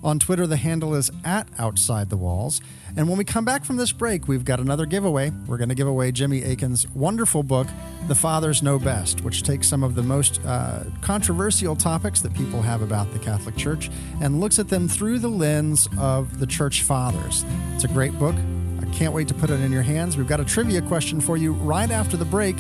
On 0.05 0.19
Twitter, 0.19 0.49
the 0.49 0.57
handle 0.57 0.95
is 0.97 1.13
at 1.25 1.47
Outside 1.59 2.11
the 2.11 2.17
Walls. 2.17 2.61
And 2.97 3.09
when 3.09 3.17
we 3.19 3.25
come 3.25 3.45
back 3.45 3.65
from 3.65 3.77
this 3.77 3.93
break, 3.93 4.27
we've 4.27 4.45
got 4.45 4.59
another 4.59 4.85
giveaway. 4.85 5.31
We're 5.47 5.59
going 5.59 5.69
to 5.69 5.77
give 5.77 5.87
away 5.87 6.11
Jimmy 6.11 6.43
Akin's 6.43 6.89
wonderful 6.91 7.45
book, 7.45 7.69
The 8.09 8.17
Fathers 8.17 8.65
Know 8.65 8.81
Best, 8.81 9.21
which 9.21 9.45
takes 9.45 9.69
some 9.69 9.85
of 9.85 9.95
the 9.95 10.03
most 10.03 10.45
uh, 10.45 10.83
controversial 11.03 11.77
topics 11.77 12.21
that 12.23 12.35
people 12.35 12.61
have 12.63 12.83
about 12.83 13.13
the 13.13 13.21
Catholic 13.21 13.57
Church 13.57 13.91
and 14.21 14.41
looks 14.41 14.59
at 14.59 14.69
them 14.69 14.89
through 14.89 15.21
the 15.21 15.29
lens 15.29 15.89
of 15.99 16.41
the 16.41 16.47
Church 16.47 16.83
Fathers. 16.83 17.45
It's 17.75 17.85
a 17.85 17.89
great 17.89 18.19
book. 18.19 18.35
I 18.81 18.87
can't 18.87 19.15
wait 19.15 19.29
to 19.29 19.35
put 19.35 19.51
it 19.51 19.61
in 19.61 19.71
your 19.71 19.83
hands. 19.83 20.17
We've 20.17 20.27
got 20.27 20.41
a 20.41 20.45
trivia 20.45 20.83
question 20.83 21.21
for 21.21 21.37
you 21.37 21.53
right 21.53 21.91
after 21.93 22.17
the 22.17 22.25
break. 22.25 22.57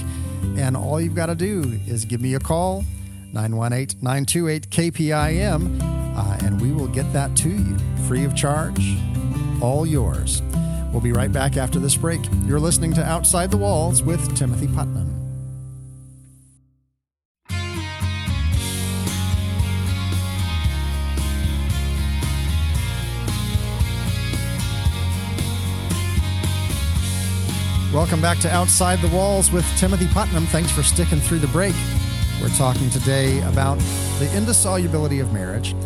And 0.56 0.76
all 0.76 1.00
you've 1.00 1.16
got 1.16 1.26
to 1.26 1.34
do 1.34 1.80
is 1.88 2.04
give 2.04 2.20
me 2.20 2.34
a 2.34 2.40
call, 2.40 2.84
918 3.32 3.98
928 4.02 4.70
KPIM, 4.70 5.80
uh, 6.14 6.38
and 6.44 6.60
we 6.60 6.72
will 6.72 6.88
get 6.88 7.10
that 7.12 7.34
to 7.36 7.48
you 7.48 7.78
free 8.06 8.24
of 8.24 8.34
charge, 8.34 8.96
all 9.60 9.86
yours. 9.86 10.42
We'll 10.92 11.00
be 11.00 11.12
right 11.12 11.32
back 11.32 11.56
after 11.56 11.78
this 11.78 11.96
break. 11.96 12.20
You're 12.44 12.60
listening 12.60 12.92
to 12.94 13.04
Outside 13.04 13.50
the 13.50 13.56
Walls 13.56 14.02
with 14.02 14.36
Timothy 14.36 14.66
Putnam. 14.66 15.08
Welcome 27.94 28.22
back 28.22 28.38
to 28.38 28.50
Outside 28.50 29.00
the 29.00 29.08
Walls 29.08 29.50
with 29.50 29.66
Timothy 29.78 30.06
Putnam. 30.08 30.46
Thanks 30.46 30.70
for 30.70 30.82
sticking 30.82 31.20
through 31.20 31.40
the 31.40 31.46
break. 31.48 31.74
We're 32.42 32.48
talking 32.56 32.90
today 32.90 33.40
about 33.42 33.78
the 34.18 34.28
indissolubility 34.34 35.20
of 35.20 35.32
marriage, 35.32 35.76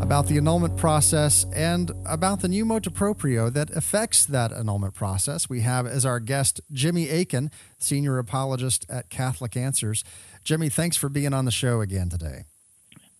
about 0.00 0.28
the 0.28 0.36
annulment 0.36 0.76
process, 0.76 1.44
and 1.52 1.90
about 2.06 2.40
the 2.40 2.46
new 2.46 2.64
motu 2.64 2.90
proprio 2.90 3.50
that 3.50 3.70
affects 3.70 4.24
that 4.26 4.52
annulment 4.52 4.94
process. 4.94 5.48
We 5.48 5.62
have 5.62 5.88
as 5.88 6.06
our 6.06 6.20
guest 6.20 6.60
Jimmy 6.72 7.10
Akin, 7.10 7.50
senior 7.78 8.18
apologist 8.18 8.86
at 8.88 9.10
Catholic 9.10 9.56
Answers. 9.56 10.04
Jimmy, 10.44 10.68
thanks 10.68 10.96
for 10.96 11.08
being 11.08 11.34
on 11.34 11.46
the 11.46 11.50
show 11.50 11.80
again 11.80 12.10
today. 12.10 12.44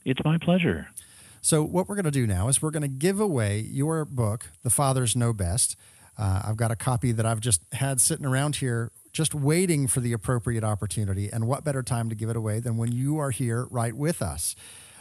It's 0.05 0.23
my 0.25 0.39
pleasure. 0.39 0.87
So, 1.43 1.65
what 1.65 1.89
we're 1.89 1.97
going 1.97 2.05
to 2.05 2.13
do 2.13 2.29
now 2.29 2.47
is 2.47 2.63
we're 2.63 2.71
going 2.71 2.83
to 2.83 2.89
give 2.89 3.19
away 3.19 3.59
your 3.59 4.05
book, 4.05 4.51
The 4.63 4.71
Fathers 4.71 5.17
Know 5.17 5.33
Best. 5.33 5.75
Uh, 6.17 6.43
I've 6.45 6.57
got 6.57 6.71
a 6.71 6.77
copy 6.77 7.11
that 7.11 7.27
I've 7.27 7.41
just 7.41 7.61
had 7.73 8.01
sitting 8.01 8.25
around 8.25 8.57
here, 8.57 8.93
just 9.15 9.35
waiting 9.35 9.87
for 9.87 10.01
the 10.01 10.13
appropriate 10.13 10.65
opportunity. 10.65 11.31
And 11.33 11.47
what 11.47 11.65
better 11.65 11.83
time 11.83 12.11
to 12.11 12.15
give 12.15 12.29
it 12.29 12.37
away 12.37 12.61
than 12.61 12.77
when 12.77 12.93
you 12.93 13.17
are 13.19 13.31
here 13.31 13.67
right 13.71 13.95
with 13.95 14.21
us? 14.21 14.55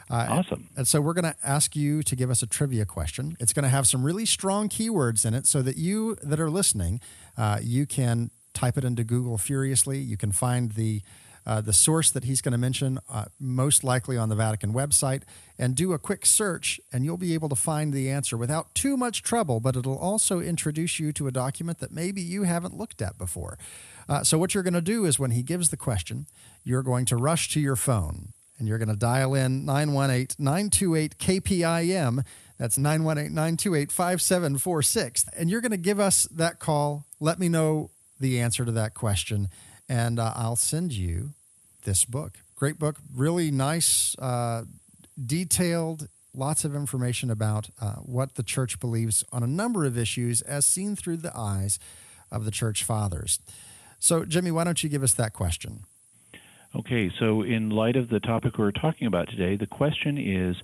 Uh, 0.09 0.27
awesome. 0.29 0.67
And, 0.69 0.77
and 0.77 0.87
so 0.87 1.01
we're 1.01 1.13
going 1.13 1.23
to 1.25 1.35
ask 1.43 1.75
you 1.75 2.03
to 2.03 2.15
give 2.15 2.29
us 2.29 2.41
a 2.41 2.47
trivia 2.47 2.85
question. 2.85 3.35
It's 3.39 3.51
going 3.51 3.63
to 3.63 3.69
have 3.69 3.87
some 3.87 4.03
really 4.03 4.25
strong 4.25 4.69
keywords 4.69 5.25
in 5.25 5.33
it 5.33 5.47
so 5.47 5.61
that 5.63 5.75
you 5.75 6.15
that 6.21 6.39
are 6.39 6.49
listening, 6.49 7.01
uh, 7.37 7.59
you 7.61 7.85
can 7.85 8.29
type 8.53 8.77
it 8.77 8.83
into 8.83 9.03
Google 9.03 9.37
furiously. 9.37 9.97
You 9.97 10.15
can 10.15 10.31
find 10.31 10.73
the 10.73 11.01
uh, 11.45 11.59
the 11.59 11.73
source 11.73 12.09
that 12.11 12.23
he's 12.23 12.41
going 12.41 12.53
to 12.53 12.57
mention, 12.57 12.99
uh, 13.09 13.25
most 13.37 13.83
likely 13.83 14.17
on 14.17 14.29
the 14.29 14.35
Vatican 14.35 14.73
website, 14.73 15.23
and 15.59 15.75
do 15.75 15.91
a 15.91 15.99
quick 15.99 16.25
search, 16.25 16.79
and 16.91 17.03
you'll 17.03 17.17
be 17.17 17.33
able 17.33 17.49
to 17.49 17.55
find 17.55 17.91
the 17.91 18.09
answer 18.09 18.37
without 18.37 18.73
too 18.73 18.95
much 18.95 19.21
trouble. 19.23 19.59
But 19.59 19.75
it'll 19.75 19.97
also 19.97 20.39
introduce 20.39 21.01
you 21.01 21.11
to 21.13 21.27
a 21.27 21.31
document 21.31 21.79
that 21.79 21.91
maybe 21.91 22.21
you 22.21 22.43
haven't 22.43 22.77
looked 22.77 23.01
at 23.01 23.17
before. 23.17 23.57
Uh, 24.07 24.23
so, 24.23 24.37
what 24.37 24.53
you're 24.53 24.63
going 24.63 24.73
to 24.73 24.81
do 24.81 25.05
is 25.05 25.19
when 25.19 25.31
he 25.31 25.43
gives 25.43 25.69
the 25.69 25.77
question, 25.77 26.27
you're 26.63 26.83
going 26.83 27.05
to 27.05 27.15
rush 27.15 27.49
to 27.49 27.59
your 27.59 27.75
phone 27.75 28.33
and 28.59 28.67
you're 28.67 28.77
going 28.77 28.89
to 28.89 28.95
dial 28.95 29.33
in 29.33 29.65
918 29.65 30.35
928 30.37 31.17
KPIM. 31.17 32.25
That's 32.57 32.77
918 32.77 33.33
928 33.33 33.91
5746. 33.91 35.25
And 35.35 35.49
you're 35.49 35.61
going 35.61 35.71
to 35.71 35.77
give 35.77 35.99
us 35.99 36.27
that 36.31 36.59
call. 36.59 37.05
Let 37.19 37.39
me 37.39 37.49
know 37.49 37.89
the 38.19 38.39
answer 38.39 38.63
to 38.63 38.71
that 38.71 38.93
question 38.93 39.49
and 39.89 40.19
uh, 40.19 40.33
I'll 40.35 40.55
send 40.55 40.93
you 40.93 41.31
this 41.83 42.05
book. 42.05 42.39
Great 42.55 42.79
book, 42.79 42.97
really 43.13 43.51
nice, 43.51 44.15
uh, 44.19 44.63
detailed, 45.23 46.07
lots 46.33 46.63
of 46.63 46.75
information 46.75 47.29
about 47.29 47.69
uh, 47.81 47.95
what 47.95 48.35
the 48.35 48.43
church 48.43 48.79
believes 48.79 49.23
on 49.31 49.43
a 49.43 49.47
number 49.47 49.85
of 49.85 49.97
issues 49.97 50.41
as 50.41 50.65
seen 50.65 50.95
through 50.95 51.17
the 51.17 51.35
eyes 51.37 51.77
of 52.31 52.45
the 52.45 52.51
church 52.51 52.83
fathers. 52.83 53.39
So, 54.03 54.25
Jimmy, 54.25 54.51
why 54.51 54.65
don't 54.65 54.83
you 54.83 54.89
give 54.89 55.01
us 55.01 55.13
that 55.13 55.31
question? 55.31 55.85
Okay, 56.75 57.09
so 57.19 57.41
in 57.41 57.69
light 57.69 57.95
of 57.95 58.09
the 58.09 58.19
topic 58.19 58.57
we're 58.57 58.73
talking 58.73 59.07
about 59.07 59.29
today, 59.29 59.55
the 59.55 59.65
question 59.65 60.17
is 60.17 60.57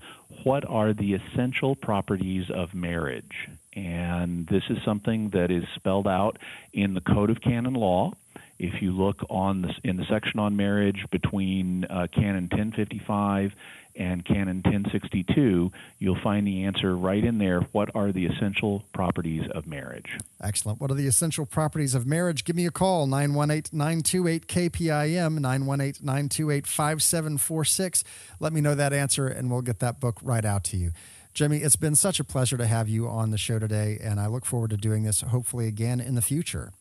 what 0.44 0.66
are 0.68 0.92
the 0.92 1.14
essential 1.14 1.74
properties 1.74 2.50
of 2.50 2.74
marriage? 2.74 3.48
And 3.78 4.46
this 4.48 4.64
is 4.70 4.84
something 4.84 5.30
that 5.30 5.52
is 5.52 5.64
spelled 5.74 6.06
out 6.06 6.38
in 6.74 6.96
the 6.96 7.00
Code 7.00 7.30
of 7.30 7.40
Canon 7.40 7.76
Law. 7.76 8.12
If 8.60 8.82
you 8.82 8.92
look 8.92 9.26
on 9.30 9.62
the, 9.62 9.74
in 9.84 9.96
the 9.96 10.06
section 10.06 10.40
on 10.40 10.58
marriage 10.58 11.06
between 11.10 11.86
uh, 11.86 12.08
Canon 12.12 12.50
1055 12.52 13.56
and 13.96 14.24
Canon 14.24 14.58
1062, 14.58 15.72
you'll 15.98 16.20
find 16.20 16.46
the 16.46 16.66
answer 16.66 16.96
right 16.96 17.24
in 17.24 17.38
there. 17.38 17.62
What 17.72 17.96
are 17.96 18.12
the 18.12 18.26
essential 18.26 18.84
properties 18.94 19.50
of 19.52 19.66
marriage? 19.66 20.18
Excellent. 20.42 20.80
What 20.80 20.92
are 20.92 20.96
the 20.96 21.08
essential 21.08 21.46
properties 21.46 21.96
of 21.96 22.06
marriage? 22.06 22.44
Give 22.44 22.56
me 22.56 22.66
a 22.66 22.72
call, 22.72 23.08
918 23.08 23.78
928 23.78 24.48
KPIM, 24.48 25.40
918 25.40 26.06
928 26.06 26.68
5746. 26.68 28.04
Let 28.40 28.54
me 28.54 28.62
know 28.62 28.76
that 28.76 28.94
answer, 28.94 29.28
and 29.28 29.50
we'll 29.50 29.62
get 29.62 29.80
that 29.80 30.00
book 30.00 30.20
right 30.22 30.46
out 30.46 30.66
to 30.66 30.78
you. 30.78 30.92
Jimmy, 31.34 31.60
it's 31.60 31.76
been 31.76 31.96
such 31.96 32.20
a 32.20 32.24
pleasure 32.24 32.58
to 32.58 32.68
have 32.68 32.90
you 32.90 33.08
on 33.08 33.32
the 33.32 33.38
show 33.38 33.60
today, 33.60 34.00
and 34.02 34.20
I 34.20 34.28
look 34.28 34.46
forward 34.46 34.72
to 34.72 34.78
doing 34.78 35.04
this 35.04 35.22
hopefully 35.22 35.68
again 35.68 36.00
in 36.02 36.16
the 36.16 36.22
future. 36.22 36.74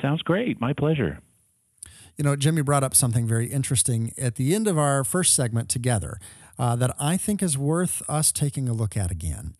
Sounds 0.00 0.22
great. 0.22 0.60
My 0.60 0.72
pleasure. 0.72 1.20
You 2.16 2.24
know, 2.24 2.36
Jimmy 2.36 2.62
brought 2.62 2.84
up 2.84 2.94
something 2.94 3.26
very 3.26 3.46
interesting 3.46 4.12
at 4.16 4.36
the 4.36 4.54
end 4.54 4.68
of 4.68 4.78
our 4.78 5.02
first 5.02 5.34
segment 5.34 5.68
together 5.68 6.18
uh, 6.58 6.76
that 6.76 6.94
I 6.98 7.16
think 7.16 7.42
is 7.42 7.58
worth 7.58 8.02
us 8.08 8.30
taking 8.30 8.68
a 8.68 8.72
look 8.72 8.96
at 8.96 9.10
again. 9.10 9.54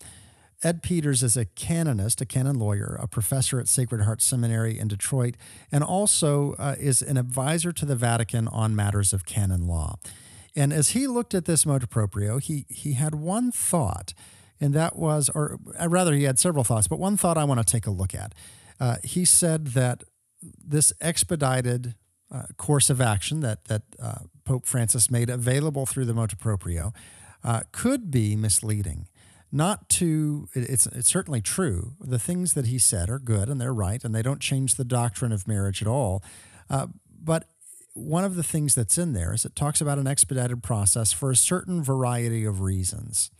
Ed 0.63 0.81
Peters 0.81 1.21
is 1.21 1.35
a 1.35 1.45
canonist, 1.45 2.21
a 2.21 2.25
canon 2.25 2.57
lawyer, 2.57 2.97
a 3.01 3.07
professor 3.07 3.59
at 3.59 3.67
Sacred 3.67 4.01
Heart 4.01 4.21
Seminary 4.21 4.79
in 4.79 4.87
Detroit, 4.87 5.35
and 5.71 5.83
also 5.83 6.53
uh, 6.53 6.75
is 6.79 7.01
an 7.01 7.17
advisor 7.17 7.71
to 7.73 7.85
the 7.85 7.95
Vatican 7.95 8.47
on 8.47 8.75
matters 8.75 9.11
of 9.11 9.25
canon 9.25 9.67
law. 9.67 9.97
And 10.55 10.71
as 10.71 10.91
he 10.91 11.07
looked 11.07 11.33
at 11.33 11.45
this 11.45 11.65
motu 11.65 11.87
proprio, 11.87 12.39
he, 12.39 12.65
he 12.69 12.93
had 12.93 13.15
one 13.15 13.51
thought, 13.51 14.13
and 14.61 14.73
that 14.73 14.95
was, 14.95 15.29
or 15.35 15.59
uh, 15.79 15.89
rather, 15.89 16.13
he 16.13 16.23
had 16.23 16.39
several 16.39 16.63
thoughts, 16.63 16.87
but 16.87 16.99
one 16.99 17.17
thought 17.17 17.37
I 17.37 17.43
want 17.43 17.59
to 17.59 17.69
take 17.69 17.85
a 17.85 17.91
look 17.91 18.15
at. 18.15 18.33
Uh, 18.79 18.95
he 19.03 19.25
said 19.25 19.67
that 19.67 20.03
this 20.63 20.93
expedited 21.01 21.95
uh, 22.31 22.43
course 22.57 22.89
of 22.89 22.99
action 22.99 23.41
that 23.41 23.65
that 23.65 23.83
uh, 24.01 24.19
Pope 24.43 24.65
Francis 24.65 25.11
made 25.11 25.29
available 25.29 25.85
through 25.85 26.05
the 26.05 26.13
motu 26.13 26.35
proprio 26.35 26.93
uh, 27.43 27.61
could 27.71 28.11
be 28.11 28.35
misleading. 28.35 29.07
Not 29.51 29.87
to 29.89 30.49
it's 30.53 30.87
it's 30.87 31.09
certainly 31.09 31.41
true. 31.41 31.93
The 31.99 32.19
things 32.19 32.53
that 32.53 32.67
he 32.67 32.79
said 32.79 33.09
are 33.09 33.19
good 33.19 33.47
and 33.47 33.61
they're 33.61 33.73
right 33.73 34.03
and 34.03 34.13
they 34.13 34.21
don't 34.21 34.41
change 34.41 34.75
the 34.75 34.83
doctrine 34.83 35.31
of 35.31 35.47
marriage 35.47 35.81
at 35.81 35.87
all. 35.87 36.23
Uh, 36.69 36.87
but 37.23 37.47
one 37.93 38.25
of 38.25 38.35
the 38.35 38.43
things 38.43 38.75
that's 38.75 38.97
in 38.97 39.13
there 39.13 39.33
is 39.33 39.45
it 39.45 39.55
talks 39.55 39.79
about 39.79 39.97
an 39.97 40.07
expedited 40.07 40.61
process 40.61 41.13
for 41.13 41.31
a 41.31 41.35
certain 41.35 41.81
variety 41.81 42.43
of 42.43 42.59
reasons. 42.59 43.31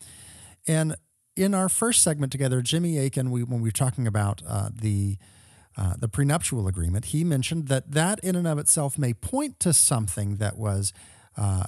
And 0.66 0.96
in 1.36 1.54
our 1.54 1.68
first 1.68 2.02
segment 2.02 2.32
together, 2.32 2.62
Jimmy 2.62 2.98
Akin, 2.98 3.30
we, 3.30 3.44
when 3.44 3.60
we 3.60 3.68
were 3.68 3.74
talking 3.74 4.08
about 4.08 4.42
uh, 4.48 4.70
the 4.74 5.18
uh, 5.78 5.96
the 5.98 6.08
prenuptial 6.08 6.68
agreement, 6.68 7.06
he 7.06 7.24
mentioned 7.24 7.68
that 7.68 7.92
that 7.92 8.20
in 8.20 8.36
and 8.36 8.48
of 8.48 8.58
itself 8.58 8.98
may 8.98 9.14
point 9.14 9.60
to 9.60 9.74
something 9.74 10.38
that 10.38 10.58
was 10.58 10.94
uh, 11.38 11.66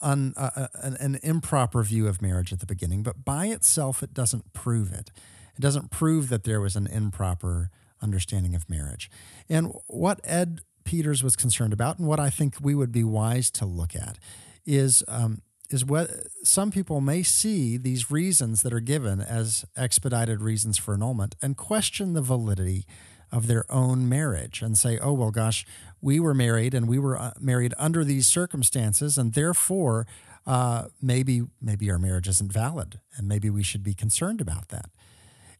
un, 0.00 0.34
uh, 0.36 0.50
uh, 0.54 0.66
an, 0.74 0.96
an, 1.00 1.18
improper 1.22 1.82
view 1.82 2.06
of 2.06 2.22
marriage 2.22 2.52
at 2.52 2.60
the 2.60 2.66
beginning, 2.66 3.02
but 3.02 3.24
by 3.24 3.46
itself, 3.46 4.02
it 4.02 4.14
doesn't 4.14 4.52
prove 4.52 4.92
it. 4.92 5.10
It 5.56 5.60
doesn't 5.60 5.90
prove 5.90 6.28
that 6.28 6.44
there 6.44 6.60
was 6.60 6.76
an 6.76 6.86
improper 6.86 7.70
understanding 8.00 8.54
of 8.54 8.68
marriage. 8.68 9.10
And 9.48 9.72
what 9.86 10.20
Ed 10.22 10.60
Peters 10.84 11.22
was 11.24 11.34
concerned 11.34 11.72
about, 11.72 11.98
and 11.98 12.06
what 12.06 12.20
I 12.20 12.30
think 12.30 12.56
we 12.60 12.74
would 12.74 12.92
be 12.92 13.04
wise 13.04 13.50
to 13.52 13.64
look 13.64 13.96
at, 13.96 14.18
is 14.66 15.02
um, 15.08 15.42
is 15.70 15.84
what 15.84 16.10
some 16.42 16.70
people 16.70 17.00
may 17.00 17.22
see 17.22 17.76
these 17.76 18.10
reasons 18.10 18.62
that 18.62 18.72
are 18.72 18.80
given 18.80 19.20
as 19.20 19.64
expedited 19.76 20.40
reasons 20.40 20.76
for 20.78 20.94
annulment 20.94 21.34
and 21.40 21.56
question 21.56 22.12
the 22.12 22.20
validity 22.20 22.86
of 23.32 23.46
their 23.46 23.64
own 23.70 24.08
marriage 24.08 24.62
and 24.62 24.76
say, 24.76 24.98
oh, 24.98 25.12
well, 25.12 25.30
gosh, 25.30 25.66
we 26.00 26.20
were 26.20 26.34
married 26.34 26.74
and 26.74 26.88
we 26.88 26.98
were 26.98 27.18
uh, 27.18 27.32
married 27.40 27.74
under 27.78 28.04
these 28.04 28.26
circumstances, 28.26 29.18
and 29.18 29.32
therefore 29.32 30.06
uh, 30.46 30.84
maybe 31.00 31.42
maybe 31.60 31.90
our 31.90 31.98
marriage 31.98 32.28
isn't 32.28 32.52
valid, 32.52 33.00
and 33.16 33.26
maybe 33.26 33.48
we 33.48 33.62
should 33.62 33.82
be 33.82 33.94
concerned 33.94 34.40
about 34.40 34.68
that. 34.68 34.90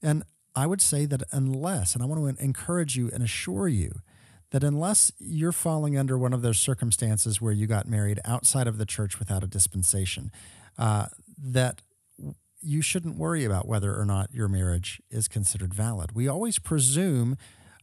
And 0.02 0.24
I 0.54 0.66
would 0.66 0.80
say 0.80 1.06
that 1.06 1.22
unless, 1.32 1.94
and 1.94 2.02
I 2.02 2.06
want 2.06 2.38
to 2.38 2.44
encourage 2.44 2.96
you 2.96 3.10
and 3.12 3.22
assure 3.22 3.68
you 3.68 4.00
that 4.50 4.62
unless 4.62 5.10
you're 5.18 5.50
falling 5.50 5.98
under 5.98 6.16
one 6.16 6.32
of 6.32 6.42
those 6.42 6.58
circumstances 6.58 7.40
where 7.40 7.52
you 7.52 7.66
got 7.66 7.88
married 7.88 8.20
outside 8.24 8.68
of 8.68 8.78
the 8.78 8.86
church 8.86 9.18
without 9.18 9.42
a 9.42 9.48
dispensation, 9.48 10.30
uh, 10.78 11.06
that 11.36 11.82
you 12.64 12.82
shouldn't 12.82 13.16
worry 13.16 13.44
about 13.44 13.68
whether 13.68 13.98
or 13.98 14.04
not 14.04 14.32
your 14.32 14.48
marriage 14.48 15.00
is 15.10 15.28
considered 15.28 15.74
valid. 15.74 16.12
We 16.14 16.28
always 16.28 16.58
presume 16.58 17.36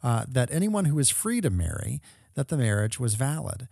uh, 0.03 0.25
that 0.27 0.51
anyone 0.51 0.85
who 0.85 0.99
is 0.99 1.09
free 1.09 1.41
to 1.41 1.49
marry, 1.49 2.01
that 2.33 2.47
the 2.47 2.57
marriage 2.57 2.99
was 2.99 3.15
valid. 3.15 3.67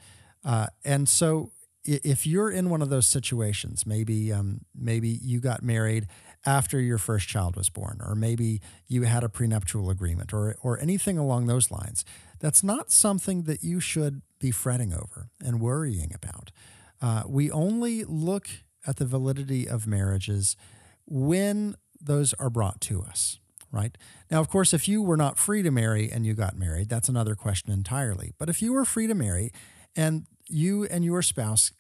Uh, 0.45 0.67
and 0.85 1.09
so 1.09 1.51
if 1.83 2.27
you're 2.27 2.51
in 2.51 2.69
one 2.69 2.81
of 2.81 2.89
those 2.89 3.07
situations, 3.07 3.85
maybe 3.85 4.31
um, 4.31 4.61
maybe 4.75 5.09
you 5.09 5.39
got 5.39 5.63
married 5.63 6.07
after 6.45 6.79
your 6.79 6.97
first 6.97 7.27
child 7.27 7.55
was 7.55 7.69
born, 7.69 7.99
or 8.05 8.15
maybe 8.15 8.61
you 8.87 9.03
had 9.03 9.23
a 9.23 9.29
prenuptial 9.29 9.89
agreement, 9.89 10.33
or 10.33 10.55
or 10.61 10.79
anything 10.79 11.17
along 11.17 11.47
those 11.47 11.71
lines. 11.71 12.05
That's 12.39 12.63
not 12.63 12.91
something 12.91 13.43
that 13.43 13.63
you 13.63 13.79
should 13.79 14.21
be 14.39 14.51
fretting 14.51 14.93
over 14.93 15.29
and 15.43 15.59
worrying 15.59 16.13
about. 16.13 16.51
Uh, 17.01 17.23
we 17.27 17.49
only 17.51 18.03
look 18.03 18.49
at 18.85 18.97
the 18.97 19.05
validity 19.05 19.67
of 19.67 19.87
marriages 19.87 20.55
when 21.09 21.75
those 21.99 22.33
are 22.35 22.49
brought 22.49 22.79
to 22.81 23.01
us 23.01 23.39
right? 23.71 23.97
Now, 24.31 24.39
of 24.39 24.49
course, 24.49 24.73
if 24.73 24.87
you 24.87 25.01
were 25.01 25.17
not 25.17 25.37
free 25.37 25.61
to 25.61 25.71
marry 25.71 26.11
and 26.11 26.25
you 26.25 26.33
got 26.33 26.57
married, 26.57 26.89
that's 26.89 27.09
another 27.09 27.35
question 27.35 27.71
entirely. 27.71 28.33
But 28.37 28.49
if 28.49 28.61
you 28.61 28.73
were 28.73 28.85
free 28.85 29.07
to 29.07 29.15
marry 29.15 29.51
and 29.95 30.25
you 30.47 30.85
and 30.85 31.05
your 31.05 31.21
spouse 31.21 31.71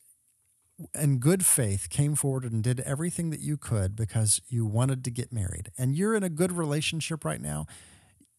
in 0.93 1.19
good 1.19 1.45
faith 1.45 1.89
came 1.89 2.15
forward 2.15 2.45
and 2.45 2.63
did 2.63 2.79
everything 2.81 3.31
that 3.31 3.41
you 3.41 3.57
could 3.57 3.95
because 3.95 4.41
you 4.47 4.65
wanted 4.65 5.03
to 5.03 5.11
get 5.11 5.33
married 5.33 5.71
and 5.77 5.95
you're 5.95 6.15
in 6.15 6.23
a 6.23 6.29
good 6.29 6.51
relationship 6.51 7.25
right 7.25 7.41
now, 7.41 7.65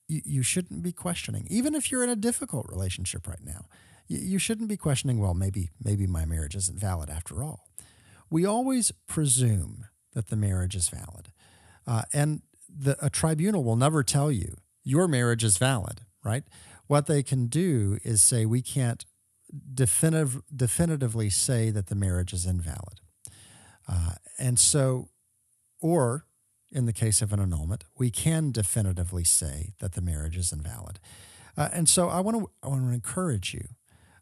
you, 0.08 0.22
you 0.24 0.42
shouldn't 0.42 0.82
be 0.82 0.92
questioning. 0.92 1.46
Even 1.50 1.74
if 1.74 1.90
you're 1.90 2.04
in 2.04 2.10
a 2.10 2.16
difficult 2.16 2.66
relationship 2.68 3.26
right 3.26 3.44
now, 3.44 3.66
you, 4.06 4.18
you 4.18 4.38
shouldn't 4.38 4.68
be 4.68 4.76
questioning, 4.76 5.18
well, 5.18 5.34
maybe, 5.34 5.70
maybe 5.82 6.06
my 6.06 6.24
marriage 6.24 6.54
isn't 6.54 6.78
valid 6.78 7.10
after 7.10 7.42
all. 7.42 7.66
We 8.30 8.46
always 8.46 8.92
presume 9.06 9.86
that 10.12 10.28
the 10.28 10.36
marriage 10.36 10.74
is 10.74 10.88
valid. 10.88 11.32
Uh, 11.86 12.02
and 12.12 12.42
the, 12.68 12.96
a 13.04 13.10
tribunal 13.10 13.64
will 13.64 13.76
never 13.76 14.02
tell 14.02 14.30
you 14.30 14.56
your 14.82 15.08
marriage 15.08 15.44
is 15.44 15.58
valid, 15.58 16.02
right? 16.24 16.44
What 16.86 17.06
they 17.06 17.22
can 17.22 17.46
do 17.46 17.98
is 18.04 18.22
say 18.22 18.46
we 18.46 18.62
can't 18.62 19.04
definitive, 19.74 20.42
definitively 20.54 21.30
say 21.30 21.70
that 21.70 21.86
the 21.86 21.94
marriage 21.94 22.32
is 22.32 22.46
invalid. 22.46 23.00
Uh, 23.88 24.12
and 24.38 24.58
so, 24.58 25.08
or 25.80 26.26
in 26.70 26.86
the 26.86 26.92
case 26.92 27.22
of 27.22 27.32
an 27.32 27.40
annulment, 27.40 27.84
we 27.98 28.10
can 28.10 28.52
definitively 28.52 29.24
say 29.24 29.74
that 29.80 29.92
the 29.92 30.00
marriage 30.00 30.36
is 30.36 30.52
invalid. 30.52 31.00
Uh, 31.56 31.68
and 31.72 31.88
so 31.88 32.08
I 32.08 32.20
want 32.20 32.38
to 32.38 32.50
I 32.62 32.68
want 32.68 32.88
to 32.88 32.94
encourage 32.94 33.52
you. 33.52 33.66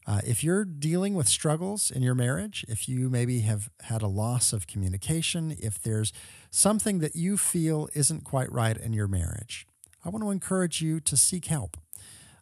Uh, 0.09 0.20
if 0.26 0.42
you're 0.42 0.64
dealing 0.64 1.14
with 1.14 1.28
struggles 1.28 1.90
in 1.90 2.00
your 2.00 2.14
marriage, 2.14 2.64
if 2.66 2.88
you 2.88 3.11
maybe 3.11 3.40
have 3.40 3.68
had 3.82 4.00
a 4.00 4.06
loss 4.06 4.54
of 4.54 4.66
communication, 4.66 5.54
if 5.61 5.78
there's 5.82 6.14
something 6.50 7.00
that 7.00 7.14
you 7.14 7.36
feel 7.36 7.90
isn't 7.92 8.24
quite 8.24 8.50
right 8.50 8.78
in 8.78 8.94
your 8.94 9.06
marriage, 9.06 9.66
I 10.02 10.09
want 10.09 10.24
to 10.24 10.30
encourage 10.30 10.80
you 10.80 10.98
to 11.00 11.14
seek 11.14 11.44
help. 11.44 11.76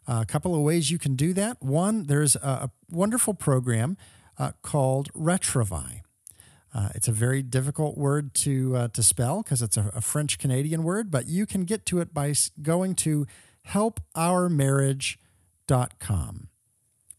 Uh, 0.07 0.19
a 0.21 0.25
couple 0.25 0.55
of 0.55 0.61
ways 0.61 0.89
you 0.89 0.97
can 0.97 1.17
do 1.17 1.33
that. 1.33 1.61
One, 1.61 2.05
there's 2.05 2.37
a, 2.37 2.39
a 2.39 2.71
wonderful 2.89 3.33
program 3.33 3.97
uh, 4.39 4.53
called 4.61 5.11
Retrouvaille. 5.11 6.03
Uh, 6.73 6.87
it's 6.95 7.09
a 7.09 7.11
very 7.11 7.41
difficult 7.41 7.97
word 7.97 8.33
to 8.35 8.77
uh, 8.77 8.87
to 8.89 9.01
spell 9.03 9.43
because 9.43 9.61
it's 9.61 9.75
a, 9.75 9.91
a 9.93 9.99
French 9.99 10.37
Canadian 10.37 10.83
word, 10.83 11.11
but 11.11 11.27
you 11.27 11.45
can 11.45 11.65
get 11.65 11.85
to 11.87 11.99
it 11.99 12.13
by 12.13 12.33
going 12.61 12.95
to 12.95 13.27
helpourmarriage.com. 13.69 16.47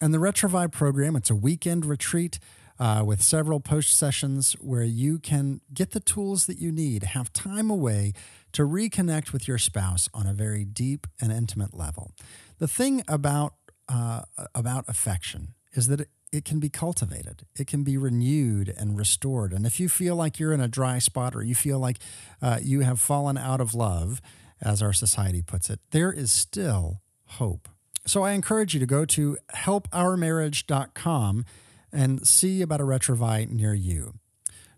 And 0.01 0.15
the 0.15 0.19
Retrouvaille 0.19 0.71
program, 0.71 1.17
it's 1.17 1.31
a 1.31 1.35
weekend 1.35 1.85
retreat 1.85 2.39
uh, 2.79 3.03
with 3.05 3.23
several 3.23 3.59
post 3.59 3.97
sessions 3.99 4.53
where 4.61 4.85
you 4.85 5.19
can 5.19 5.61
get 5.75 5.91
the 5.91 6.01
tools 6.01 6.47
that 6.47 6.59
you 6.59 6.71
need, 6.71 7.03
have 7.03 7.33
time 7.33 7.71
away 7.71 8.13
to 8.53 8.63
reconnect 8.63 9.33
with 9.33 9.49
your 9.49 9.59
spouse 9.59 10.09
on 10.15 10.27
a 10.27 10.33
very 10.33 10.65
deep 10.65 11.07
and 11.21 11.33
intimate 11.33 11.75
level. 11.75 12.13
The 12.59 12.69
thing 12.69 13.03
about 13.09 13.55
uh, 13.89 14.23
about 14.55 14.85
affection 14.87 15.55
is 15.73 15.89
that 15.89 16.03
it, 16.03 16.11
it 16.31 16.45
can 16.45 16.61
be 16.61 16.69
cultivated. 16.69 17.47
It 17.57 17.67
can 17.67 17.85
be 17.85 17.97
renewed 17.97 18.73
and 18.77 18.99
restored. 18.99 19.53
And 19.53 19.65
if 19.65 19.81
you 19.81 19.89
feel 19.89 20.15
like 20.15 20.39
you're 20.39 20.53
in 20.53 20.61
a 20.61 20.69
dry 20.69 20.99
spot 20.99 21.35
or 21.35 21.43
you 21.43 21.55
feel 21.55 21.79
like 21.79 21.99
uh, 22.43 22.59
you 22.63 22.81
have 22.81 23.01
fallen 23.01 23.39
out 23.39 23.63
of 23.63 23.75
love, 23.75 24.21
as 24.61 24.83
our 24.83 24.93
society 24.93 25.41
puts 25.41 25.71
it, 25.71 25.81
there 25.91 26.13
is 26.13 26.31
still 26.31 27.01
hope. 27.25 27.69
So 28.09 28.23
I 28.23 28.33
encourage 28.33 28.73
you 28.73 28.81
to 28.81 28.87
go 28.87 29.05
to 29.05 29.37
helpourmarriage.com 29.55 31.45
and 31.93 32.27
see 32.27 32.63
about 32.63 32.81
a 32.81 32.85
Retrouvaille 32.85 33.51
near 33.51 33.75
you. 33.75 34.15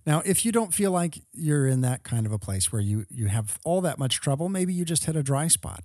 Now, 0.04 0.20
if 0.26 0.44
you 0.44 0.50
don't 0.50 0.74
feel 0.74 0.90
like 0.90 1.20
you're 1.32 1.68
in 1.68 1.80
that 1.82 2.02
kind 2.02 2.26
of 2.26 2.32
a 2.32 2.40
place 2.40 2.72
where 2.72 2.82
you, 2.82 3.06
you 3.08 3.28
have 3.28 3.60
all 3.64 3.80
that 3.82 4.00
much 4.00 4.20
trouble, 4.20 4.48
maybe 4.48 4.74
you 4.74 4.84
just 4.84 5.04
hit 5.04 5.14
a 5.14 5.22
dry 5.22 5.46
spot. 5.46 5.84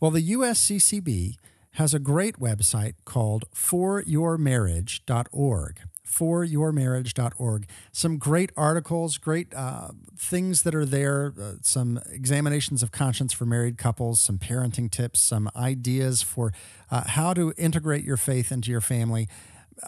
Well, 0.00 0.10
the 0.10 0.32
USCCB 0.32 1.34
has 1.72 1.92
a 1.92 1.98
great 1.98 2.38
website 2.38 2.94
called 3.04 3.44
foryourmarriage.org. 3.54 5.80
Foryourmarriage.org. 6.06 7.66
Some 7.92 8.18
great 8.18 8.50
articles, 8.56 9.18
great 9.18 9.52
uh, 9.54 9.88
things 10.16 10.62
that 10.62 10.74
are 10.74 10.84
there, 10.84 11.34
uh, 11.40 11.52
some 11.62 12.00
examinations 12.10 12.82
of 12.82 12.92
conscience 12.92 13.32
for 13.32 13.44
married 13.44 13.76
couples, 13.76 14.20
some 14.20 14.38
parenting 14.38 14.90
tips, 14.90 15.20
some 15.20 15.50
ideas 15.56 16.22
for 16.22 16.52
uh, 16.90 17.02
how 17.06 17.34
to 17.34 17.52
integrate 17.58 18.04
your 18.04 18.16
faith 18.16 18.50
into 18.50 18.70
your 18.70 18.80
family. 18.80 19.28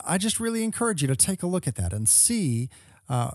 I 0.04 0.18
just 0.18 0.38
really 0.38 0.64
encourage 0.64 1.02
you 1.02 1.08
to 1.08 1.16
take 1.16 1.42
a 1.42 1.46
look 1.46 1.66
at 1.66 1.76
that 1.76 1.92
and 1.92 2.08
see 2.08 2.68
uh, 3.08 3.30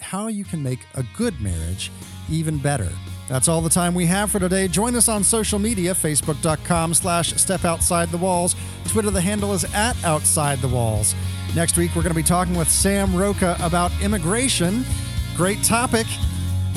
how 0.00 0.28
you 0.28 0.44
can 0.44 0.62
make 0.62 0.80
a 0.94 1.04
good 1.16 1.40
marriage 1.40 1.90
even 2.30 2.58
better. 2.58 2.90
That's 3.28 3.48
all 3.48 3.60
the 3.60 3.70
time 3.70 3.94
we 3.94 4.06
have 4.06 4.30
for 4.30 4.38
today. 4.38 4.68
Join 4.68 4.94
us 4.94 5.08
on 5.08 5.24
social 5.24 5.58
media, 5.58 5.94
facebook.com 5.94 6.94
slash 6.94 7.34
step 7.34 7.64
outside 7.64 8.10
the 8.10 8.18
walls. 8.18 8.54
Twitter, 8.86 9.10
the 9.10 9.20
handle 9.20 9.52
is 9.52 9.64
at 9.74 10.02
outside 10.04 10.58
the 10.60 10.68
walls. 10.68 11.14
Next 11.54 11.76
week, 11.76 11.94
we're 11.96 12.02
going 12.02 12.14
to 12.14 12.16
be 12.16 12.22
talking 12.22 12.54
with 12.54 12.70
Sam 12.70 13.16
Roca 13.16 13.56
about 13.60 13.90
immigration. 14.00 14.84
Great 15.36 15.62
topic. 15.62 16.06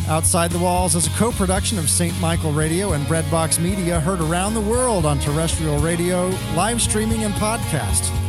Outside 0.07 0.49
the 0.49 0.57
Walls 0.57 0.95
is 0.95 1.05
a 1.05 1.11
co 1.11 1.31
production 1.31 1.77
of 1.77 1.87
St. 1.87 2.19
Michael 2.19 2.51
Radio 2.51 2.93
and 2.93 3.05
Breadbox 3.05 3.59
Media, 3.61 3.99
heard 3.99 4.21
around 4.21 4.55
the 4.55 4.61
world 4.61 5.05
on 5.05 5.19
terrestrial 5.19 5.77
radio, 5.79 6.29
live 6.55 6.81
streaming, 6.81 7.25
and 7.25 7.33
podcast. 7.35 8.28